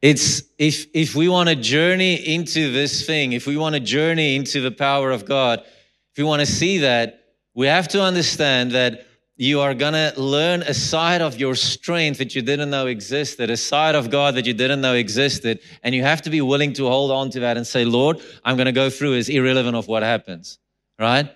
It's 0.01 0.43
if 0.57 0.87
if 0.93 1.13
we 1.13 1.27
want 1.27 1.49
to 1.49 1.55
journey 1.55 2.15
into 2.15 2.71
this 2.71 3.05
thing, 3.05 3.33
if 3.33 3.45
we 3.45 3.57
want 3.57 3.75
to 3.75 3.81
journey 3.81 4.35
into 4.35 4.61
the 4.61 4.71
power 4.71 5.11
of 5.11 5.25
God, 5.25 5.59
if 5.59 6.17
we 6.17 6.23
want 6.23 6.39
to 6.39 6.45
see 6.45 6.79
that, 6.79 7.25
we 7.53 7.67
have 7.67 7.89
to 7.89 8.01
understand 8.01 8.71
that 8.71 9.05
you 9.41 9.61
are 9.61 9.73
going 9.73 9.93
to 9.93 10.13
learn 10.17 10.63
a 10.63 10.73
side 10.73 11.21
of 11.21 11.39
your 11.39 11.55
strength 11.55 12.17
that 12.17 12.35
you 12.35 12.41
didn't 12.41 12.69
know 12.69 12.87
existed, 12.87 13.49
a 13.49 13.55
side 13.55 13.95
of 13.95 14.09
God 14.09 14.35
that 14.35 14.45
you 14.45 14.53
didn't 14.53 14.81
know 14.81 14.95
existed. 14.95 15.61
And 15.81 15.95
you 15.95 16.03
have 16.03 16.21
to 16.23 16.29
be 16.29 16.41
willing 16.41 16.73
to 16.73 16.87
hold 16.87 17.09
on 17.09 17.29
to 17.29 17.39
that 17.39 17.55
and 17.55 17.65
say, 17.65 17.85
Lord, 17.85 18.19
I'm 18.43 18.57
going 18.57 18.65
to 18.65 18.73
go 18.73 18.89
through 18.89 19.13
is 19.13 19.29
irrelevant 19.29 19.77
of 19.77 19.87
what 19.87 20.03
happens, 20.03 20.59
right? 20.99 21.33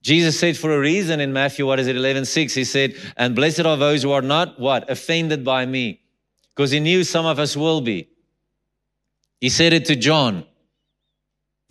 Jesus 0.00 0.40
said 0.40 0.56
for 0.56 0.72
a 0.72 0.80
reason 0.80 1.20
in 1.20 1.34
Matthew, 1.34 1.66
what 1.66 1.78
is 1.78 1.86
it, 1.86 1.96
11, 1.96 2.24
6, 2.24 2.54
he 2.54 2.64
said, 2.64 2.94
and 3.18 3.36
blessed 3.36 3.66
are 3.66 3.76
those 3.76 4.02
who 4.02 4.12
are 4.12 4.22
not 4.22 4.58
what? 4.58 4.90
Offended 4.90 5.44
by 5.44 5.66
me. 5.66 6.00
Because 6.56 6.70
he 6.70 6.80
knew 6.80 7.04
some 7.04 7.26
of 7.26 7.38
us 7.38 7.54
will 7.54 7.82
be. 7.82 8.08
He 9.42 9.50
said 9.50 9.74
it 9.74 9.84
to 9.86 9.96
John 9.96 10.46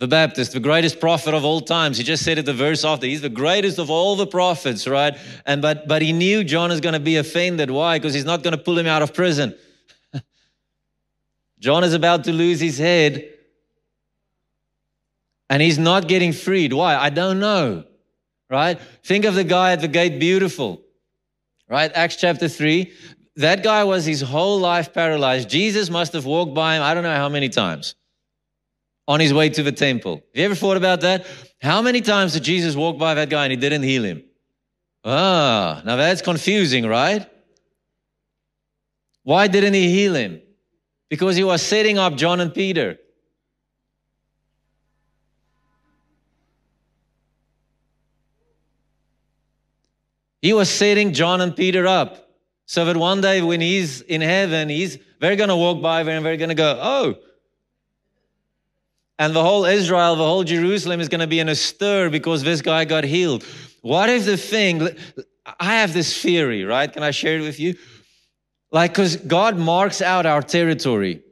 the 0.04 0.08
Baptist, 0.08 0.52
the 0.52 0.60
greatest 0.60 1.00
prophet 1.00 1.32
of 1.32 1.46
all 1.46 1.62
times. 1.62 1.96
He 1.96 2.04
just 2.04 2.24
said 2.24 2.36
it 2.36 2.44
the 2.44 2.52
verse 2.52 2.84
after. 2.84 3.06
He's 3.06 3.22
the 3.22 3.30
greatest 3.30 3.78
of 3.78 3.88
all 3.88 4.16
the 4.16 4.26
prophets, 4.26 4.86
right? 4.86 5.16
And 5.46 5.62
but 5.62 5.88
but 5.88 6.02
he 6.02 6.12
knew 6.12 6.44
John 6.44 6.70
is 6.70 6.82
going 6.82 6.92
to 6.92 7.00
be 7.00 7.16
offended. 7.16 7.70
Why? 7.70 7.98
Because 7.98 8.12
he's 8.12 8.26
not 8.26 8.42
going 8.42 8.52
to 8.52 8.62
pull 8.62 8.78
him 8.78 8.86
out 8.86 9.00
of 9.00 9.14
prison. 9.14 9.56
John 11.58 11.84
is 11.84 11.94
about 11.94 12.24
to 12.24 12.34
lose 12.34 12.60
his 12.60 12.76
head. 12.76 13.30
And 15.48 15.62
he's 15.62 15.78
not 15.78 16.06
getting 16.06 16.34
freed. 16.34 16.74
Why? 16.74 16.96
I 16.96 17.08
don't 17.08 17.40
know. 17.40 17.84
Right? 18.50 18.78
Think 19.04 19.24
of 19.24 19.34
the 19.34 19.44
guy 19.44 19.72
at 19.72 19.80
the 19.80 19.88
gate 19.88 20.20
beautiful. 20.20 20.82
Right? 21.66 21.90
Acts 21.94 22.16
chapter 22.16 22.48
3. 22.48 22.92
That 23.36 23.62
guy 23.62 23.84
was 23.84 24.04
his 24.04 24.20
whole 24.20 24.58
life 24.58 24.92
paralyzed. 24.92 25.48
Jesus 25.48 25.88
must 25.88 26.12
have 26.12 26.26
walked 26.26 26.52
by 26.52 26.76
him, 26.76 26.82
I 26.82 26.92
don't 26.92 27.04
know 27.04 27.16
how 27.16 27.30
many 27.30 27.48
times 27.48 27.94
on 29.06 29.20
his 29.20 29.34
way 29.34 29.48
to 29.50 29.62
the 29.62 29.72
temple. 29.72 30.14
Have 30.14 30.24
you 30.34 30.44
ever 30.44 30.54
thought 30.54 30.76
about 30.76 31.02
that? 31.02 31.26
How 31.60 31.82
many 31.82 32.00
times 32.00 32.32
did 32.32 32.44
Jesus 32.44 32.74
walk 32.74 32.98
by 32.98 33.14
that 33.14 33.28
guy 33.28 33.44
and 33.44 33.50
he 33.50 33.56
didn't 33.56 33.82
heal 33.82 34.04
him? 34.04 34.24
Ah, 35.04 35.82
now 35.84 35.96
that's 35.96 36.22
confusing, 36.22 36.86
right? 36.86 37.26
Why 39.22 39.46
didn't 39.46 39.74
he 39.74 39.88
heal 39.88 40.14
him? 40.14 40.40
Because 41.10 41.36
he 41.36 41.44
was 41.44 41.62
setting 41.62 41.98
up 41.98 42.16
John 42.16 42.40
and 42.40 42.52
Peter. 42.52 42.98
He 50.40 50.52
was 50.52 50.68
setting 50.68 51.14
John 51.14 51.40
and 51.40 51.56
Peter 51.56 51.86
up 51.86 52.28
so 52.66 52.84
that 52.84 52.98
one 52.98 53.22
day 53.22 53.40
when 53.40 53.62
he's 53.62 54.02
in 54.02 54.20
heaven, 54.20 54.68
he's 54.68 54.98
they're 55.18 55.36
gonna 55.36 55.56
walk 55.56 55.80
by 55.80 56.02
there 56.02 56.16
and 56.16 56.26
they're 56.26 56.36
gonna 56.36 56.54
go, 56.54 56.78
oh, 56.82 57.14
and 59.18 59.34
the 59.34 59.42
whole 59.42 59.64
Israel, 59.64 60.16
the 60.16 60.24
whole 60.24 60.44
Jerusalem 60.44 61.00
is 61.00 61.08
going 61.08 61.20
to 61.20 61.26
be 61.26 61.40
in 61.40 61.48
a 61.48 61.54
stir 61.54 62.10
because 62.10 62.42
this 62.42 62.62
guy 62.62 62.84
got 62.84 63.04
healed. 63.04 63.44
What 63.82 64.08
if 64.08 64.24
the 64.24 64.36
thing, 64.36 64.88
I 65.60 65.76
have 65.76 65.92
this 65.92 66.20
theory, 66.20 66.64
right? 66.64 66.92
Can 66.92 67.02
I 67.02 67.10
share 67.10 67.38
it 67.38 67.42
with 67.42 67.60
you? 67.60 67.76
Like, 68.70 68.92
because 68.92 69.16
God 69.16 69.56
marks 69.56 70.02
out 70.02 70.26
our 70.26 70.42
territory. 70.42 71.22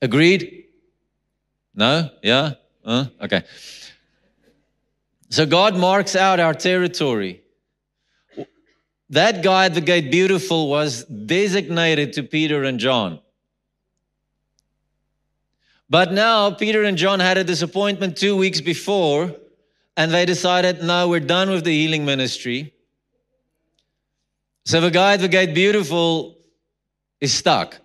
Agreed? 0.00 0.64
No? 1.74 2.08
Yeah? 2.22 2.54
Uh, 2.84 3.06
okay. 3.20 3.42
So 5.28 5.44
God 5.44 5.76
marks 5.76 6.16
out 6.16 6.40
our 6.40 6.54
territory. 6.54 7.42
That 9.10 9.42
guy 9.42 9.66
at 9.66 9.74
the 9.74 9.80
gate, 9.80 10.10
beautiful, 10.10 10.70
was 10.70 11.04
designated 11.04 12.14
to 12.14 12.22
Peter 12.22 12.64
and 12.64 12.78
John. 12.78 13.20
But 15.90 16.12
now 16.12 16.52
Peter 16.52 16.84
and 16.84 16.96
John 16.96 17.18
had 17.18 17.36
a 17.36 17.42
disappointment 17.42 18.16
two 18.16 18.36
weeks 18.36 18.60
before, 18.60 19.34
and 19.96 20.12
they 20.12 20.24
decided, 20.24 20.84
no, 20.84 21.08
we're 21.08 21.18
done 21.18 21.50
with 21.50 21.64
the 21.64 21.72
healing 21.72 22.04
ministry. 22.04 22.72
So 24.64 24.80
the 24.80 24.92
guy 24.92 25.14
at 25.14 25.20
the 25.20 25.26
gate 25.26 25.52
beautiful 25.52 26.38
is 27.20 27.34
stuck. 27.34 27.76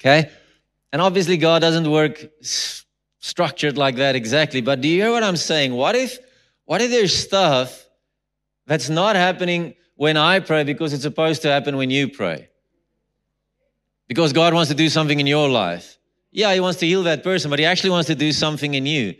Okay? 0.00 0.30
And 0.90 1.02
obviously 1.02 1.36
God 1.36 1.60
doesn't 1.60 1.88
work 1.90 2.24
structured 3.20 3.76
like 3.76 3.96
that 3.96 4.16
exactly. 4.16 4.62
But 4.62 4.80
do 4.80 4.88
you 4.88 5.02
hear 5.02 5.12
what 5.12 5.22
I'm 5.22 5.36
saying? 5.36 5.74
What 5.74 5.94
if 5.94 6.18
what 6.64 6.80
if 6.80 6.90
there's 6.90 7.14
stuff 7.14 7.86
that's 8.66 8.88
not 8.88 9.16
happening 9.16 9.74
when 9.96 10.16
I 10.16 10.40
pray 10.40 10.64
because 10.64 10.92
it's 10.92 11.02
supposed 11.02 11.42
to 11.42 11.48
happen 11.48 11.76
when 11.76 11.90
you 11.90 12.08
pray? 12.08 12.48
Because 14.12 14.34
God 14.34 14.52
wants 14.52 14.68
to 14.68 14.74
do 14.74 14.90
something 14.90 15.18
in 15.18 15.26
your 15.26 15.48
life. 15.48 15.96
Yeah, 16.32 16.52
He 16.52 16.60
wants 16.60 16.78
to 16.80 16.86
heal 16.86 17.02
that 17.04 17.24
person, 17.24 17.48
but 17.48 17.58
He 17.58 17.64
actually 17.64 17.88
wants 17.88 18.08
to 18.08 18.14
do 18.14 18.30
something 18.30 18.74
in 18.74 18.84
you. 18.84 19.14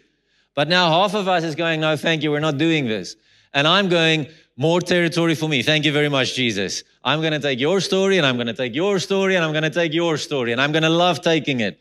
But 0.54 0.68
now 0.68 0.90
half 0.90 1.14
of 1.14 1.28
us 1.28 1.44
is 1.44 1.54
going, 1.54 1.80
no, 1.80 1.96
thank 1.96 2.22
you, 2.22 2.30
we're 2.30 2.40
not 2.40 2.58
doing 2.58 2.86
this. 2.86 3.16
And 3.54 3.66
I'm 3.66 3.88
going, 3.88 4.28
more 4.54 4.82
territory 4.82 5.34
for 5.34 5.48
me. 5.48 5.62
Thank 5.62 5.86
you 5.86 5.92
very 5.92 6.10
much, 6.10 6.34
Jesus. 6.34 6.84
I'm 7.02 7.22
going 7.22 7.32
to 7.32 7.38
take 7.38 7.58
your 7.58 7.80
story 7.80 8.18
and 8.18 8.26
I'm 8.26 8.34
going 8.34 8.48
to 8.48 8.52
take 8.52 8.74
your 8.74 8.98
story 8.98 9.34
and 9.34 9.42
I'm 9.42 9.52
going 9.52 9.62
to 9.62 9.70
take 9.70 9.94
your 9.94 10.18
story 10.18 10.52
and 10.52 10.60
I'm 10.60 10.72
going 10.72 10.82
to 10.82 10.90
love 10.90 11.22
taking 11.22 11.60
it. 11.60 11.80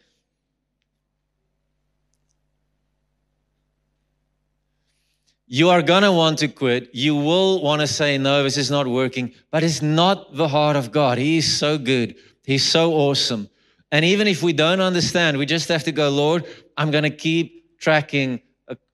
You 5.48 5.68
are 5.68 5.82
going 5.82 6.04
to 6.04 6.14
want 6.14 6.40
to 6.40 6.48
quit. 6.48 6.96
You 6.96 7.18
will 7.18 7.62
want 7.62 7.82
to 7.82 7.88
say, 7.88 8.18
no, 8.18 8.42
this 8.42 8.56
is 8.56 8.72
not 8.72 8.88
working, 8.88 9.34
but 9.52 9.64
it's 9.64 9.82
not 9.82 10.34
the 10.34 10.48
heart 10.48 10.78
of 10.78 10.94
God. 10.94 11.18
He 11.18 11.40
is 11.40 11.58
so 11.58 11.78
good. 11.78 12.16
He's 12.44 12.64
so 12.64 12.94
awesome. 12.94 13.50
And 13.92 14.06
even 14.06 14.28
if 14.28 14.42
we 14.42 14.54
don't 14.54 14.80
understand, 14.80 15.38
we 15.38 15.46
just 15.46 15.68
have 15.70 15.84
to 15.84 15.92
go, 15.92 16.10
Lord, 16.10 16.46
I'm 16.78 16.92
going 16.92 17.04
to 17.04 17.10
keep 17.10 17.80
tracking 17.80 18.42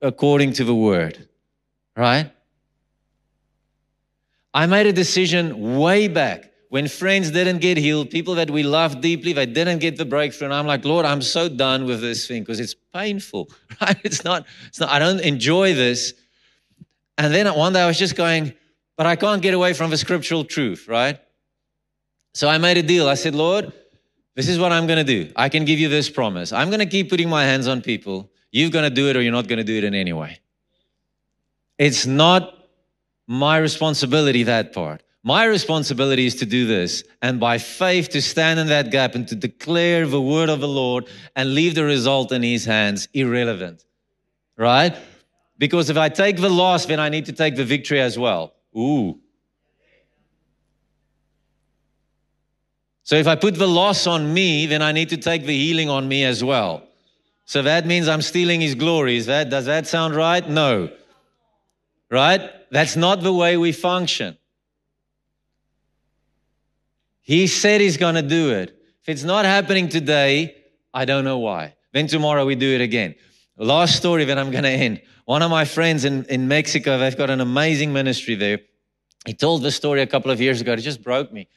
according 0.01 0.53
to 0.53 0.63
the 0.63 0.73
word, 0.73 1.27
right? 1.95 2.31
I 4.53 4.65
made 4.65 4.87
a 4.87 4.93
decision 4.93 5.77
way 5.77 6.07
back 6.07 6.51
when 6.69 6.87
friends 6.87 7.31
didn't 7.31 7.59
get 7.59 7.77
healed, 7.77 8.09
people 8.09 8.35
that 8.35 8.51
we 8.51 8.63
love 8.63 8.99
deeply, 8.99 9.33
they 9.33 9.45
didn't 9.45 9.79
get 9.79 9.97
the 9.97 10.05
breakthrough. 10.05 10.47
And 10.47 10.53
I'm 10.53 10.67
like, 10.67 10.83
Lord, 10.83 11.05
I'm 11.05 11.21
so 11.21 11.47
done 11.47 11.85
with 11.85 12.01
this 12.01 12.27
thing 12.27 12.41
because 12.41 12.59
it's 12.59 12.75
painful, 12.93 13.49
right? 13.81 13.97
It's 14.03 14.23
not, 14.23 14.45
it's 14.67 14.79
not, 14.79 14.89
I 14.89 14.99
don't 14.99 15.21
enjoy 15.21 15.73
this. 15.73 16.13
And 17.17 17.33
then 17.33 17.47
one 17.55 17.73
day 17.73 17.81
I 17.81 17.87
was 17.87 17.97
just 17.97 18.15
going, 18.15 18.53
but 18.97 19.05
I 19.05 19.15
can't 19.15 19.41
get 19.41 19.53
away 19.53 19.73
from 19.73 19.91
the 19.91 19.97
scriptural 19.97 20.43
truth, 20.43 20.87
right? 20.87 21.19
So 22.37 22.47
I 22.47 22.59
made 22.59 22.77
a 22.77 22.83
deal. 22.83 23.09
I 23.09 23.15
said, 23.15 23.33
Lord, 23.33 23.73
this 24.35 24.47
is 24.47 24.59
what 24.59 24.71
I'm 24.71 24.85
going 24.85 25.03
to 25.03 25.03
do. 25.03 25.31
I 25.35 25.49
can 25.49 25.65
give 25.65 25.79
you 25.79 25.89
this 25.89 26.07
promise. 26.07 26.53
I'm 26.53 26.69
going 26.69 26.81
to 26.81 26.85
keep 26.85 27.09
putting 27.09 27.29
my 27.29 27.43
hands 27.43 27.67
on 27.67 27.81
people. 27.81 28.29
You're 28.51 28.69
going 28.69 28.83
to 28.87 28.93
do 28.93 29.09
it 29.09 29.17
or 29.17 29.23
you're 29.23 29.31
not 29.31 29.47
going 29.47 29.57
to 29.57 29.63
do 29.63 29.75
it 29.75 29.83
in 29.83 29.95
any 29.95 30.13
way. 30.13 30.39
It's 31.79 32.05
not 32.05 32.55
my 33.25 33.57
responsibility, 33.57 34.43
that 34.43 34.71
part. 34.71 35.01
My 35.23 35.45
responsibility 35.45 36.27
is 36.27 36.35
to 36.35 36.45
do 36.45 36.67
this 36.67 37.03
and 37.23 37.39
by 37.39 37.57
faith 37.57 38.09
to 38.09 38.21
stand 38.21 38.59
in 38.59 38.67
that 38.67 38.91
gap 38.91 39.15
and 39.15 39.27
to 39.29 39.35
declare 39.35 40.05
the 40.05 40.21
word 40.21 40.49
of 40.49 40.59
the 40.59 40.67
Lord 40.67 41.09
and 41.35 41.55
leave 41.55 41.73
the 41.73 41.85
result 41.85 42.31
in 42.31 42.43
his 42.43 42.65
hands 42.65 43.07
irrelevant. 43.15 43.83
Right? 44.55 44.95
Because 45.57 45.89
if 45.89 45.97
I 45.97 46.09
take 46.09 46.37
the 46.37 46.49
loss, 46.49 46.85
then 46.85 46.99
I 46.99 47.09
need 47.09 47.25
to 47.25 47.33
take 47.33 47.55
the 47.55 47.65
victory 47.65 47.99
as 47.99 48.15
well. 48.15 48.53
Ooh. 48.77 49.19
So 53.07 53.15
if 53.15 53.25
I 53.25 53.35
put 53.35 53.55
the 53.55 53.69
loss 53.69 54.05
on 54.05 54.33
me, 54.33 54.65
then 54.65 54.81
I 54.81 54.91
need 54.91 55.07
to 55.09 55.17
take 55.17 55.45
the 55.45 55.57
healing 55.57 55.89
on 55.89 56.09
me 56.09 56.25
as 56.25 56.43
well. 56.43 56.83
So 57.45 57.61
that 57.61 57.85
means 57.85 58.09
I'm 58.09 58.21
stealing 58.21 58.59
his 58.59 58.75
glory. 58.75 59.15
Is 59.15 59.27
that, 59.27 59.49
does 59.49 59.63
that 59.67 59.87
sound 59.87 60.13
right? 60.13 60.45
No. 60.45 60.89
Right? 62.11 62.41
That's 62.69 62.97
not 62.97 63.21
the 63.21 63.31
way 63.31 63.55
we 63.55 63.71
function. 63.71 64.37
He 67.21 67.47
said 67.47 67.79
he's 67.79 67.95
going 67.95 68.15
to 68.15 68.21
do 68.21 68.51
it. 68.51 68.77
If 69.03 69.07
it's 69.07 69.23
not 69.23 69.45
happening 69.45 69.87
today, 69.87 70.57
I 70.93 71.05
don't 71.05 71.23
know 71.23 71.37
why. 71.37 71.75
Then 71.93 72.07
tomorrow 72.07 72.45
we 72.45 72.55
do 72.55 72.75
it 72.75 72.81
again. 72.81 73.15
Last 73.55 73.95
story, 73.95 74.25
that 74.25 74.37
I'm 74.37 74.51
going 74.51 74.65
to 74.65 74.69
end. 74.69 75.01
One 75.23 75.41
of 75.43 75.49
my 75.49 75.63
friends 75.63 76.03
in, 76.03 76.25
in 76.25 76.49
Mexico, 76.49 76.97
they've 76.97 77.17
got 77.17 77.29
an 77.29 77.39
amazing 77.39 77.93
ministry 77.93 78.35
there. 78.35 78.59
He 79.25 79.33
told 79.33 79.63
the 79.63 79.71
story 79.71 80.01
a 80.01 80.07
couple 80.07 80.29
of 80.29 80.41
years 80.41 80.59
ago. 80.59 80.73
It 80.73 80.81
just 80.81 81.01
broke 81.01 81.31
me. 81.31 81.47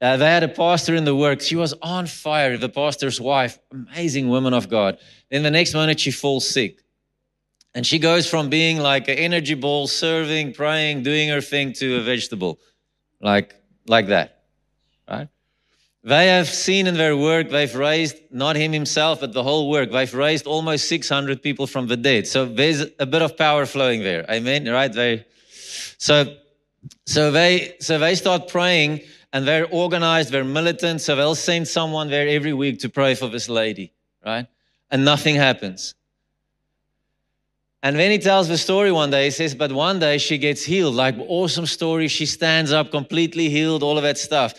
Uh, 0.00 0.16
they 0.16 0.26
had 0.26 0.42
a 0.42 0.48
pastor 0.48 0.94
in 0.94 1.04
the 1.04 1.14
work. 1.14 1.40
She 1.42 1.56
was 1.56 1.74
on 1.82 2.06
fire, 2.06 2.56
the 2.56 2.70
pastor's 2.70 3.20
wife, 3.20 3.58
amazing 3.70 4.28
woman 4.28 4.54
of 4.54 4.68
God. 4.68 4.98
Then 5.30 5.42
the 5.42 5.50
next 5.50 5.74
moment, 5.74 6.00
she 6.00 6.10
falls 6.10 6.48
sick. 6.48 6.82
And 7.74 7.86
she 7.86 7.98
goes 7.98 8.28
from 8.28 8.48
being 8.48 8.78
like 8.78 9.08
an 9.08 9.18
energy 9.18 9.54
ball, 9.54 9.86
serving, 9.86 10.54
praying, 10.54 11.02
doing 11.02 11.28
her 11.28 11.40
thing 11.40 11.72
to 11.74 11.96
a 11.96 12.00
vegetable, 12.00 12.58
like, 13.20 13.54
like 13.86 14.08
that, 14.08 14.42
right? 15.08 15.28
They 16.02 16.28
have 16.28 16.48
seen 16.48 16.86
in 16.86 16.94
their 16.94 17.14
work, 17.14 17.50
they've 17.50 17.74
raised 17.74 18.16
not 18.30 18.56
him 18.56 18.72
himself, 18.72 19.20
but 19.20 19.34
the 19.34 19.42
whole 19.42 19.68
work. 19.68 19.92
They've 19.92 20.12
raised 20.12 20.46
almost 20.46 20.88
600 20.88 21.42
people 21.42 21.66
from 21.66 21.88
the 21.88 21.96
dead. 21.96 22.26
So 22.26 22.46
there's 22.46 22.86
a 22.98 23.04
bit 23.04 23.20
of 23.20 23.36
power 23.36 23.66
flowing 23.66 24.02
there. 24.02 24.24
Amen. 24.30 24.66
Right? 24.66 24.90
They, 24.90 25.26
so, 25.98 26.36
so 27.04 27.30
they, 27.30 27.76
so 27.80 27.98
they 27.98 28.14
start 28.14 28.48
praying 28.48 29.02
and 29.32 29.46
they're 29.46 29.66
organized, 29.66 30.32
they're 30.32 30.44
militant. 30.44 31.00
So 31.00 31.16
they'll 31.16 31.34
send 31.34 31.68
someone 31.68 32.08
there 32.10 32.28
every 32.28 32.52
week 32.52 32.80
to 32.80 32.88
pray 32.88 33.14
for 33.14 33.28
this 33.28 33.48
lady. 33.48 33.92
Right? 34.24 34.46
And 34.90 35.04
nothing 35.04 35.36
happens. 35.36 35.94
And 37.82 37.96
then 37.96 38.10
he 38.10 38.18
tells 38.18 38.48
the 38.48 38.58
story 38.58 38.92
one 38.92 39.10
day. 39.10 39.24
He 39.24 39.30
says, 39.30 39.54
but 39.54 39.72
one 39.72 40.00
day 40.00 40.18
she 40.18 40.36
gets 40.36 40.62
healed. 40.62 40.94
Like 40.94 41.16
awesome 41.18 41.66
story. 41.66 42.08
She 42.08 42.26
stands 42.26 42.72
up 42.72 42.90
completely 42.90 43.48
healed, 43.48 43.82
all 43.82 43.96
of 43.96 44.02
that 44.02 44.18
stuff. 44.18 44.54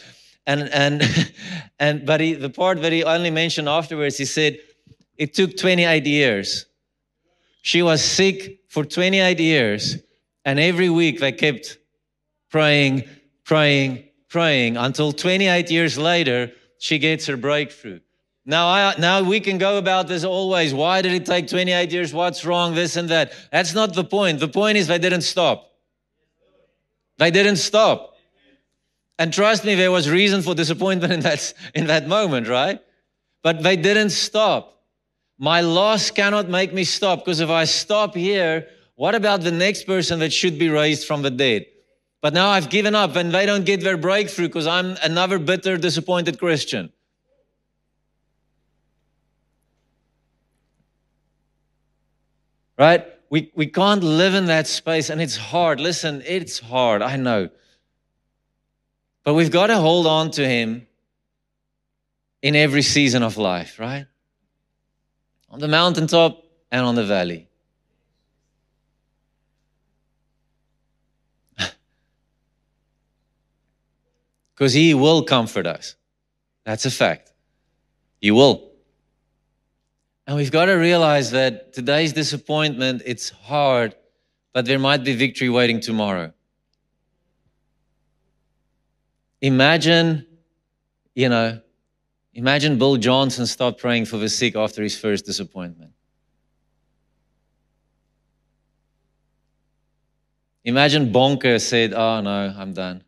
And 0.47 0.69
and 0.69 1.03
and 1.79 2.05
but 2.05 2.19
he, 2.19 2.33
the 2.33 2.49
part 2.49 2.81
that 2.81 2.91
he 2.91 3.03
only 3.03 3.29
mentioned 3.29 3.69
afterwards, 3.69 4.17
he 4.17 4.25
said, 4.25 4.57
it 5.17 5.35
took 5.35 5.55
28 5.55 6.05
years. 6.07 6.65
She 7.61 7.83
was 7.83 8.03
sick 8.03 8.61
for 8.69 8.83
28 8.83 9.39
years, 9.39 9.97
and 10.45 10.59
every 10.59 10.89
week 10.89 11.19
they 11.19 11.31
kept 11.31 11.77
praying, 12.49 13.03
praying, 13.43 14.05
praying 14.31 14.77
until 14.77 15.11
28 15.11 15.69
years 15.69 15.97
later 15.97 16.51
she 16.79 16.97
gets 16.97 17.27
her 17.27 17.37
breakthrough. 17.37 17.99
Now, 18.45 18.67
I, 18.67 18.95
now 18.97 19.21
we 19.21 19.39
can 19.39 19.59
go 19.59 19.77
about 19.77 20.07
this 20.07 20.23
always. 20.23 20.73
Why 20.73 21.03
did 21.03 21.13
it 21.13 21.27
take 21.27 21.47
28 21.47 21.91
years? 21.91 22.11
What's 22.11 22.43
wrong? 22.43 22.73
This 22.73 22.95
and 22.95 23.09
that. 23.09 23.33
That's 23.51 23.75
not 23.75 23.93
the 23.93 24.03
point. 24.03 24.39
The 24.39 24.47
point 24.47 24.79
is 24.79 24.87
they 24.87 24.97
didn't 24.97 25.21
stop. 25.21 25.69
They 27.19 27.29
didn't 27.29 27.57
stop. 27.57 28.15
And 29.19 29.31
trust 29.31 29.63
me, 29.63 29.75
there 29.75 29.91
was 29.91 30.09
reason 30.09 30.41
for 30.41 30.55
disappointment 30.55 31.13
in 31.17 31.19
that, 31.19 31.53
in 31.75 31.87
that 31.87 32.07
moment, 32.07 32.47
right? 32.47 32.81
But 33.43 33.61
they 33.61 33.75
didn't 33.75 34.09
stop. 34.09 34.81
My 35.37 35.61
loss 35.61 36.09
cannot 36.09 36.49
make 36.49 36.73
me 36.73 36.83
stop 36.83 37.19
because 37.19 37.41
if 37.41 37.49
I 37.49 37.65
stop 37.65 38.15
here, 38.15 38.67
what 38.95 39.13
about 39.13 39.41
the 39.41 39.51
next 39.51 39.83
person 39.83 40.19
that 40.19 40.31
should 40.33 40.57
be 40.57 40.69
raised 40.69 41.05
from 41.05 41.21
the 41.21 41.31
dead? 41.31 41.65
But 42.21 42.33
now 42.33 42.49
I've 42.49 42.69
given 42.69 42.93
up 42.93 43.15
and 43.15 43.33
they 43.33 43.47
don't 43.47 43.65
get 43.65 43.81
their 43.81 43.97
breakthrough 43.97 44.47
because 44.47 44.67
I'm 44.67 44.95
another 45.03 45.39
bitter, 45.39 45.77
disappointed 45.77 46.39
Christian. 46.39 46.91
Right? 52.77 53.05
We, 53.31 53.51
we 53.55 53.67
can't 53.67 54.03
live 54.03 54.35
in 54.35 54.45
that 54.47 54.67
space 54.67 55.09
and 55.09 55.19
it's 55.19 55.35
hard. 55.35 55.79
Listen, 55.79 56.21
it's 56.25 56.59
hard. 56.59 57.01
I 57.01 57.15
know. 57.15 57.49
But 59.23 59.33
we've 59.33 59.51
got 59.51 59.67
to 59.67 59.77
hold 59.77 60.05
on 60.05 60.31
to 60.31 60.47
Him 60.47 60.87
in 62.41 62.55
every 62.55 62.81
season 62.81 63.23
of 63.23 63.37
life, 63.37 63.79
right? 63.79 64.05
On 65.49 65.59
the 65.59 65.67
mountaintop 65.67 66.43
and 66.71 66.85
on 66.85 66.95
the 66.95 67.05
valley. 67.05 67.47
Because 74.61 74.73
He 74.73 74.93
will 74.93 75.23
comfort 75.23 75.65
us. 75.65 75.95
That's 76.65 76.85
a 76.85 76.91
fact. 76.91 77.33
He 78.19 78.29
will. 78.29 78.69
And 80.27 80.35
we've 80.35 80.51
got 80.51 80.65
to 80.65 80.73
realize 80.73 81.31
that 81.31 81.73
today's 81.73 82.13
disappointment, 82.13 83.01
it's 83.03 83.31
hard, 83.31 83.95
but 84.53 84.65
there 84.65 84.77
might 84.77 85.03
be 85.03 85.15
victory 85.15 85.49
waiting 85.49 85.79
tomorrow. 85.79 86.31
Imagine, 89.41 90.27
you 91.15 91.29
know, 91.29 91.59
imagine 92.35 92.77
Bill 92.77 92.97
Johnson 92.97 93.47
stopped 93.47 93.81
praying 93.81 94.05
for 94.05 94.17
the 94.17 94.29
sick 94.29 94.55
after 94.55 94.83
his 94.83 94.95
first 94.95 95.25
disappointment. 95.25 95.93
Imagine 100.63 101.11
Bonnke 101.11 101.59
said, 101.59 101.95
Oh 101.95 102.21
no, 102.21 102.53
I'm 102.55 102.73
done. 102.73 103.03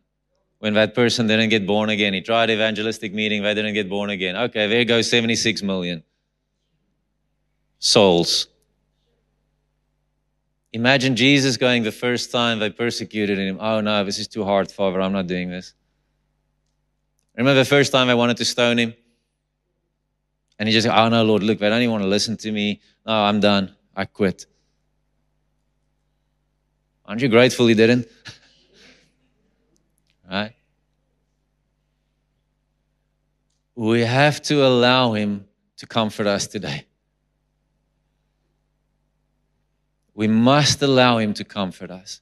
When 0.64 0.72
that 0.72 0.94
person 0.94 1.26
didn't 1.26 1.50
get 1.50 1.66
born 1.66 1.90
again, 1.90 2.14
he 2.14 2.22
tried 2.22 2.48
evangelistic 2.48 3.12
meeting, 3.12 3.42
they 3.42 3.52
didn't 3.52 3.74
get 3.74 3.86
born 3.86 4.08
again. 4.08 4.34
Okay, 4.34 4.66
there 4.66 4.82
goes 4.86 5.10
76 5.10 5.62
million 5.62 6.02
souls. 7.78 8.46
Imagine 10.72 11.16
Jesus 11.16 11.58
going 11.58 11.82
the 11.82 11.92
first 11.92 12.32
time 12.32 12.60
they 12.60 12.70
persecuted 12.70 13.36
him. 13.36 13.58
Oh 13.60 13.82
no, 13.82 14.04
this 14.04 14.18
is 14.18 14.26
too 14.26 14.42
hard, 14.42 14.72
Father. 14.72 15.02
I'm 15.02 15.12
not 15.12 15.26
doing 15.26 15.50
this. 15.50 15.74
Remember 17.36 17.58
the 17.58 17.66
first 17.66 17.92
time 17.92 18.08
I 18.08 18.14
wanted 18.14 18.38
to 18.38 18.46
stone 18.46 18.78
him? 18.78 18.94
And 20.58 20.66
he 20.66 20.72
just, 20.72 20.88
oh 20.88 21.08
no, 21.10 21.24
Lord, 21.24 21.42
look, 21.42 21.58
they 21.58 21.68
don't 21.68 21.82
even 21.82 21.92
want 21.92 22.04
to 22.04 22.08
listen 22.08 22.38
to 22.38 22.50
me. 22.50 22.80
No, 23.06 23.12
I'm 23.12 23.38
done. 23.38 23.76
I 23.94 24.06
quit. 24.06 24.46
Aren't 27.04 27.20
you 27.20 27.28
grateful 27.28 27.66
he 27.66 27.74
didn't? 27.74 28.08
right? 30.30 30.54
We 33.74 34.02
have 34.02 34.40
to 34.42 34.64
allow 34.64 35.12
him 35.12 35.46
to 35.78 35.86
comfort 35.86 36.26
us 36.26 36.46
today. 36.46 36.86
We 40.14 40.28
must 40.28 40.80
allow 40.80 41.18
him 41.18 41.34
to 41.34 41.44
comfort 41.44 41.90
us. 41.90 42.20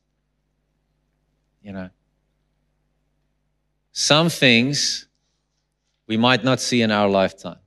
You 1.63 1.73
know. 1.73 1.91
Some 3.93 4.31
things 4.31 5.07
we 6.07 6.17
might 6.17 6.43
not 6.43 6.61
see 6.61 6.81
in 6.83 6.91
our 6.91 7.09
lifetime, 7.09 7.59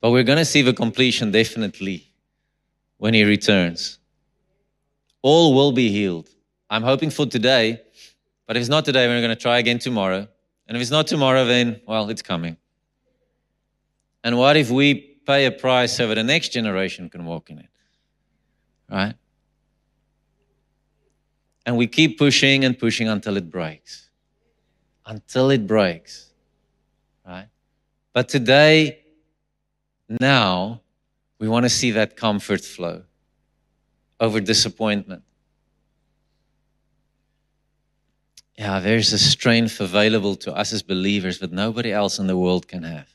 but 0.00 0.10
we're 0.10 0.22
going 0.22 0.38
to 0.38 0.44
see 0.44 0.62
the 0.62 0.74
completion 0.74 1.30
definitely 1.30 2.12
when 2.98 3.14
He 3.14 3.24
returns. 3.24 3.98
All 5.22 5.54
will 5.54 5.72
be 5.72 5.90
healed. 5.90 6.28
I'm 6.70 6.82
hoping 6.82 7.10
for 7.10 7.26
today, 7.26 7.80
but 8.48 8.56
if 8.56 8.60
it's 8.62 8.68
not 8.68 8.84
today, 8.84 9.06
we're 9.06 9.20
going 9.20 9.28
to 9.28 9.36
try 9.36 9.58
again 9.58 9.78
tomorrow. 9.78 10.26
And 10.66 10.76
if 10.76 10.80
it's 10.80 10.90
not 10.90 11.06
tomorrow, 11.06 11.44
then, 11.44 11.80
well, 11.86 12.10
it's 12.10 12.22
coming. 12.22 12.56
And 14.24 14.36
what 14.36 14.56
if 14.56 14.68
we 14.68 14.96
pay 15.24 15.46
a 15.46 15.52
price 15.52 15.96
so 15.96 16.08
that 16.08 16.16
the 16.16 16.24
next 16.24 16.48
generation 16.48 17.08
can 17.08 17.24
walk 17.24 17.50
in 17.50 17.60
it? 17.60 17.68
Right? 18.90 19.14
And 21.64 21.76
we 21.76 21.86
keep 21.86 22.18
pushing 22.18 22.64
and 22.64 22.76
pushing 22.76 23.08
until 23.08 23.36
it 23.36 23.48
breaks 23.48 24.08
until 25.08 25.50
it 25.50 25.66
breaks. 25.66 26.30
Right? 27.26 27.48
But 28.12 28.28
today, 28.28 29.00
now, 30.08 30.82
we 31.38 31.48
want 31.48 31.64
to 31.64 31.70
see 31.70 31.90
that 31.92 32.16
comfort 32.16 32.64
flow 32.64 33.02
over 34.20 34.40
disappointment. 34.40 35.22
Yeah, 38.58 38.80
there's 38.80 39.12
a 39.12 39.18
strength 39.18 39.80
available 39.80 40.34
to 40.34 40.52
us 40.52 40.72
as 40.72 40.82
believers 40.82 41.38
that 41.38 41.52
nobody 41.52 41.92
else 41.92 42.18
in 42.18 42.26
the 42.26 42.36
world 42.36 42.66
can 42.66 42.82
have. 42.82 43.08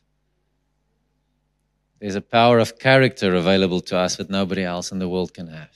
There's 1.99 2.15
a 2.15 2.21
power 2.21 2.59
of 2.59 2.79
character 2.79 3.35
available 3.35 3.81
to 3.81 3.97
us 3.97 4.15
that 4.15 4.29
nobody 4.29 4.63
else 4.63 4.93
in 4.93 4.99
the 4.99 5.09
world 5.09 5.33
can 5.33 5.47
have. 5.47 5.75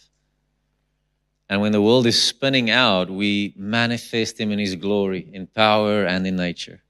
And 1.50 1.60
when 1.60 1.74
the 1.74 1.82
world 1.82 2.08
is 2.08 2.22
spinning 2.22 2.70
out, 2.70 3.10
we 3.10 3.54
manifest 3.58 4.40
Him 4.40 4.54
in 4.54 4.60
His 4.60 4.76
glory, 4.76 5.28
in 5.34 5.48
power 5.48 6.06
and 6.06 6.26
in 6.26 6.38
nature. 6.38 6.82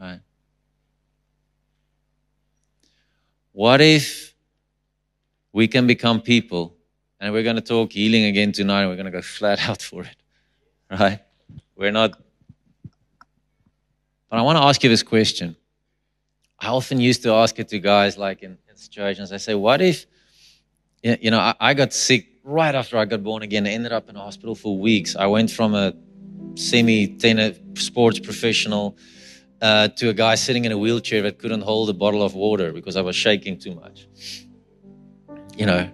Right? 0.00 0.20
What 3.50 3.80
if 3.80 4.32
we 5.52 5.66
can 5.66 5.88
become 5.88 6.20
people, 6.20 6.76
and 7.18 7.32
we're 7.32 7.42
going 7.42 7.56
to 7.56 7.62
talk 7.62 7.92
healing 7.92 8.26
again 8.26 8.52
tonight, 8.52 8.82
and 8.82 8.90
we're 8.90 8.96
going 8.96 9.06
to 9.06 9.12
go 9.12 9.22
flat 9.38 9.68
out 9.68 9.82
for 9.82 10.04
it, 10.04 10.16
right? 10.88 11.23
We're 11.76 11.90
not. 11.90 12.18
But 14.30 14.38
I 14.38 14.42
want 14.42 14.58
to 14.58 14.62
ask 14.62 14.82
you 14.82 14.88
this 14.88 15.02
question. 15.02 15.56
I 16.58 16.68
often 16.68 17.00
used 17.00 17.22
to 17.24 17.32
ask 17.32 17.58
it 17.58 17.68
to 17.68 17.78
guys 17.78 18.16
like 18.16 18.42
in, 18.42 18.58
in 18.68 19.02
and 19.04 19.32
I 19.32 19.36
say, 19.36 19.54
What 19.54 19.80
if, 19.82 20.06
you 21.02 21.30
know, 21.30 21.38
I, 21.38 21.54
I 21.60 21.74
got 21.74 21.92
sick 21.92 22.28
right 22.44 22.74
after 22.74 22.96
I 22.96 23.06
got 23.06 23.22
born 23.22 23.42
again, 23.42 23.66
I 23.66 23.70
ended 23.70 23.92
up 23.92 24.08
in 24.08 24.16
a 24.16 24.20
hospital 24.20 24.54
for 24.54 24.78
weeks. 24.78 25.16
I 25.16 25.26
went 25.26 25.50
from 25.50 25.74
a 25.74 25.94
semi 26.54 27.08
tennis 27.18 27.58
sports 27.74 28.20
professional 28.20 28.96
uh, 29.60 29.88
to 29.88 30.10
a 30.10 30.14
guy 30.14 30.34
sitting 30.34 30.64
in 30.64 30.72
a 30.72 30.78
wheelchair 30.78 31.22
that 31.22 31.38
couldn't 31.38 31.62
hold 31.62 31.90
a 31.90 31.94
bottle 31.94 32.22
of 32.22 32.34
water 32.34 32.72
because 32.72 32.96
I 32.96 33.00
was 33.00 33.16
shaking 33.16 33.58
too 33.58 33.74
much. 33.74 34.06
You 35.56 35.66
know, 35.66 35.90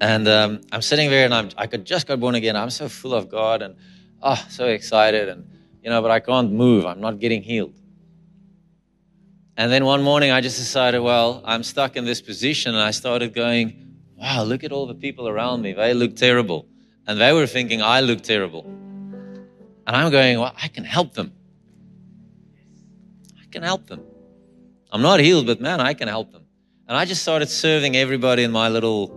and 0.00 0.26
um, 0.28 0.60
I'm 0.72 0.82
sitting 0.82 1.10
there 1.10 1.24
and 1.24 1.34
I'm, 1.34 1.50
I 1.56 1.66
could 1.66 1.84
just 1.84 2.06
got 2.06 2.20
born 2.20 2.34
again. 2.34 2.56
I'm 2.56 2.70
so 2.70 2.88
full 2.88 3.14
of 3.14 3.28
God 3.28 3.62
and 3.62 3.76
oh, 4.22 4.44
so 4.48 4.66
excited. 4.66 5.28
And, 5.28 5.48
you 5.82 5.90
know, 5.90 6.00
but 6.02 6.10
I 6.10 6.20
can't 6.20 6.52
move. 6.52 6.86
I'm 6.86 7.00
not 7.00 7.18
getting 7.18 7.42
healed. 7.42 7.74
And 9.56 9.70
then 9.70 9.84
one 9.84 10.02
morning 10.02 10.30
I 10.30 10.40
just 10.40 10.58
decided, 10.58 11.00
well, 11.00 11.42
I'm 11.44 11.62
stuck 11.62 11.96
in 11.96 12.04
this 12.04 12.20
position. 12.20 12.74
And 12.74 12.82
I 12.82 12.92
started 12.92 13.34
going, 13.34 13.96
wow, 14.16 14.42
look 14.42 14.64
at 14.64 14.72
all 14.72 14.86
the 14.86 14.94
people 14.94 15.28
around 15.28 15.62
me. 15.62 15.72
They 15.72 15.94
look 15.94 16.16
terrible. 16.16 16.66
And 17.06 17.20
they 17.20 17.32
were 17.32 17.46
thinking 17.46 17.82
I 17.82 18.00
look 18.00 18.22
terrible. 18.22 18.64
And 18.64 19.96
I'm 19.96 20.10
going, 20.10 20.38
well, 20.38 20.54
I 20.62 20.68
can 20.68 20.84
help 20.84 21.14
them. 21.14 21.32
I 23.40 23.46
can 23.50 23.62
help 23.62 23.86
them. 23.86 24.02
I'm 24.92 25.02
not 25.02 25.20
healed, 25.20 25.46
but 25.46 25.60
man, 25.60 25.80
I 25.80 25.94
can 25.94 26.08
help 26.08 26.32
them. 26.32 26.46
And 26.88 26.96
I 26.96 27.04
just 27.04 27.22
started 27.22 27.48
serving 27.48 27.96
everybody 27.96 28.42
in 28.42 28.50
my 28.50 28.68
little, 28.68 29.08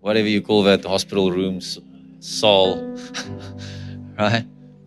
whatever 0.00 0.28
you 0.28 0.42
call 0.42 0.62
that, 0.64 0.84
hospital 0.84 1.30
rooms, 1.30 1.78
soul, 2.20 2.96
right? 4.18 4.46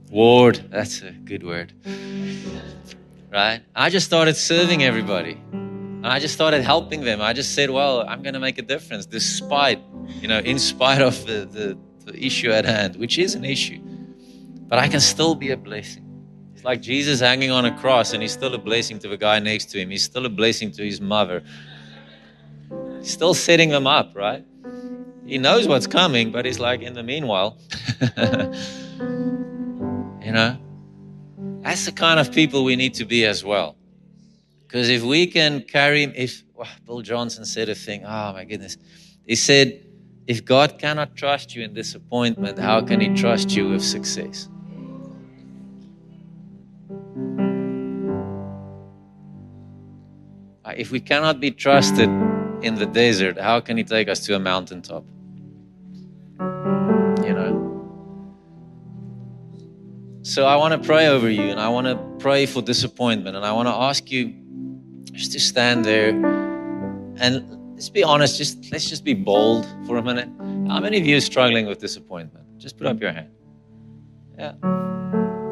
Ward, 0.10 0.66
that's 0.70 1.02
a 1.02 1.12
good 1.12 1.44
word. 1.44 1.74
Right? 3.32 3.62
I 3.76 3.90
just 3.90 4.06
started 4.06 4.36
serving 4.36 4.84
everybody. 4.84 5.38
And 5.52 6.08
I 6.08 6.20
just 6.20 6.34
started 6.34 6.64
helping 6.64 7.02
them. 7.02 7.22
I 7.22 7.34
just 7.34 7.54
said, 7.54 7.70
well, 7.70 8.08
I'm 8.08 8.22
going 8.22 8.34
to 8.34 8.40
make 8.40 8.58
a 8.58 8.62
difference 8.62 9.06
despite, 9.06 9.82
you 10.22 10.28
know, 10.28 10.40
in 10.40 10.60
spite 10.60 11.02
of 11.02 11.26
the, 11.26 11.46
the, 11.46 11.78
the 12.06 12.26
issue 12.26 12.52
at 12.52 12.66
hand, 12.66 12.96
which 12.96 13.18
is 13.18 13.36
an 13.36 13.44
issue. 13.44 13.82
But 14.68 14.80
I 14.80 14.88
can 14.88 15.00
still 15.00 15.36
be 15.36 15.52
a 15.52 15.58
blessing. 15.58 16.04
It's 16.54 16.64
like 16.64 16.82
Jesus 16.82 17.20
hanging 17.20 17.52
on 17.52 17.66
a 17.66 17.78
cross 17.78 18.14
and 18.14 18.22
he's 18.22 18.32
still 18.32 18.54
a 18.54 18.58
blessing 18.58 19.00
to 19.00 19.08
the 19.08 19.18
guy 19.18 19.40
next 19.40 19.66
to 19.72 19.80
him. 19.80 19.90
He's 19.90 20.04
still 20.04 20.26
a 20.26 20.30
blessing 20.30 20.72
to 20.72 20.84
his 20.84 21.02
mother. 21.02 21.44
He's 23.00 23.12
still 23.12 23.34
setting 23.34 23.70
them 23.70 23.88
up, 23.88 24.16
right? 24.16 24.46
He 25.28 25.38
knows 25.38 25.68
what's 25.68 25.88
coming, 25.88 26.32
but 26.32 26.46
he's 26.46 26.58
like, 26.58 26.82
in 26.82 26.94
the 26.94 27.04
meanwhile, 27.04 27.58
you 30.22 30.32
know, 30.32 30.58
that's 31.62 31.86
the 31.86 31.92
kind 31.92 32.18
of 32.18 32.32
people 32.32 32.64
we 32.64 32.78
need 32.78 32.94
to 32.94 33.04
be 33.04 33.26
as 33.26 33.44
well. 33.44 33.76
Because 34.66 34.90
if 34.90 35.04
we 35.04 35.28
can 35.28 35.64
carry, 35.64 36.04
if 36.04 36.44
well, 36.54 36.68
Bill 36.86 37.02
Johnson 37.02 37.44
said 37.44 37.68
a 37.68 37.76
thing, 37.76 38.06
oh 38.06 38.32
my 38.32 38.46
goodness, 38.46 38.78
he 39.26 39.36
said, 39.36 39.84
if 40.28 40.46
God 40.46 40.80
cannot 40.80 41.16
trust 41.16 41.54
you 41.56 41.64
in 41.64 41.74
disappointment, 41.74 42.58
how 42.58 42.80
can 42.82 43.02
He 43.02 43.10
trust 43.10 43.56
you 43.56 43.68
with 43.70 43.84
success? 43.84 44.48
Uh, 50.64 50.74
if 50.78 50.92
we 50.92 51.02
cannot 51.02 51.42
be 51.42 51.52
trusted 51.52 52.10
in 52.62 52.76
the 52.76 52.86
desert, 52.86 53.38
how 53.38 53.60
can 53.60 53.76
He 53.76 53.84
take 53.84 54.08
us 54.08 54.22
to 54.26 54.36
a 54.36 54.40
mountaintop? 54.40 55.04
You 56.40 57.34
know? 57.34 57.64
So 60.24 60.46
I 60.46 60.56
want 60.56 60.82
to 60.82 60.88
pray 60.88 61.08
over 61.08 61.30
you 61.30 61.44
and 61.44 61.60
I 61.60 61.70
want 61.70 61.88
to 61.88 61.96
pray 62.20 62.46
for 62.46 62.62
disappointment 62.62 63.36
and 63.36 63.46
I 63.46 63.52
want 63.52 63.68
to 63.68 63.74
ask 63.74 64.12
you 64.12 64.34
just 65.12 65.32
to 65.34 65.40
stand 65.40 65.86
there 65.86 66.10
and 67.20 67.58
let's 67.74 67.90
be 67.90 68.04
honest, 68.04 68.38
just 68.38 68.72
let's 68.72 68.90
just 68.90 69.04
be 69.04 69.14
bold 69.14 69.68
for 69.86 69.98
a 69.98 70.04
minute. 70.04 70.30
How 70.68 70.80
many 70.80 71.00
of 71.00 71.06
you 71.06 71.18
are 71.18 71.22
struggling 71.22 71.68
with 71.68 71.80
disappointment? 71.80 72.46
Just 72.58 72.78
put 72.78 72.88
up 72.88 73.00
your 73.00 73.12
hand. 73.12 73.30
Yeah. 74.38 74.54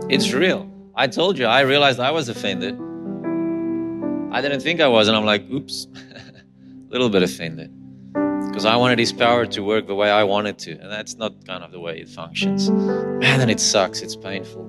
It's 0.09 0.33
real. 0.33 0.69
I 0.95 1.07
told 1.07 1.38
you, 1.38 1.45
I 1.45 1.61
realized 1.61 1.99
I 1.99 2.11
was 2.11 2.29
offended. 2.29 2.75
I 4.31 4.41
didn't 4.41 4.61
think 4.61 4.81
I 4.81 4.88
was, 4.88 5.07
and 5.07 5.15
I'm 5.15 5.25
like, 5.25 5.49
oops, 5.51 5.88
a 5.95 6.91
little 6.91 7.09
bit 7.09 7.23
offended. 7.23 7.71
Because 8.56 8.68
I 8.68 8.78
wanted 8.78 8.99
his 8.99 9.12
power 9.12 9.45
to 9.47 9.62
work 9.62 9.86
the 9.86 9.95
way 9.95 10.10
I 10.10 10.24
wanted 10.24 10.58
to, 10.60 10.72
and 10.72 10.89
that's 10.89 11.16
not 11.18 11.45
kind 11.45 11.62
of 11.62 11.74
the 11.74 11.80
way 11.82 11.99
it 11.99 12.08
functions. 12.08 12.72
Man, 12.72 13.41
and 13.41 13.51
it 13.51 13.60
sucks, 13.60 13.99
it's 13.99 14.16
painful. 14.16 14.64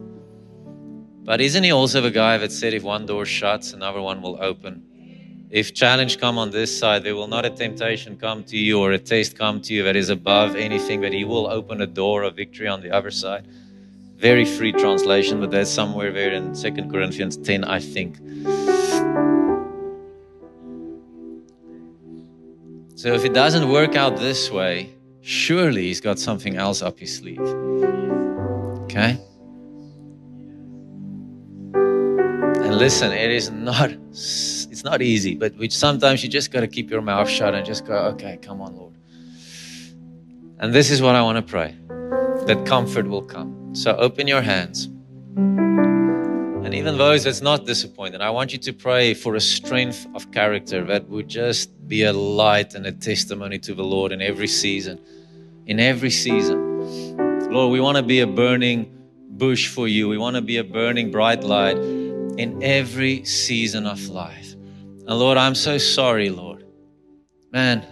But 1.22 1.40
isn't 1.40 1.62
he 1.62 1.70
also 1.70 2.00
the 2.00 2.10
guy 2.10 2.36
that 2.36 2.50
said 2.50 2.74
if 2.74 2.82
one 2.82 3.06
door 3.06 3.24
shuts, 3.24 3.72
another 3.74 4.02
one 4.02 4.22
will 4.22 4.42
open? 4.42 5.46
If 5.50 5.72
challenge 5.72 6.18
come 6.18 6.36
on 6.36 6.50
this 6.50 6.76
side, 6.76 7.04
there 7.04 7.14
will 7.14 7.28
not 7.28 7.46
a 7.46 7.50
temptation 7.50 8.16
come 8.16 8.42
to 8.46 8.56
you 8.58 8.80
or 8.80 8.90
a 8.90 8.98
taste 8.98 9.38
come 9.38 9.60
to 9.60 9.72
you 9.72 9.84
that 9.84 9.94
is 9.94 10.08
above 10.08 10.56
anything, 10.56 11.00
but 11.00 11.12
he 11.12 11.22
will 11.22 11.46
open 11.46 11.80
a 11.80 11.86
door 11.86 12.24
of 12.24 12.34
victory 12.34 12.66
on 12.66 12.80
the 12.80 12.90
other 12.90 13.12
side. 13.12 13.46
Very 14.16 14.44
free 14.44 14.72
translation, 14.72 15.38
but 15.38 15.52
there's 15.52 15.70
somewhere 15.70 16.10
there 16.10 16.32
in 16.32 16.56
Second 16.56 16.90
Corinthians 16.90 17.36
10, 17.36 17.62
I 17.62 17.78
think. 17.78 18.18
So 23.06 23.14
if 23.14 23.24
it 23.24 23.32
doesn't 23.32 23.68
work 23.68 23.94
out 23.94 24.16
this 24.16 24.50
way, 24.50 24.92
surely 25.20 25.82
he's 25.82 26.00
got 26.00 26.18
something 26.18 26.56
else 26.56 26.82
up 26.82 26.98
his 26.98 27.16
sleeve. 27.16 27.38
Okay? 27.38 29.16
And 31.72 32.76
listen, 32.76 33.12
it 33.12 33.30
is 33.30 33.48
not 33.48 33.92
it's 34.10 34.82
not 34.82 35.02
easy, 35.02 35.36
but 35.36 35.56
which 35.56 35.72
sometimes 35.72 36.24
you 36.24 36.28
just 36.28 36.50
got 36.50 36.62
to 36.62 36.66
keep 36.66 36.90
your 36.90 37.00
mouth 37.00 37.28
shut 37.28 37.54
and 37.54 37.64
just 37.64 37.86
go, 37.86 37.94
okay, 37.94 38.40
come 38.42 38.60
on, 38.60 38.74
Lord. 38.74 38.96
And 40.58 40.74
this 40.74 40.90
is 40.90 41.00
what 41.00 41.14
I 41.14 41.22
want 41.22 41.36
to 41.36 41.48
pray 41.48 41.76
that 42.48 42.66
comfort 42.66 43.06
will 43.06 43.22
come. 43.22 43.72
So 43.72 43.94
open 43.94 44.26
your 44.26 44.42
hands. 44.42 44.88
Even 46.76 46.98
those 46.98 47.24
that's 47.24 47.40
not 47.40 47.64
disappointed, 47.64 48.20
I 48.20 48.28
want 48.28 48.52
you 48.52 48.58
to 48.58 48.72
pray 48.74 49.14
for 49.14 49.34
a 49.34 49.40
strength 49.40 50.06
of 50.14 50.30
character 50.30 50.84
that 50.84 51.08
would 51.08 51.26
just 51.26 51.88
be 51.88 52.02
a 52.02 52.12
light 52.12 52.74
and 52.74 52.84
a 52.84 52.92
testimony 52.92 53.58
to 53.60 53.72
the 53.72 53.82
Lord 53.82 54.12
in 54.12 54.20
every 54.20 54.46
season. 54.46 55.00
In 55.64 55.80
every 55.80 56.10
season. 56.10 57.16
Lord, 57.50 57.72
we 57.72 57.80
want 57.80 57.96
to 57.96 58.02
be 58.02 58.20
a 58.20 58.26
burning 58.26 58.94
bush 59.30 59.68
for 59.68 59.88
you. 59.88 60.06
We 60.06 60.18
want 60.18 60.36
to 60.36 60.42
be 60.42 60.58
a 60.58 60.64
burning 60.64 61.10
bright 61.10 61.42
light 61.42 61.78
in 61.78 62.62
every 62.62 63.24
season 63.24 63.86
of 63.86 64.08
life. 64.08 64.52
And 64.52 65.18
Lord, 65.18 65.38
I'm 65.38 65.54
so 65.54 65.78
sorry, 65.78 66.28
Lord. 66.28 66.66
Man, 67.52 67.86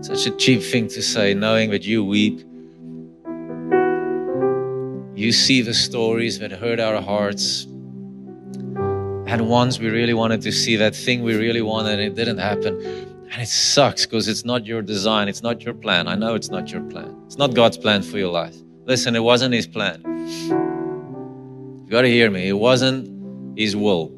such 0.00 0.28
a 0.28 0.30
cheap 0.30 0.62
thing 0.62 0.86
to 0.88 1.02
say, 1.02 1.34
knowing 1.34 1.70
that 1.70 1.84
you 1.84 2.04
weep 2.04 2.47
you 5.18 5.32
see 5.32 5.62
the 5.62 5.74
stories 5.74 6.38
that 6.38 6.52
hurt 6.52 6.78
our 6.78 7.02
hearts. 7.02 7.64
And 7.64 9.48
once 9.48 9.80
we 9.80 9.88
really 9.88 10.14
wanted 10.14 10.42
to 10.42 10.52
see 10.52 10.76
that 10.76 10.94
thing 10.94 11.24
we 11.24 11.34
really 11.34 11.60
wanted, 11.60 11.98
it 11.98 12.14
didn't 12.14 12.38
happen. 12.38 12.80
And 13.32 13.42
it 13.42 13.48
sucks 13.48 14.06
because 14.06 14.28
it's 14.28 14.44
not 14.44 14.64
your 14.64 14.80
design, 14.80 15.26
it's 15.26 15.42
not 15.42 15.62
your 15.62 15.74
plan. 15.74 16.06
I 16.06 16.14
know 16.14 16.36
it's 16.36 16.50
not 16.50 16.70
your 16.70 16.82
plan. 16.82 17.20
It's 17.26 17.36
not 17.36 17.52
God's 17.52 17.76
plan 17.76 18.02
for 18.02 18.16
your 18.16 18.30
life. 18.30 18.54
Listen, 18.84 19.16
it 19.16 19.22
wasn't 19.24 19.54
His 19.54 19.66
plan. 19.66 20.00
You 20.06 21.90
got 21.90 22.02
to 22.02 22.08
hear 22.08 22.30
me. 22.30 22.46
It 22.48 22.52
wasn't 22.52 23.58
His 23.58 23.74
will. 23.74 24.12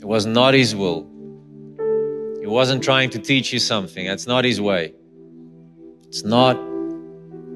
It 0.00 0.06
was 0.06 0.26
not 0.26 0.52
His 0.52 0.76
will. 0.76 1.13
He 2.44 2.48
wasn't 2.50 2.84
trying 2.84 3.08
to 3.08 3.18
teach 3.18 3.54
you 3.54 3.58
something. 3.58 4.06
That's 4.06 4.26
not 4.26 4.44
his 4.44 4.60
way. 4.60 4.92
It's 6.08 6.24
not. 6.24 6.56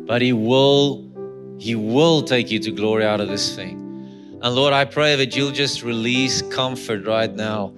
But 0.07 0.22
he 0.22 0.32
will, 0.32 1.05
he 1.59 1.74
will 1.74 2.22
take 2.22 2.51
you 2.51 2.59
to 2.61 2.70
glory 2.70 3.05
out 3.05 3.20
of 3.20 3.28
this 3.28 3.55
thing. 3.55 3.76
And 4.41 4.55
Lord, 4.55 4.72
I 4.72 4.86
pray 4.86 5.14
that 5.16 5.36
you'll 5.36 5.51
just 5.51 5.82
release 5.82 6.41
comfort 6.41 7.07
right 7.07 7.30
now. 7.30 7.74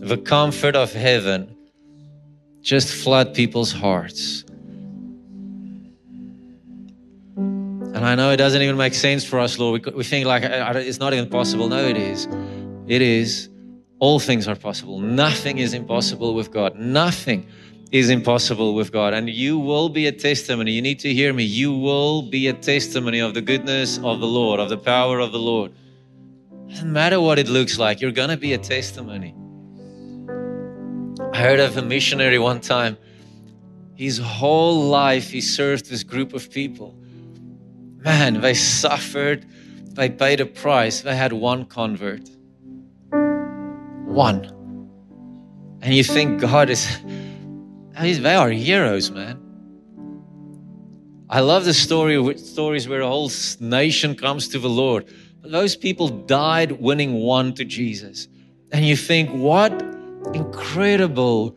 The 0.00 0.18
comfort 0.18 0.76
of 0.76 0.92
heaven 0.92 1.56
just 2.60 2.94
flood 2.94 3.32
people's 3.32 3.72
hearts. 3.72 4.44
And 7.36 7.96
I 7.96 8.14
know 8.16 8.32
it 8.32 8.36
doesn't 8.36 8.60
even 8.60 8.76
make 8.76 8.92
sense 8.92 9.24
for 9.24 9.38
us, 9.38 9.58
Lord. 9.58 9.94
We, 9.94 10.04
think 10.04 10.26
like 10.26 10.42
it's 10.42 10.98
not 10.98 11.14
even 11.14 11.30
possible. 11.30 11.70
No, 11.70 11.82
it 11.82 11.96
is. 11.96 12.28
It 12.86 13.00
is. 13.00 13.49
All 14.00 14.18
things 14.18 14.48
are 14.48 14.56
possible. 14.56 14.98
Nothing 14.98 15.58
is 15.58 15.74
impossible 15.74 16.34
with 16.34 16.50
God. 16.50 16.74
Nothing 16.76 17.46
is 17.92 18.08
impossible 18.08 18.74
with 18.74 18.92
God. 18.92 19.14
And 19.14 19.28
you 19.28 19.58
will 19.58 19.88
be 19.88 20.06
a 20.06 20.12
testimony. 20.12 20.72
You 20.72 20.82
need 20.82 20.98
to 21.00 21.12
hear 21.12 21.32
me. 21.32 21.44
You 21.44 21.72
will 21.72 22.22
be 22.22 22.48
a 22.48 22.52
testimony 22.52 23.20
of 23.20 23.34
the 23.34 23.42
goodness 23.42 23.98
of 23.98 24.20
the 24.20 24.26
Lord, 24.26 24.58
of 24.58 24.68
the 24.68 24.78
power 24.78 25.20
of 25.20 25.32
the 25.32 25.38
Lord. 25.38 25.72
Doesn't 26.68 26.92
matter 26.92 27.20
what 27.20 27.38
it 27.38 27.48
looks 27.48 27.78
like, 27.78 28.00
you're 28.00 28.12
going 28.12 28.28
to 28.30 28.36
be 28.36 28.52
a 28.52 28.58
testimony. 28.58 29.34
I 31.32 31.36
heard 31.36 31.60
of 31.60 31.76
a 31.76 31.82
missionary 31.82 32.38
one 32.38 32.60
time. 32.60 32.96
His 33.96 34.18
whole 34.18 34.84
life, 34.84 35.30
he 35.30 35.40
served 35.40 35.90
this 35.90 36.04
group 36.04 36.32
of 36.32 36.50
people. 36.50 36.94
Man, 38.04 38.40
they 38.40 38.54
suffered, 38.54 39.44
they 39.94 40.08
paid 40.08 40.40
a 40.40 40.46
price, 40.46 41.02
they 41.02 41.14
had 41.14 41.32
one 41.32 41.66
convert. 41.66 42.30
One. 44.10 44.44
And 45.82 45.94
you 45.94 46.04
think 46.04 46.40
God 46.40 46.68
is, 46.68 46.86
they 47.94 48.34
are 48.34 48.50
heroes, 48.50 49.10
man. 49.10 49.38
I 51.28 51.40
love 51.40 51.64
the 51.64 51.72
story 51.72 52.36
stories 52.38 52.88
where 52.88 53.02
a 53.02 53.06
whole 53.06 53.30
nation 53.60 54.16
comes 54.16 54.48
to 54.48 54.58
the 54.58 54.68
Lord. 54.68 55.06
Those 55.42 55.76
people 55.76 56.08
died 56.08 56.72
winning 56.72 57.14
one 57.14 57.54
to 57.54 57.64
Jesus. 57.64 58.26
And 58.72 58.84
you 58.84 58.96
think, 58.96 59.30
what 59.30 59.72
incredible, 60.34 61.56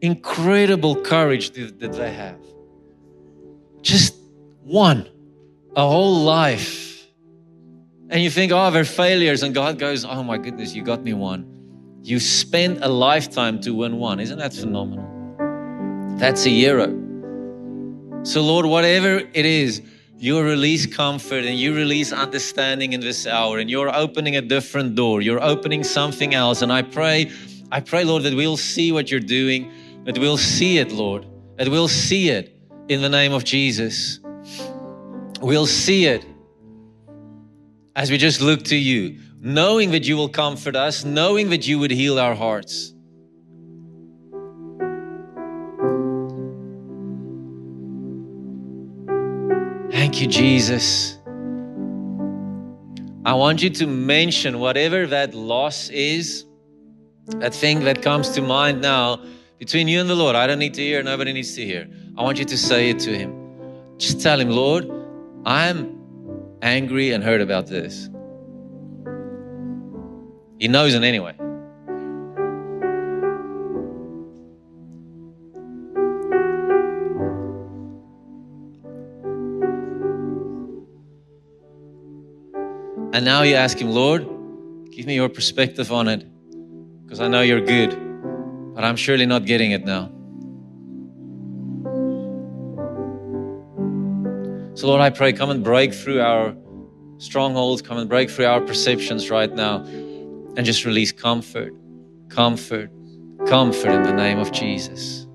incredible 0.00 0.94
courage 1.02 1.50
did, 1.50 1.78
did 1.78 1.94
they 1.94 2.12
have? 2.12 2.38
Just 3.82 4.14
one, 4.62 5.08
a 5.74 5.86
whole 5.86 6.20
life. 6.20 7.06
And 8.08 8.22
you 8.22 8.30
think, 8.30 8.52
oh, 8.52 8.70
they're 8.70 8.84
failures. 8.84 9.42
And 9.42 9.52
God 9.52 9.80
goes, 9.80 10.04
oh 10.04 10.22
my 10.22 10.38
goodness, 10.38 10.74
you 10.74 10.82
got 10.82 11.02
me 11.02 11.12
one. 11.12 11.54
You 12.06 12.20
spent 12.20 12.84
a 12.84 12.88
lifetime 12.88 13.60
to 13.62 13.74
win 13.74 13.98
one. 13.98 14.20
Isn't 14.20 14.38
that 14.38 14.52
phenomenal? 14.52 16.16
That's 16.18 16.46
a 16.46 16.50
hero. 16.50 16.86
So, 18.22 18.42
Lord, 18.42 18.64
whatever 18.64 19.28
it 19.32 19.44
is, 19.44 19.82
you 20.16 20.40
release 20.40 20.86
comfort 20.86 21.44
and 21.44 21.58
you 21.58 21.74
release 21.74 22.12
understanding 22.12 22.92
in 22.92 23.00
this 23.00 23.26
hour, 23.26 23.58
and 23.58 23.68
you're 23.68 23.92
opening 23.92 24.36
a 24.36 24.40
different 24.40 24.94
door. 24.94 25.20
You're 25.20 25.42
opening 25.42 25.82
something 25.82 26.32
else. 26.32 26.62
And 26.62 26.72
I 26.72 26.82
pray, 26.82 27.32
I 27.72 27.80
pray, 27.80 28.04
Lord, 28.04 28.22
that 28.22 28.34
we'll 28.34 28.56
see 28.56 28.92
what 28.92 29.10
you're 29.10 29.18
doing, 29.18 29.72
that 30.04 30.16
we'll 30.16 30.38
see 30.38 30.78
it, 30.78 30.92
Lord, 30.92 31.26
that 31.56 31.68
we'll 31.68 31.88
see 31.88 32.28
it 32.28 32.56
in 32.86 33.02
the 33.02 33.08
name 33.08 33.32
of 33.32 33.42
Jesus. 33.42 34.20
We'll 35.40 35.66
see 35.66 36.06
it 36.06 36.24
as 37.96 38.12
we 38.12 38.16
just 38.16 38.40
look 38.40 38.62
to 38.66 38.76
you, 38.76 39.18
knowing 39.40 39.90
that 39.90 40.06
you 40.06 40.16
will 40.16 40.28
comfort 40.28 40.76
us, 40.76 41.04
knowing 41.04 41.50
that 41.50 41.66
you 41.66 41.78
would 41.78 41.90
heal 41.90 42.18
our 42.18 42.34
hearts. 42.34 42.92
Thank 49.90 50.20
you, 50.20 50.26
Jesus. 50.26 51.18
I 53.24 53.34
want 53.34 53.62
you 53.62 53.70
to 53.70 53.86
mention 53.86 54.60
whatever 54.60 55.06
that 55.08 55.34
loss 55.34 55.88
is, 55.90 56.44
that 57.26 57.52
thing 57.52 57.80
that 57.80 58.02
comes 58.02 58.30
to 58.30 58.42
mind 58.42 58.80
now 58.80 59.20
between 59.58 59.88
you 59.88 60.00
and 60.00 60.08
the 60.08 60.14
Lord. 60.14 60.36
I 60.36 60.46
don't 60.46 60.58
need 60.58 60.74
to 60.74 60.82
hear, 60.82 61.02
nobody 61.02 61.32
needs 61.32 61.54
to 61.56 61.64
hear. 61.64 61.88
I 62.16 62.22
want 62.22 62.38
you 62.38 62.44
to 62.44 62.56
say 62.56 62.90
it 62.90 62.98
to 63.00 63.16
Him. 63.16 63.34
Just 63.98 64.20
tell 64.20 64.38
Him, 64.38 64.50
Lord, 64.50 64.88
I'm 65.44 65.98
angry 66.62 67.12
and 67.12 67.24
hurt 67.24 67.40
about 67.40 67.66
this. 67.66 68.08
He 70.58 70.68
knows 70.68 70.94
it 70.94 71.02
anyway. 71.02 71.34
And 83.12 83.24
now 83.24 83.42
you 83.42 83.54
ask 83.54 83.78
Him, 83.78 83.90
Lord, 83.90 84.26
give 84.90 85.06
me 85.06 85.14
your 85.14 85.28
perspective 85.28 85.90
on 85.90 86.08
it 86.08 86.26
because 87.04 87.20
I 87.20 87.28
know 87.28 87.40
you're 87.40 87.60
good, 87.60 87.90
but 88.74 88.84
I'm 88.84 88.96
surely 88.96 89.24
not 89.24 89.46
getting 89.46 89.70
it 89.70 89.84
now. 89.84 90.10
So, 94.74 94.88
Lord, 94.88 95.00
I 95.00 95.08
pray, 95.08 95.32
come 95.32 95.48
and 95.48 95.64
break 95.64 95.94
through 95.94 96.20
our 96.20 96.54
strongholds, 97.16 97.80
come 97.80 97.96
and 97.96 98.08
break 98.08 98.28
through 98.28 98.44
our 98.44 98.60
perceptions 98.60 99.30
right 99.30 99.50
now, 99.50 99.86
and 100.56 100.64
just 100.64 100.84
release 100.84 101.12
comfort, 101.12 101.72
comfort, 102.28 102.90
comfort 103.46 103.90
in 103.90 104.02
the 104.02 104.12
name 104.12 104.38
of 104.38 104.52
Jesus. 104.52 105.26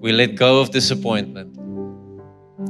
We 0.00 0.12
let 0.12 0.34
go 0.34 0.60
of 0.60 0.70
disappointment, 0.70 1.56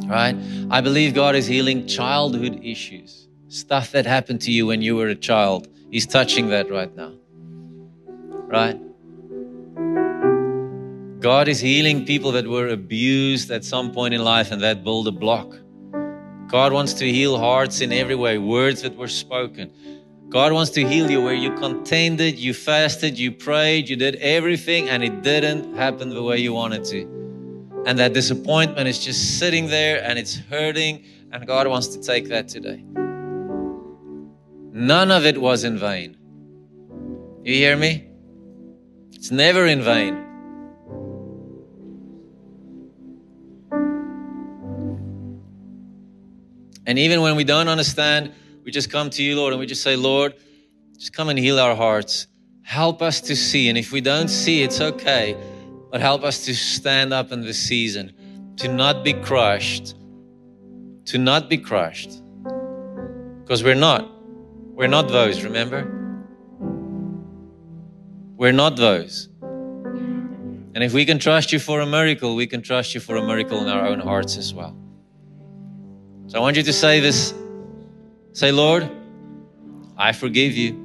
right? 0.08 0.36
I 0.70 0.80
believe 0.80 1.14
God 1.14 1.34
is 1.34 1.46
healing 1.46 1.86
childhood 1.86 2.60
issues 2.62 3.22
stuff 3.52 3.92
that 3.92 4.06
happened 4.06 4.40
to 4.40 4.50
you 4.50 4.66
when 4.66 4.80
you 4.80 4.96
were 4.96 5.08
a 5.08 5.14
child. 5.14 5.68
He's 5.90 6.06
touching 6.06 6.48
that 6.48 6.70
right 6.70 6.94
now. 6.96 7.12
Right? 8.48 8.80
God 11.20 11.48
is 11.48 11.60
healing 11.60 12.04
people 12.04 12.32
that 12.32 12.46
were 12.46 12.68
abused 12.68 13.50
at 13.50 13.64
some 13.64 13.92
point 13.92 14.14
in 14.14 14.24
life 14.24 14.50
and 14.50 14.62
that 14.62 14.82
build 14.82 15.06
a 15.06 15.12
block. 15.12 15.54
God 16.46 16.72
wants 16.72 16.94
to 16.94 17.10
heal 17.10 17.38
hearts 17.38 17.80
in 17.80 17.92
every 17.92 18.14
way, 18.14 18.38
words 18.38 18.82
that 18.82 18.96
were 18.96 19.08
spoken. 19.08 19.70
God 20.32 20.54
wants 20.54 20.70
to 20.70 20.88
heal 20.88 21.10
you 21.10 21.20
where 21.20 21.34
you 21.34 21.52
contended, 21.56 22.38
you 22.38 22.54
fasted, 22.54 23.18
you 23.18 23.32
prayed, 23.32 23.90
you 23.90 23.96
did 23.96 24.14
everything, 24.16 24.88
and 24.88 25.04
it 25.04 25.20
didn't 25.20 25.76
happen 25.76 26.08
the 26.08 26.22
way 26.22 26.38
you 26.38 26.54
wanted 26.54 26.84
to. 26.86 27.02
And 27.84 27.98
that 27.98 28.14
disappointment 28.14 28.88
is 28.88 28.98
just 28.98 29.38
sitting 29.38 29.66
there 29.66 30.02
and 30.02 30.18
it's 30.18 30.36
hurting, 30.36 31.04
and 31.32 31.46
God 31.46 31.66
wants 31.66 31.88
to 31.88 32.00
take 32.00 32.30
that 32.30 32.48
today. 32.48 32.82
None 34.72 35.10
of 35.10 35.26
it 35.26 35.38
was 35.38 35.64
in 35.64 35.76
vain. 35.76 36.16
You 37.44 37.52
hear 37.52 37.76
me? 37.76 38.08
It's 39.12 39.30
never 39.30 39.66
in 39.66 39.82
vain. 39.82 40.14
And 46.86 46.98
even 46.98 47.20
when 47.20 47.36
we 47.36 47.44
don't 47.44 47.68
understand, 47.68 48.32
we 48.64 48.70
just 48.70 48.90
come 48.90 49.10
to 49.10 49.22
you, 49.22 49.36
Lord, 49.36 49.52
and 49.52 49.60
we 49.60 49.66
just 49.66 49.82
say, 49.82 49.96
Lord, 49.96 50.34
just 50.98 51.12
come 51.12 51.28
and 51.28 51.38
heal 51.38 51.58
our 51.58 51.74
hearts. 51.74 52.28
Help 52.62 53.02
us 53.02 53.20
to 53.22 53.34
see. 53.34 53.68
And 53.68 53.76
if 53.76 53.90
we 53.90 54.00
don't 54.00 54.28
see, 54.28 54.62
it's 54.62 54.80
okay. 54.80 55.36
But 55.90 56.00
help 56.00 56.22
us 56.22 56.44
to 56.46 56.54
stand 56.54 57.12
up 57.12 57.32
in 57.32 57.42
this 57.42 57.58
season, 57.58 58.12
to 58.58 58.68
not 58.68 59.04
be 59.04 59.12
crushed, 59.12 59.96
to 61.06 61.18
not 61.18 61.50
be 61.50 61.58
crushed. 61.58 62.22
Because 63.40 63.64
we're 63.64 63.74
not. 63.74 64.08
We're 64.74 64.86
not 64.86 65.08
those, 65.08 65.42
remember? 65.42 65.82
We're 68.36 68.52
not 68.52 68.76
those. 68.76 69.28
And 69.42 70.82
if 70.82 70.94
we 70.94 71.04
can 71.04 71.18
trust 71.18 71.52
you 71.52 71.58
for 71.58 71.80
a 71.80 71.86
miracle, 71.86 72.34
we 72.34 72.46
can 72.46 72.62
trust 72.62 72.94
you 72.94 73.00
for 73.00 73.16
a 73.16 73.26
miracle 73.26 73.60
in 73.60 73.68
our 73.68 73.86
own 73.86 73.98
hearts 73.98 74.36
as 74.38 74.54
well. 74.54 74.76
So 76.28 76.38
I 76.38 76.40
want 76.40 76.56
you 76.56 76.62
to 76.62 76.72
say 76.72 77.00
this 77.00 77.34
say, 78.32 78.52
Lord, 78.52 78.90
I 79.96 80.12
forgive 80.12 80.56
you. 80.56 80.78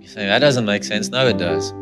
You 0.00 0.06
say, 0.06 0.26
that 0.26 0.38
doesn't 0.38 0.64
make 0.64 0.84
sense. 0.84 1.08
No, 1.08 1.26
it 1.26 1.38
does. 1.38 1.72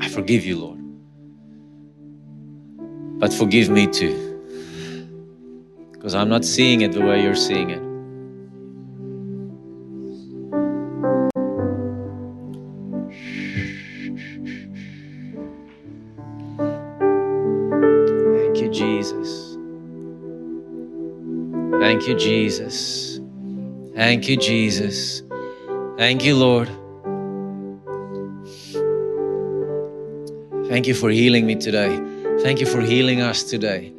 I 0.00 0.08
forgive 0.08 0.44
you, 0.44 0.58
Lord. 0.58 0.78
But 3.20 3.32
forgive 3.32 3.68
me 3.68 3.86
too. 3.86 4.26
Because 5.92 6.14
I'm 6.14 6.30
not 6.30 6.44
seeing 6.44 6.80
it 6.80 6.92
the 6.92 7.02
way 7.02 7.22
you're 7.22 7.34
seeing 7.34 7.70
it. 7.70 7.89
You, 22.10 22.16
Jesus. 22.16 23.20
Thank 23.94 24.28
you, 24.28 24.36
Jesus. 24.36 25.22
Thank 25.96 26.24
you, 26.24 26.36
Lord. 26.36 26.68
Thank 30.68 30.86
you 30.86 30.94
for 30.94 31.10
healing 31.10 31.46
me 31.46 31.54
today. 31.54 32.00
Thank 32.42 32.60
you 32.60 32.66
for 32.66 32.80
healing 32.80 33.20
us 33.20 33.44
today. 33.44 33.92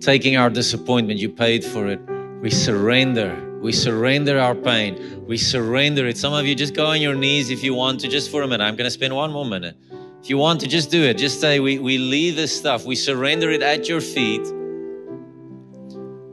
Taking 0.00 0.36
our 0.36 0.50
disappointment, 0.50 1.18
you 1.18 1.28
paid 1.30 1.64
for 1.64 1.86
it. 1.86 2.00
We 2.42 2.50
surrender. 2.50 3.58
We 3.60 3.72
surrender 3.72 4.38
our 4.38 4.54
pain. 4.54 5.24
We 5.26 5.36
surrender 5.36 6.06
it. 6.06 6.18
Some 6.18 6.32
of 6.32 6.46
you 6.46 6.54
just 6.54 6.74
go 6.74 6.86
on 6.86 7.00
your 7.00 7.14
knees 7.14 7.50
if 7.50 7.62
you 7.62 7.74
want 7.74 8.00
to, 8.00 8.08
just 8.08 8.30
for 8.30 8.42
a 8.42 8.46
minute. 8.46 8.64
I'm 8.64 8.76
going 8.76 8.86
to 8.86 8.90
spend 8.90 9.14
one 9.14 9.32
more 9.32 9.44
minute. 9.44 9.76
If 10.22 10.28
you 10.28 10.36
want 10.36 10.60
to, 10.60 10.66
just 10.66 10.90
do 10.90 11.02
it. 11.02 11.16
Just 11.16 11.40
say, 11.40 11.60
we, 11.60 11.78
we 11.78 11.96
leave 11.96 12.36
this 12.36 12.54
stuff. 12.54 12.84
We 12.84 12.94
surrender 12.94 13.50
it 13.50 13.62
at 13.62 13.88
your 13.88 14.00
feet. 14.02 14.46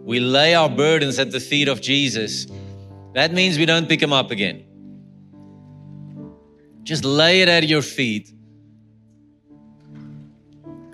We 0.08 0.22
lay 0.22 0.56
our 0.56 0.70
burdens 0.70 1.20
at 1.20 1.32
the 1.32 1.40
feet 1.42 1.68
of 1.68 1.82
Jesus. 1.82 2.48
That 3.14 3.34
means 3.34 3.58
we 3.58 3.66
don't 3.66 3.90
pick 3.90 4.00
them 4.00 4.14
up 4.14 4.32
again. 4.32 4.64
Just 6.84 7.04
lay 7.04 7.42
it 7.42 7.50
at 7.50 7.68
your 7.68 7.82
feet. 7.82 8.32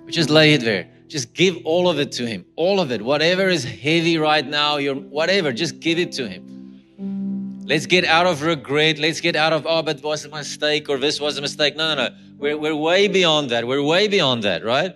Just 0.07 0.31
lay 0.31 0.55
it 0.55 0.61
there. 0.61 0.89
Just 1.07 1.35
give 1.35 1.63
all 1.63 1.87
of 1.87 1.99
it 1.99 2.11
to 2.13 2.25
Him. 2.25 2.43
All 2.55 2.79
of 2.79 2.91
it. 2.91 3.03
Whatever 3.03 3.49
is 3.49 3.63
heavy 3.63 4.17
right 4.17 4.47
now, 4.47 4.77
your 4.77 4.95
whatever, 4.95 5.53
just 5.53 5.79
give 5.79 5.99
it 5.99 6.11
to 6.13 6.27
Him. 6.27 7.61
Let's 7.67 7.85
get 7.85 8.05
out 8.05 8.25
of 8.25 8.41
regret. 8.41 8.97
Let's 8.97 9.21
get 9.21 9.35
out 9.35 9.53
of, 9.53 9.67
oh, 9.67 9.83
but 9.83 9.97
it 9.97 10.03
was 10.03 10.25
a 10.25 10.29
mistake 10.29 10.89
or 10.89 10.97
this 10.97 11.21
was 11.21 11.37
a 11.37 11.41
mistake. 11.41 11.75
No, 11.75 11.93
no, 11.93 12.07
no. 12.07 12.15
We're, 12.39 12.57
we're 12.57 12.75
way 12.75 13.07
beyond 13.07 13.51
that. 13.51 13.67
We're 13.67 13.83
way 13.83 14.07
beyond 14.07 14.41
that, 14.41 14.65
right? 14.65 14.95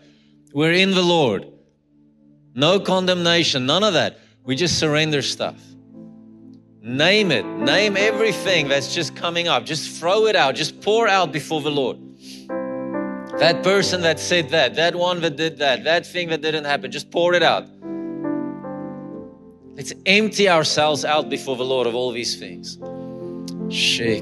We're 0.56 0.74
in 0.74 0.96
the 0.96 1.04
Lord. 1.04 1.46
No 2.58 2.80
condemnation, 2.80 3.68
none 3.68 3.84
of 3.84 3.94
that. 3.94 4.18
We 4.44 4.56
just 4.56 4.80
surrender 4.80 5.22
stuff. 5.22 5.62
Name 6.82 7.32
it. 7.32 7.46
Name 7.46 7.96
everything 7.96 8.68
that's 8.68 8.96
just 8.96 9.16
coming 9.16 9.48
up. 9.48 9.64
Just 9.64 10.00
throw 10.00 10.26
it 10.26 10.36
out. 10.36 10.56
Just 10.56 10.82
pour 10.82 11.08
out 11.08 11.32
before 11.32 11.62
the 11.62 11.70
Lord. 11.70 12.00
That 13.38 13.62
person 13.62 14.02
that 14.02 14.20
said 14.20 14.50
that, 14.50 14.74
that 14.74 14.96
one 14.96 15.22
that 15.22 15.36
did 15.36 15.60
that, 15.60 15.84
that 15.84 16.08
thing 16.08 16.30
that 16.30 16.42
didn't 16.42 16.64
happen, 16.64 16.92
just 16.92 17.12
pour 17.12 17.36
it 17.36 17.44
out. 17.44 17.68
Let's 19.76 19.94
empty 20.08 20.50
ourselves 20.50 21.06
out 21.06 21.30
before 21.30 21.58
the 21.58 21.66
Lord 21.66 21.86
of 21.86 21.94
all 21.94 22.12
these 22.12 22.40
things. 22.40 22.80
She 23.70 24.22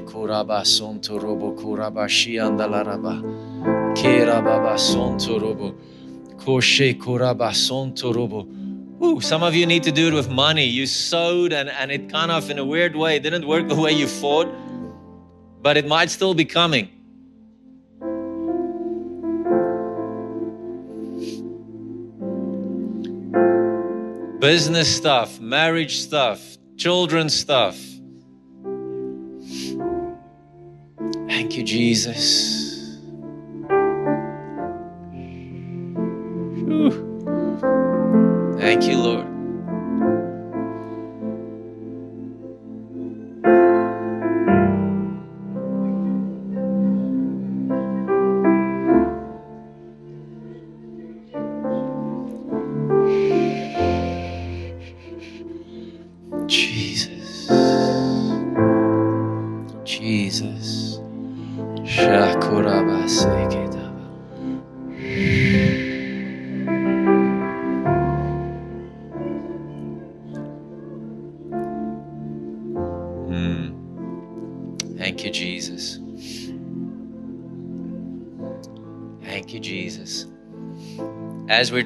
robo. 8.12 8.48
Ooh, 9.02 9.20
some 9.20 9.42
of 9.42 9.54
you 9.54 9.66
need 9.66 9.82
to 9.82 9.92
do 9.92 10.08
it 10.08 10.14
with 10.14 10.30
money. 10.30 10.64
You 10.64 10.86
sowed 10.86 11.52
and, 11.52 11.68
and 11.68 11.92
it 11.92 12.08
kind 12.10 12.30
of 12.30 12.50
in 12.50 12.58
a 12.58 12.64
weird 12.64 12.96
way 12.96 13.18
didn't 13.18 13.46
work 13.46 13.68
the 13.68 13.74
way 13.74 13.92
you 13.92 14.06
thought. 14.06 14.48
but 15.62 15.76
it 15.76 15.86
might 15.86 16.10
still 16.10 16.34
be 16.34 16.44
coming. 16.44 16.88
Business 24.38 24.94
stuff, 24.94 25.40
marriage 25.40 25.96
stuff, 25.96 26.56
children 26.76 27.28
stuff. 27.28 27.76
Thank 31.26 31.56
you, 31.56 31.64
Jesus. 31.64 32.65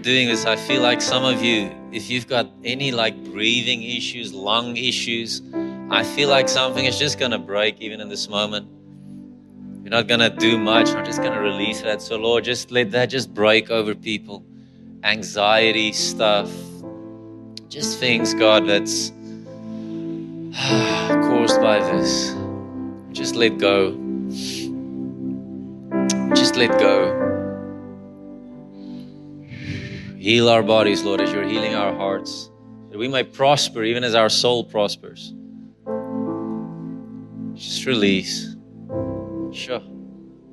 Doing 0.02 0.28
this, 0.28 0.46
I 0.46 0.56
feel 0.56 0.82
like 0.82 1.00
some 1.00 1.24
of 1.24 1.42
you, 1.42 1.70
if 1.92 2.10
you've 2.10 2.26
got 2.26 2.50
any 2.64 2.92
like 2.92 3.24
breathing 3.24 3.82
issues, 3.82 4.32
lung 4.32 4.76
issues, 4.76 5.42
I 5.90 6.02
feel 6.04 6.28
like 6.28 6.48
something 6.48 6.84
is 6.84 6.98
just 6.98 7.18
going 7.18 7.32
to 7.32 7.38
break 7.38 7.80
even 7.80 8.00
in 8.00 8.08
this 8.08 8.28
moment. 8.28 8.68
You're 9.82 9.90
not 9.90 10.06
going 10.06 10.20
to 10.20 10.30
do 10.30 10.58
much. 10.58 10.88
I'm 10.90 11.04
just 11.04 11.20
going 11.20 11.32
to 11.32 11.40
release 11.40 11.82
that. 11.82 12.00
So, 12.02 12.16
Lord, 12.16 12.44
just 12.44 12.70
let 12.70 12.90
that 12.92 13.06
just 13.06 13.34
break 13.34 13.70
over 13.70 13.94
people. 13.94 14.44
Anxiety 15.02 15.92
stuff, 15.92 16.50
just 17.68 17.98
things, 17.98 18.34
God, 18.34 18.66
that's 18.66 19.10
caused 21.26 21.60
by 21.60 21.80
this. 21.80 22.36
Just 23.12 23.34
let 23.34 23.58
go. 23.58 23.92
Just 26.34 26.56
let 26.56 26.70
go. 26.78 27.19
Heal 30.20 30.50
our 30.50 30.62
bodies, 30.62 31.02
Lord, 31.02 31.22
as 31.22 31.32
you're 31.32 31.48
healing 31.48 31.74
our 31.74 31.94
hearts, 31.94 32.50
that 32.90 32.98
we 32.98 33.08
might 33.08 33.32
prosper 33.32 33.82
even 33.84 34.04
as 34.04 34.14
our 34.14 34.28
soul 34.28 34.62
prospers. 34.62 35.32
Just 37.54 37.86
release. 37.86 38.54
Sure. 39.50 39.80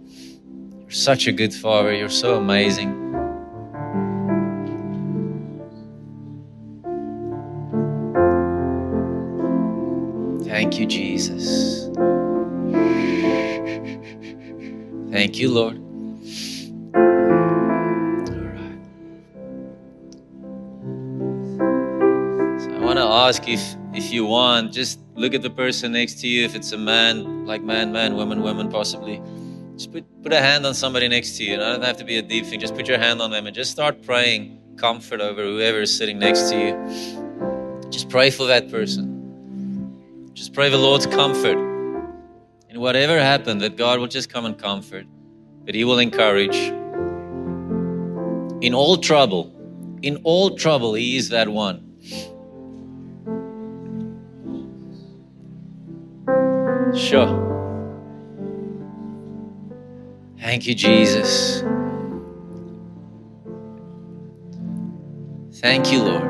You're 0.08 0.90
such 0.90 1.28
a 1.28 1.34
good 1.34 1.54
Father. 1.54 1.94
You're 1.94 2.08
so 2.08 2.38
amazing. 2.38 2.94
Thank 10.46 10.80
you, 10.80 10.86
Jesus. 10.86 11.90
Thank 15.12 15.38
you, 15.38 15.52
Lord. 15.52 15.87
Ask 23.18 23.48
if 23.48 23.76
if 23.94 24.12
you 24.14 24.26
want, 24.26 24.74
just 24.74 25.00
look 25.16 25.34
at 25.34 25.42
the 25.42 25.50
person 25.50 25.92
next 25.92 26.20
to 26.22 26.28
you. 26.28 26.46
If 26.46 26.56
it's 26.56 26.72
a 26.72 26.78
man, 26.78 27.46
like 27.46 27.64
man, 27.64 27.92
man, 27.92 28.16
woman, 28.16 28.42
woman, 28.44 28.70
possibly. 28.70 29.22
Just 29.74 29.92
put, 29.92 30.06
put 30.24 30.34
a 30.34 30.40
hand 30.40 30.66
on 30.66 30.74
somebody 30.74 31.08
next 31.08 31.38
to 31.38 31.44
you. 31.44 31.54
And 31.54 31.62
It 31.62 31.66
doesn't 31.66 31.84
have 31.84 31.98
to 31.98 32.06
be 32.06 32.18
a 32.18 32.22
deep 32.22 32.46
thing. 32.46 32.60
Just 32.60 32.76
put 32.76 32.88
your 32.88 32.98
hand 32.98 33.22
on 33.22 33.32
them 33.32 33.48
and 33.48 33.56
just 33.56 33.72
start 33.72 34.04
praying 34.04 34.60
comfort 34.78 35.22
over 35.22 35.44
whoever 35.44 35.82
is 35.82 35.96
sitting 35.96 36.20
next 36.20 36.50
to 36.50 36.58
you. 36.58 37.90
Just 37.90 38.10
pray 38.10 38.30
for 38.30 38.46
that 38.48 38.70
person. 38.70 40.32
Just 40.34 40.54
pray 40.54 40.70
the 40.70 40.78
Lord's 40.78 41.08
comfort. 41.08 41.58
In 42.70 42.80
whatever 42.80 43.20
happened, 43.20 43.62
that 43.62 43.76
God 43.76 44.00
will 44.00 44.08
just 44.08 44.30
come 44.30 44.46
and 44.46 44.58
comfort, 44.58 45.06
that 45.66 45.74
He 45.74 45.84
will 45.84 46.00
encourage. 46.00 46.58
In 48.62 48.74
all 48.74 48.98
trouble, 48.98 49.54
in 50.04 50.18
all 50.24 50.56
trouble, 50.56 50.94
He 50.94 51.18
is 51.18 51.30
that 51.30 51.50
one. 51.50 51.84
Sure. 56.96 57.46
Thank 60.40 60.68
you, 60.68 60.76
Jesus. 60.76 61.62
Thank 65.60 65.92
you, 65.92 66.04
Lord. 66.04 66.24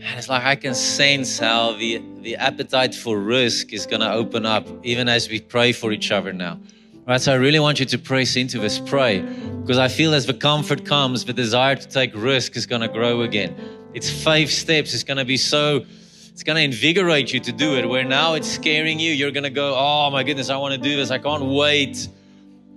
And 0.00 0.18
it's 0.18 0.28
like 0.28 0.44
I 0.44 0.56
can 0.56 0.74
sense 0.74 1.38
how 1.38 1.72
the, 1.74 2.02
the 2.22 2.36
appetite 2.36 2.94
for 2.94 3.18
risk 3.18 3.72
is 3.72 3.86
going 3.86 4.00
to 4.00 4.12
open 4.12 4.44
up 4.44 4.66
even 4.84 5.08
as 5.08 5.28
we 5.28 5.40
pray 5.40 5.72
for 5.72 5.92
each 5.92 6.10
other 6.10 6.32
now. 6.32 6.60
Right, 7.06 7.20
so 7.20 7.32
I 7.32 7.36
really 7.36 7.58
want 7.58 7.80
you 7.80 7.86
to 7.86 7.98
press 7.98 8.36
into 8.36 8.58
this, 8.60 8.78
pray, 8.78 9.22
because 9.62 9.78
I 9.78 9.88
feel 9.88 10.14
as 10.14 10.26
the 10.26 10.34
comfort 10.34 10.84
comes, 10.84 11.24
the 11.24 11.32
desire 11.32 11.74
to 11.74 11.88
take 11.88 12.14
risk 12.14 12.56
is 12.56 12.64
going 12.66 12.82
to 12.82 12.88
grow 12.88 13.22
again. 13.22 13.56
It's 13.94 14.08
five 14.08 14.50
steps. 14.50 14.94
It's 14.94 15.02
going 15.02 15.16
to 15.16 15.24
be 15.24 15.36
so, 15.36 15.84
it's 16.32 16.42
going 16.42 16.56
to 16.56 16.62
invigorate 16.62 17.32
you 17.32 17.40
to 17.40 17.52
do 17.52 17.76
it. 17.76 17.88
Where 17.88 18.04
now 18.04 18.34
it's 18.34 18.48
scaring 18.48 18.98
you, 18.98 19.12
you're 19.12 19.30
going 19.30 19.44
to 19.44 19.50
go, 19.50 19.76
oh 19.76 20.10
my 20.10 20.22
goodness, 20.22 20.48
I 20.48 20.56
want 20.56 20.74
to 20.74 20.80
do 20.80 20.96
this. 20.96 21.10
I 21.10 21.18
can't 21.18 21.44
wait 21.44 22.08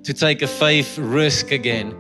to 0.04 0.14
take 0.14 0.42
a 0.42 0.48
faith 0.48 0.98
risk 0.98 1.52
again. 1.52 1.96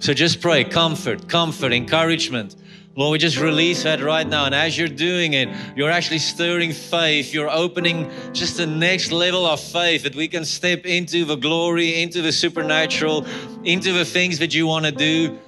So 0.00 0.14
just 0.14 0.40
pray, 0.40 0.64
comfort, 0.64 1.28
comfort, 1.28 1.72
encouragement. 1.72 2.56
Lord, 2.94 3.12
we 3.12 3.18
just 3.18 3.38
release 3.38 3.84
that 3.84 4.02
right 4.02 4.26
now. 4.26 4.44
And 4.44 4.54
as 4.54 4.76
you're 4.76 4.86
doing 4.86 5.32
it, 5.32 5.48
you're 5.76 5.90
actually 5.90 6.18
stirring 6.18 6.72
faith. 6.72 7.32
You're 7.32 7.50
opening 7.50 8.10
just 8.32 8.56
the 8.56 8.66
next 8.66 9.10
level 9.10 9.46
of 9.46 9.60
faith 9.60 10.02
that 10.02 10.14
we 10.14 10.28
can 10.28 10.44
step 10.44 10.84
into 10.84 11.24
the 11.24 11.36
glory, 11.36 12.02
into 12.02 12.22
the 12.22 12.32
supernatural, 12.32 13.26
into 13.64 13.92
the 13.92 14.04
things 14.04 14.40
that 14.40 14.52
you 14.52 14.66
want 14.66 14.84
to 14.84 14.92
do. 14.92 15.38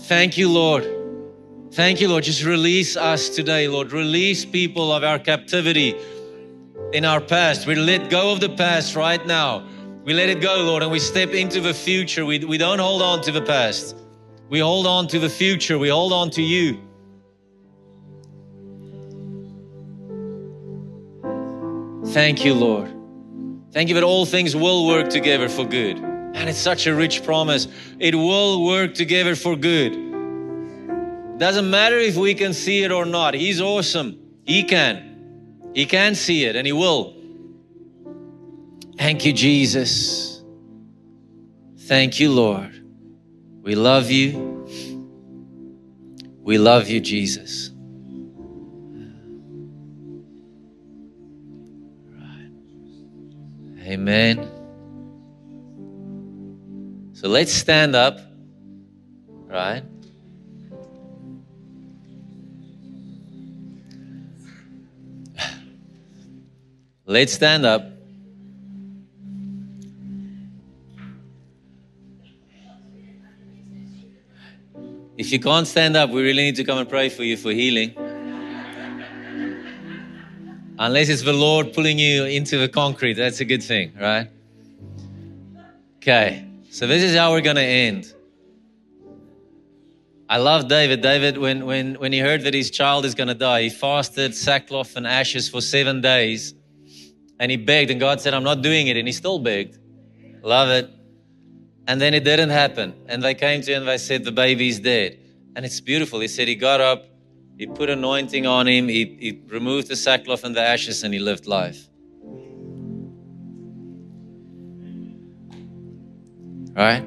Thank 0.00 0.36
you, 0.36 0.50
Lord. 0.50 1.03
Thank 1.74 2.00
you, 2.00 2.06
Lord. 2.06 2.22
Just 2.22 2.44
release 2.44 2.96
us 2.96 3.28
today, 3.28 3.66
Lord. 3.66 3.90
Release 3.90 4.44
people 4.44 4.92
of 4.92 5.02
our 5.02 5.18
captivity 5.18 5.96
in 6.92 7.04
our 7.04 7.20
past. 7.20 7.66
We 7.66 7.74
let 7.74 8.10
go 8.10 8.30
of 8.30 8.38
the 8.38 8.50
past 8.50 8.94
right 8.94 9.26
now. 9.26 9.66
We 10.04 10.14
let 10.14 10.28
it 10.28 10.40
go, 10.40 10.54
Lord, 10.62 10.84
and 10.84 10.92
we 10.92 11.00
step 11.00 11.30
into 11.30 11.60
the 11.60 11.74
future. 11.74 12.24
We, 12.24 12.38
we 12.38 12.58
don't 12.58 12.78
hold 12.78 13.02
on 13.02 13.22
to 13.22 13.32
the 13.32 13.42
past. 13.42 13.96
We 14.48 14.60
hold 14.60 14.86
on 14.86 15.08
to 15.08 15.18
the 15.18 15.28
future. 15.28 15.76
We 15.76 15.88
hold 15.88 16.12
on 16.12 16.30
to 16.30 16.42
you. 16.42 16.80
Thank 22.12 22.44
you, 22.44 22.54
Lord. 22.54 22.94
Thank 23.72 23.88
you 23.88 23.96
that 23.96 24.04
all 24.04 24.26
things 24.26 24.54
will 24.54 24.86
work 24.86 25.08
together 25.08 25.48
for 25.48 25.64
good. 25.64 25.96
And 25.98 26.48
it's 26.48 26.56
such 26.56 26.86
a 26.86 26.94
rich 26.94 27.24
promise. 27.24 27.66
It 27.98 28.14
will 28.14 28.64
work 28.64 28.94
together 28.94 29.34
for 29.34 29.56
good. 29.56 30.13
Doesn't 31.38 31.68
matter 31.68 31.98
if 31.98 32.16
we 32.16 32.34
can 32.34 32.52
see 32.52 32.84
it 32.84 32.92
or 32.92 33.04
not. 33.04 33.34
He's 33.34 33.60
awesome. 33.60 34.18
He 34.44 34.62
can. 34.62 35.70
He 35.74 35.86
can 35.86 36.14
see 36.14 36.44
it 36.44 36.54
and 36.56 36.66
He 36.66 36.72
will. 36.72 37.16
Thank 38.96 39.24
you, 39.24 39.32
Jesus. 39.32 40.42
Thank 41.76 42.20
you, 42.20 42.30
Lord. 42.30 42.72
We 43.62 43.74
love 43.74 44.10
you. 44.10 44.66
We 46.40 46.58
love 46.58 46.88
you, 46.88 47.00
Jesus. 47.00 47.70
Amen. 53.82 54.50
So 57.12 57.28
let's 57.28 57.52
stand 57.52 57.94
up, 57.94 58.18
right? 59.46 59.82
Let's 67.06 67.34
stand 67.34 67.66
up. 67.66 67.86
If 75.16 75.30
you 75.30 75.38
can't 75.38 75.66
stand 75.66 75.96
up, 75.96 76.08
we 76.10 76.22
really 76.22 76.44
need 76.44 76.56
to 76.56 76.64
come 76.64 76.78
and 76.78 76.88
pray 76.88 77.10
for 77.10 77.22
you 77.22 77.36
for 77.36 77.52
healing. 77.52 77.94
Unless 80.78 81.08
it's 81.10 81.22
the 81.22 81.34
Lord 81.34 81.74
pulling 81.74 81.98
you 81.98 82.24
into 82.24 82.58
the 82.58 82.68
concrete, 82.68 83.14
that's 83.14 83.40
a 83.40 83.44
good 83.44 83.62
thing, 83.62 83.92
right? 84.00 84.28
Okay, 85.98 86.48
so 86.70 86.86
this 86.86 87.02
is 87.02 87.14
how 87.14 87.32
we're 87.32 87.42
going 87.42 87.56
to 87.56 87.62
end. 87.62 88.12
I 90.28 90.38
love 90.38 90.68
David. 90.68 91.02
David, 91.02 91.36
when, 91.36 91.66
when, 91.66 91.94
when 91.96 92.12
he 92.12 92.18
heard 92.18 92.42
that 92.42 92.54
his 92.54 92.70
child 92.70 93.04
is 93.04 93.14
going 93.14 93.28
to 93.28 93.34
die, 93.34 93.64
he 93.64 93.68
fasted 93.68 94.34
sackcloth 94.34 94.96
and 94.96 95.06
ashes 95.06 95.50
for 95.50 95.60
seven 95.60 96.00
days 96.00 96.54
and 97.38 97.50
he 97.50 97.56
begged, 97.56 97.90
and 97.90 97.98
God 97.98 98.20
said, 98.20 98.34
I'm 98.34 98.44
not 98.44 98.62
doing 98.62 98.86
it. 98.86 98.96
And 98.96 99.08
he 99.08 99.12
still 99.12 99.38
begged. 99.38 99.78
Love 100.42 100.68
it. 100.68 100.90
And 101.86 102.00
then 102.00 102.14
it 102.14 102.24
didn't 102.24 102.50
happen. 102.50 102.94
And 103.06 103.22
they 103.22 103.34
came 103.34 103.60
to 103.62 103.72
him 103.72 103.82
and 103.82 103.88
they 103.88 103.98
said, 103.98 104.24
The 104.24 104.32
baby's 104.32 104.80
dead. 104.80 105.18
And 105.56 105.64
it's 105.64 105.80
beautiful. 105.80 106.20
He 106.20 106.28
said, 106.28 106.48
He 106.48 106.54
got 106.54 106.80
up, 106.80 107.06
he 107.58 107.66
put 107.66 107.90
anointing 107.90 108.46
on 108.46 108.66
him, 108.66 108.88
he, 108.88 109.16
he 109.20 109.42
removed 109.48 109.88
the 109.88 109.96
sackcloth 109.96 110.44
and 110.44 110.54
the 110.54 110.60
ashes, 110.60 111.02
and 111.02 111.12
he 111.12 111.20
lived 111.20 111.46
life. 111.46 111.88
Right? 116.74 117.04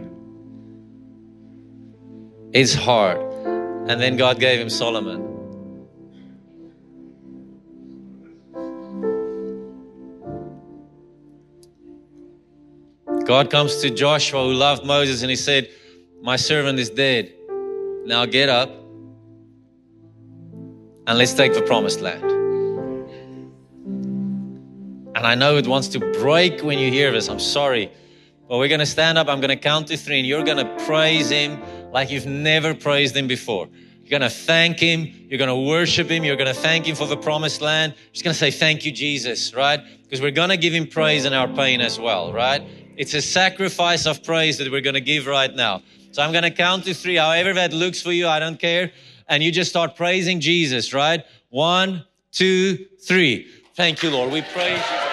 It's 2.53 2.73
hard. 2.73 3.19
And 3.89 4.01
then 4.01 4.17
God 4.17 4.39
gave 4.39 4.59
him 4.59 4.69
Solomon. 4.69 5.36
God 13.27 13.49
comes 13.49 13.81
to 13.81 13.89
Joshua, 13.89 14.41
who 14.41 14.53
loved 14.53 14.85
Moses, 14.85 15.21
and 15.21 15.29
he 15.29 15.35
said, 15.35 15.69
My 16.21 16.37
servant 16.37 16.79
is 16.79 16.89
dead. 16.89 17.33
Now 18.05 18.25
get 18.25 18.47
up 18.47 18.69
and 21.05 21.17
let's 21.17 21.33
take 21.33 21.53
the 21.53 21.61
promised 21.61 21.99
land. 21.99 22.23
And 25.13 25.27
I 25.27 25.35
know 25.35 25.57
it 25.57 25.67
wants 25.67 25.89
to 25.89 25.99
break 25.99 26.61
when 26.61 26.79
you 26.79 26.89
hear 26.89 27.11
this. 27.11 27.27
I'm 27.27 27.41
sorry. 27.41 27.91
But 28.47 28.59
we're 28.59 28.69
going 28.69 28.79
to 28.79 28.85
stand 28.85 29.17
up. 29.17 29.27
I'm 29.27 29.41
going 29.41 29.49
to 29.49 29.57
count 29.57 29.87
to 29.87 29.97
three, 29.97 30.19
and 30.19 30.25
you're 30.25 30.45
going 30.45 30.65
to 30.65 30.85
praise 30.85 31.29
Him 31.29 31.61
like 31.91 32.09
you've 32.09 32.25
never 32.25 32.73
praised 32.73 33.13
Him 33.13 33.27
before. 33.27 33.67
You're 34.03 34.19
going 34.19 34.29
to 34.29 34.33
thank 34.33 34.79
Him. 34.79 35.05
You're 35.27 35.37
going 35.37 35.49
to 35.49 35.69
worship 35.69 36.09
Him. 36.09 36.23
You're 36.23 36.37
going 36.37 36.47
to 36.47 36.61
thank 36.61 36.85
Him 36.85 36.95
for 36.95 37.07
the 37.07 37.17
promised 37.17 37.59
land. 37.59 37.93
You're 37.93 38.13
just 38.13 38.23
going 38.23 38.33
to 38.33 38.39
say, 38.39 38.51
Thank 38.51 38.85
you, 38.85 38.93
Jesus, 38.93 39.53
right? 39.53 39.81
Because 40.03 40.21
we're 40.21 40.31
going 40.31 40.47
to 40.47 40.55
give 40.55 40.71
Him 40.71 40.87
praise 40.87 41.25
in 41.25 41.33
our 41.33 41.49
pain 41.49 41.81
as 41.81 41.99
well, 41.99 42.31
right? 42.31 42.65
It's 42.97 43.13
a 43.13 43.21
sacrifice 43.21 44.07
of 44.07 44.23
praise 44.23 44.57
that 44.57 44.71
we're 44.71 44.81
going 44.81 44.95
to 44.95 45.01
give 45.01 45.27
right 45.27 45.53
now. 45.53 45.83
So 46.11 46.23
I'm 46.23 46.31
going 46.31 46.43
to 46.43 46.51
count 46.51 46.85
to 46.85 46.95
three, 46.95 47.15
however 47.15 47.53
that 47.53 47.71
looks 47.71 48.01
for 48.01 48.11
you, 48.11 48.27
I 48.27 48.39
don't 48.39 48.59
care. 48.59 48.91
And 49.29 49.43
you 49.43 49.51
just 49.51 49.69
start 49.69 49.95
praising 49.95 50.39
Jesus, 50.39 50.93
right? 50.95 51.23
One, 51.49 52.03
two, 52.31 52.87
three. 53.03 53.47
Thank 53.75 54.01
you, 54.01 54.09
Lord. 54.09 54.31
We 54.31 54.41
praise 54.41 54.79
you. 54.79 55.06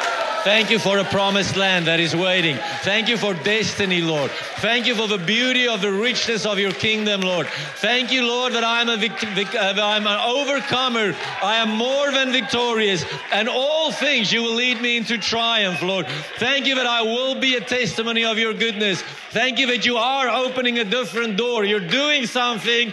Thank 0.44 0.68
you 0.70 0.78
for 0.78 0.98
a 0.98 1.04
promised 1.04 1.56
land 1.56 1.86
that 1.86 2.00
is 2.00 2.14
waiting. 2.14 2.58
Thank 2.82 3.08
you 3.08 3.16
for 3.16 3.32
destiny, 3.32 4.02
Lord. 4.02 4.30
Thank 4.58 4.86
you 4.86 4.94
for 4.94 5.08
the 5.08 5.16
beauty 5.16 5.68
of 5.68 5.80
the 5.80 5.90
richness 5.90 6.44
of 6.44 6.58
your 6.58 6.72
kingdom, 6.72 7.22
Lord. 7.22 7.46
Thank 7.76 8.12
you, 8.12 8.26
Lord, 8.26 8.52
that 8.52 8.62
I'm 8.62 8.90
a 8.90 8.98
vict- 8.98 9.24
vic- 9.24 9.54
uh, 9.54 9.72
I'm 9.82 10.06
an 10.06 10.20
overcomer. 10.20 11.16
I 11.42 11.56
am 11.56 11.70
more 11.70 12.10
than 12.12 12.30
victorious, 12.30 13.06
and 13.32 13.48
all 13.48 13.90
things 13.90 14.30
you 14.34 14.42
will 14.42 14.54
lead 14.54 14.82
me 14.82 14.98
into 14.98 15.16
triumph, 15.16 15.80
Lord. 15.80 16.06
Thank 16.36 16.66
you 16.66 16.74
that 16.74 16.86
I 16.86 17.00
will 17.00 17.36
be 17.36 17.56
a 17.56 17.62
testimony 17.62 18.26
of 18.26 18.38
your 18.38 18.52
goodness. 18.52 19.02
Thank 19.30 19.58
you 19.58 19.68
that 19.68 19.86
you 19.86 19.96
are 19.96 20.28
opening 20.28 20.78
a 20.78 20.84
different 20.84 21.38
door. 21.38 21.64
You're 21.64 21.80
doing 21.80 22.26
something, 22.26 22.92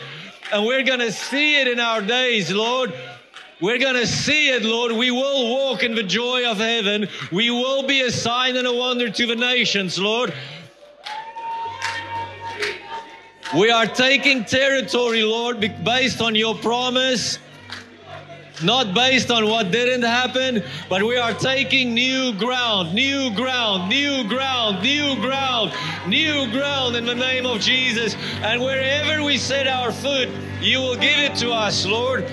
and 0.54 0.66
we're 0.66 0.84
going 0.84 0.99
to 0.99 1.12
see 1.12 1.60
it 1.60 1.68
in 1.68 1.82
our 1.82 2.02
days, 2.02 2.49
Lord. 2.49 2.93
We're 3.62 3.78
going 3.78 3.93
to 3.93 4.07
see 4.07 4.49
it, 4.49 4.64
Lord. 4.64 4.91
We 4.91 5.12
will 5.12 5.49
walk 5.51 5.84
in 5.84 5.93
the 5.93 6.01
joy 6.01 6.49
of 6.49 6.57
heaven. 6.57 7.07
We 7.32 7.51
will 7.51 7.86
be 7.86 8.01
a 8.01 8.12
sign 8.12 8.55
and 8.55 8.66
a 8.66 8.74
wonder 8.74 9.07
to 9.12 9.28
the 9.28 9.36
nations, 9.36 9.99
Lord. 9.99 10.34
We 13.55 13.70
are 13.70 13.86
taking 13.86 14.45
territory, 14.45 15.22
Lord, 15.22 15.59
based 15.84 16.22
on 16.22 16.34
your 16.34 16.55
promise, 16.55 17.38
not 18.64 18.95
based 18.95 19.30
on 19.30 19.47
what 19.47 19.70
didn't 19.70 20.03
happen, 20.03 20.64
but 20.89 21.03
we 21.03 21.18
are 21.18 21.34
taking 21.34 21.93
new 21.93 22.34
ground, 22.34 22.95
new 22.95 23.30
ground, 23.36 23.89
new 23.89 24.28
ground, 24.28 24.82
new 24.82 25.16
ground, 25.18 25.72
new 26.07 26.49
ground 26.51 26.95
in 26.95 27.05
the 27.05 27.14
name 27.14 27.45
of 27.45 27.59
Jesus. 27.59 28.16
And 28.41 28.59
wherever 28.59 29.24
we 29.24 29.38
set 29.38 29.68
our 29.68 29.91
foot, 29.91 30.30
you 30.62 30.80
will 30.80 30.95
give 30.95 31.20
it 31.20 31.36
to 31.36 31.51
us, 31.51 31.86
Lord. 31.86 32.26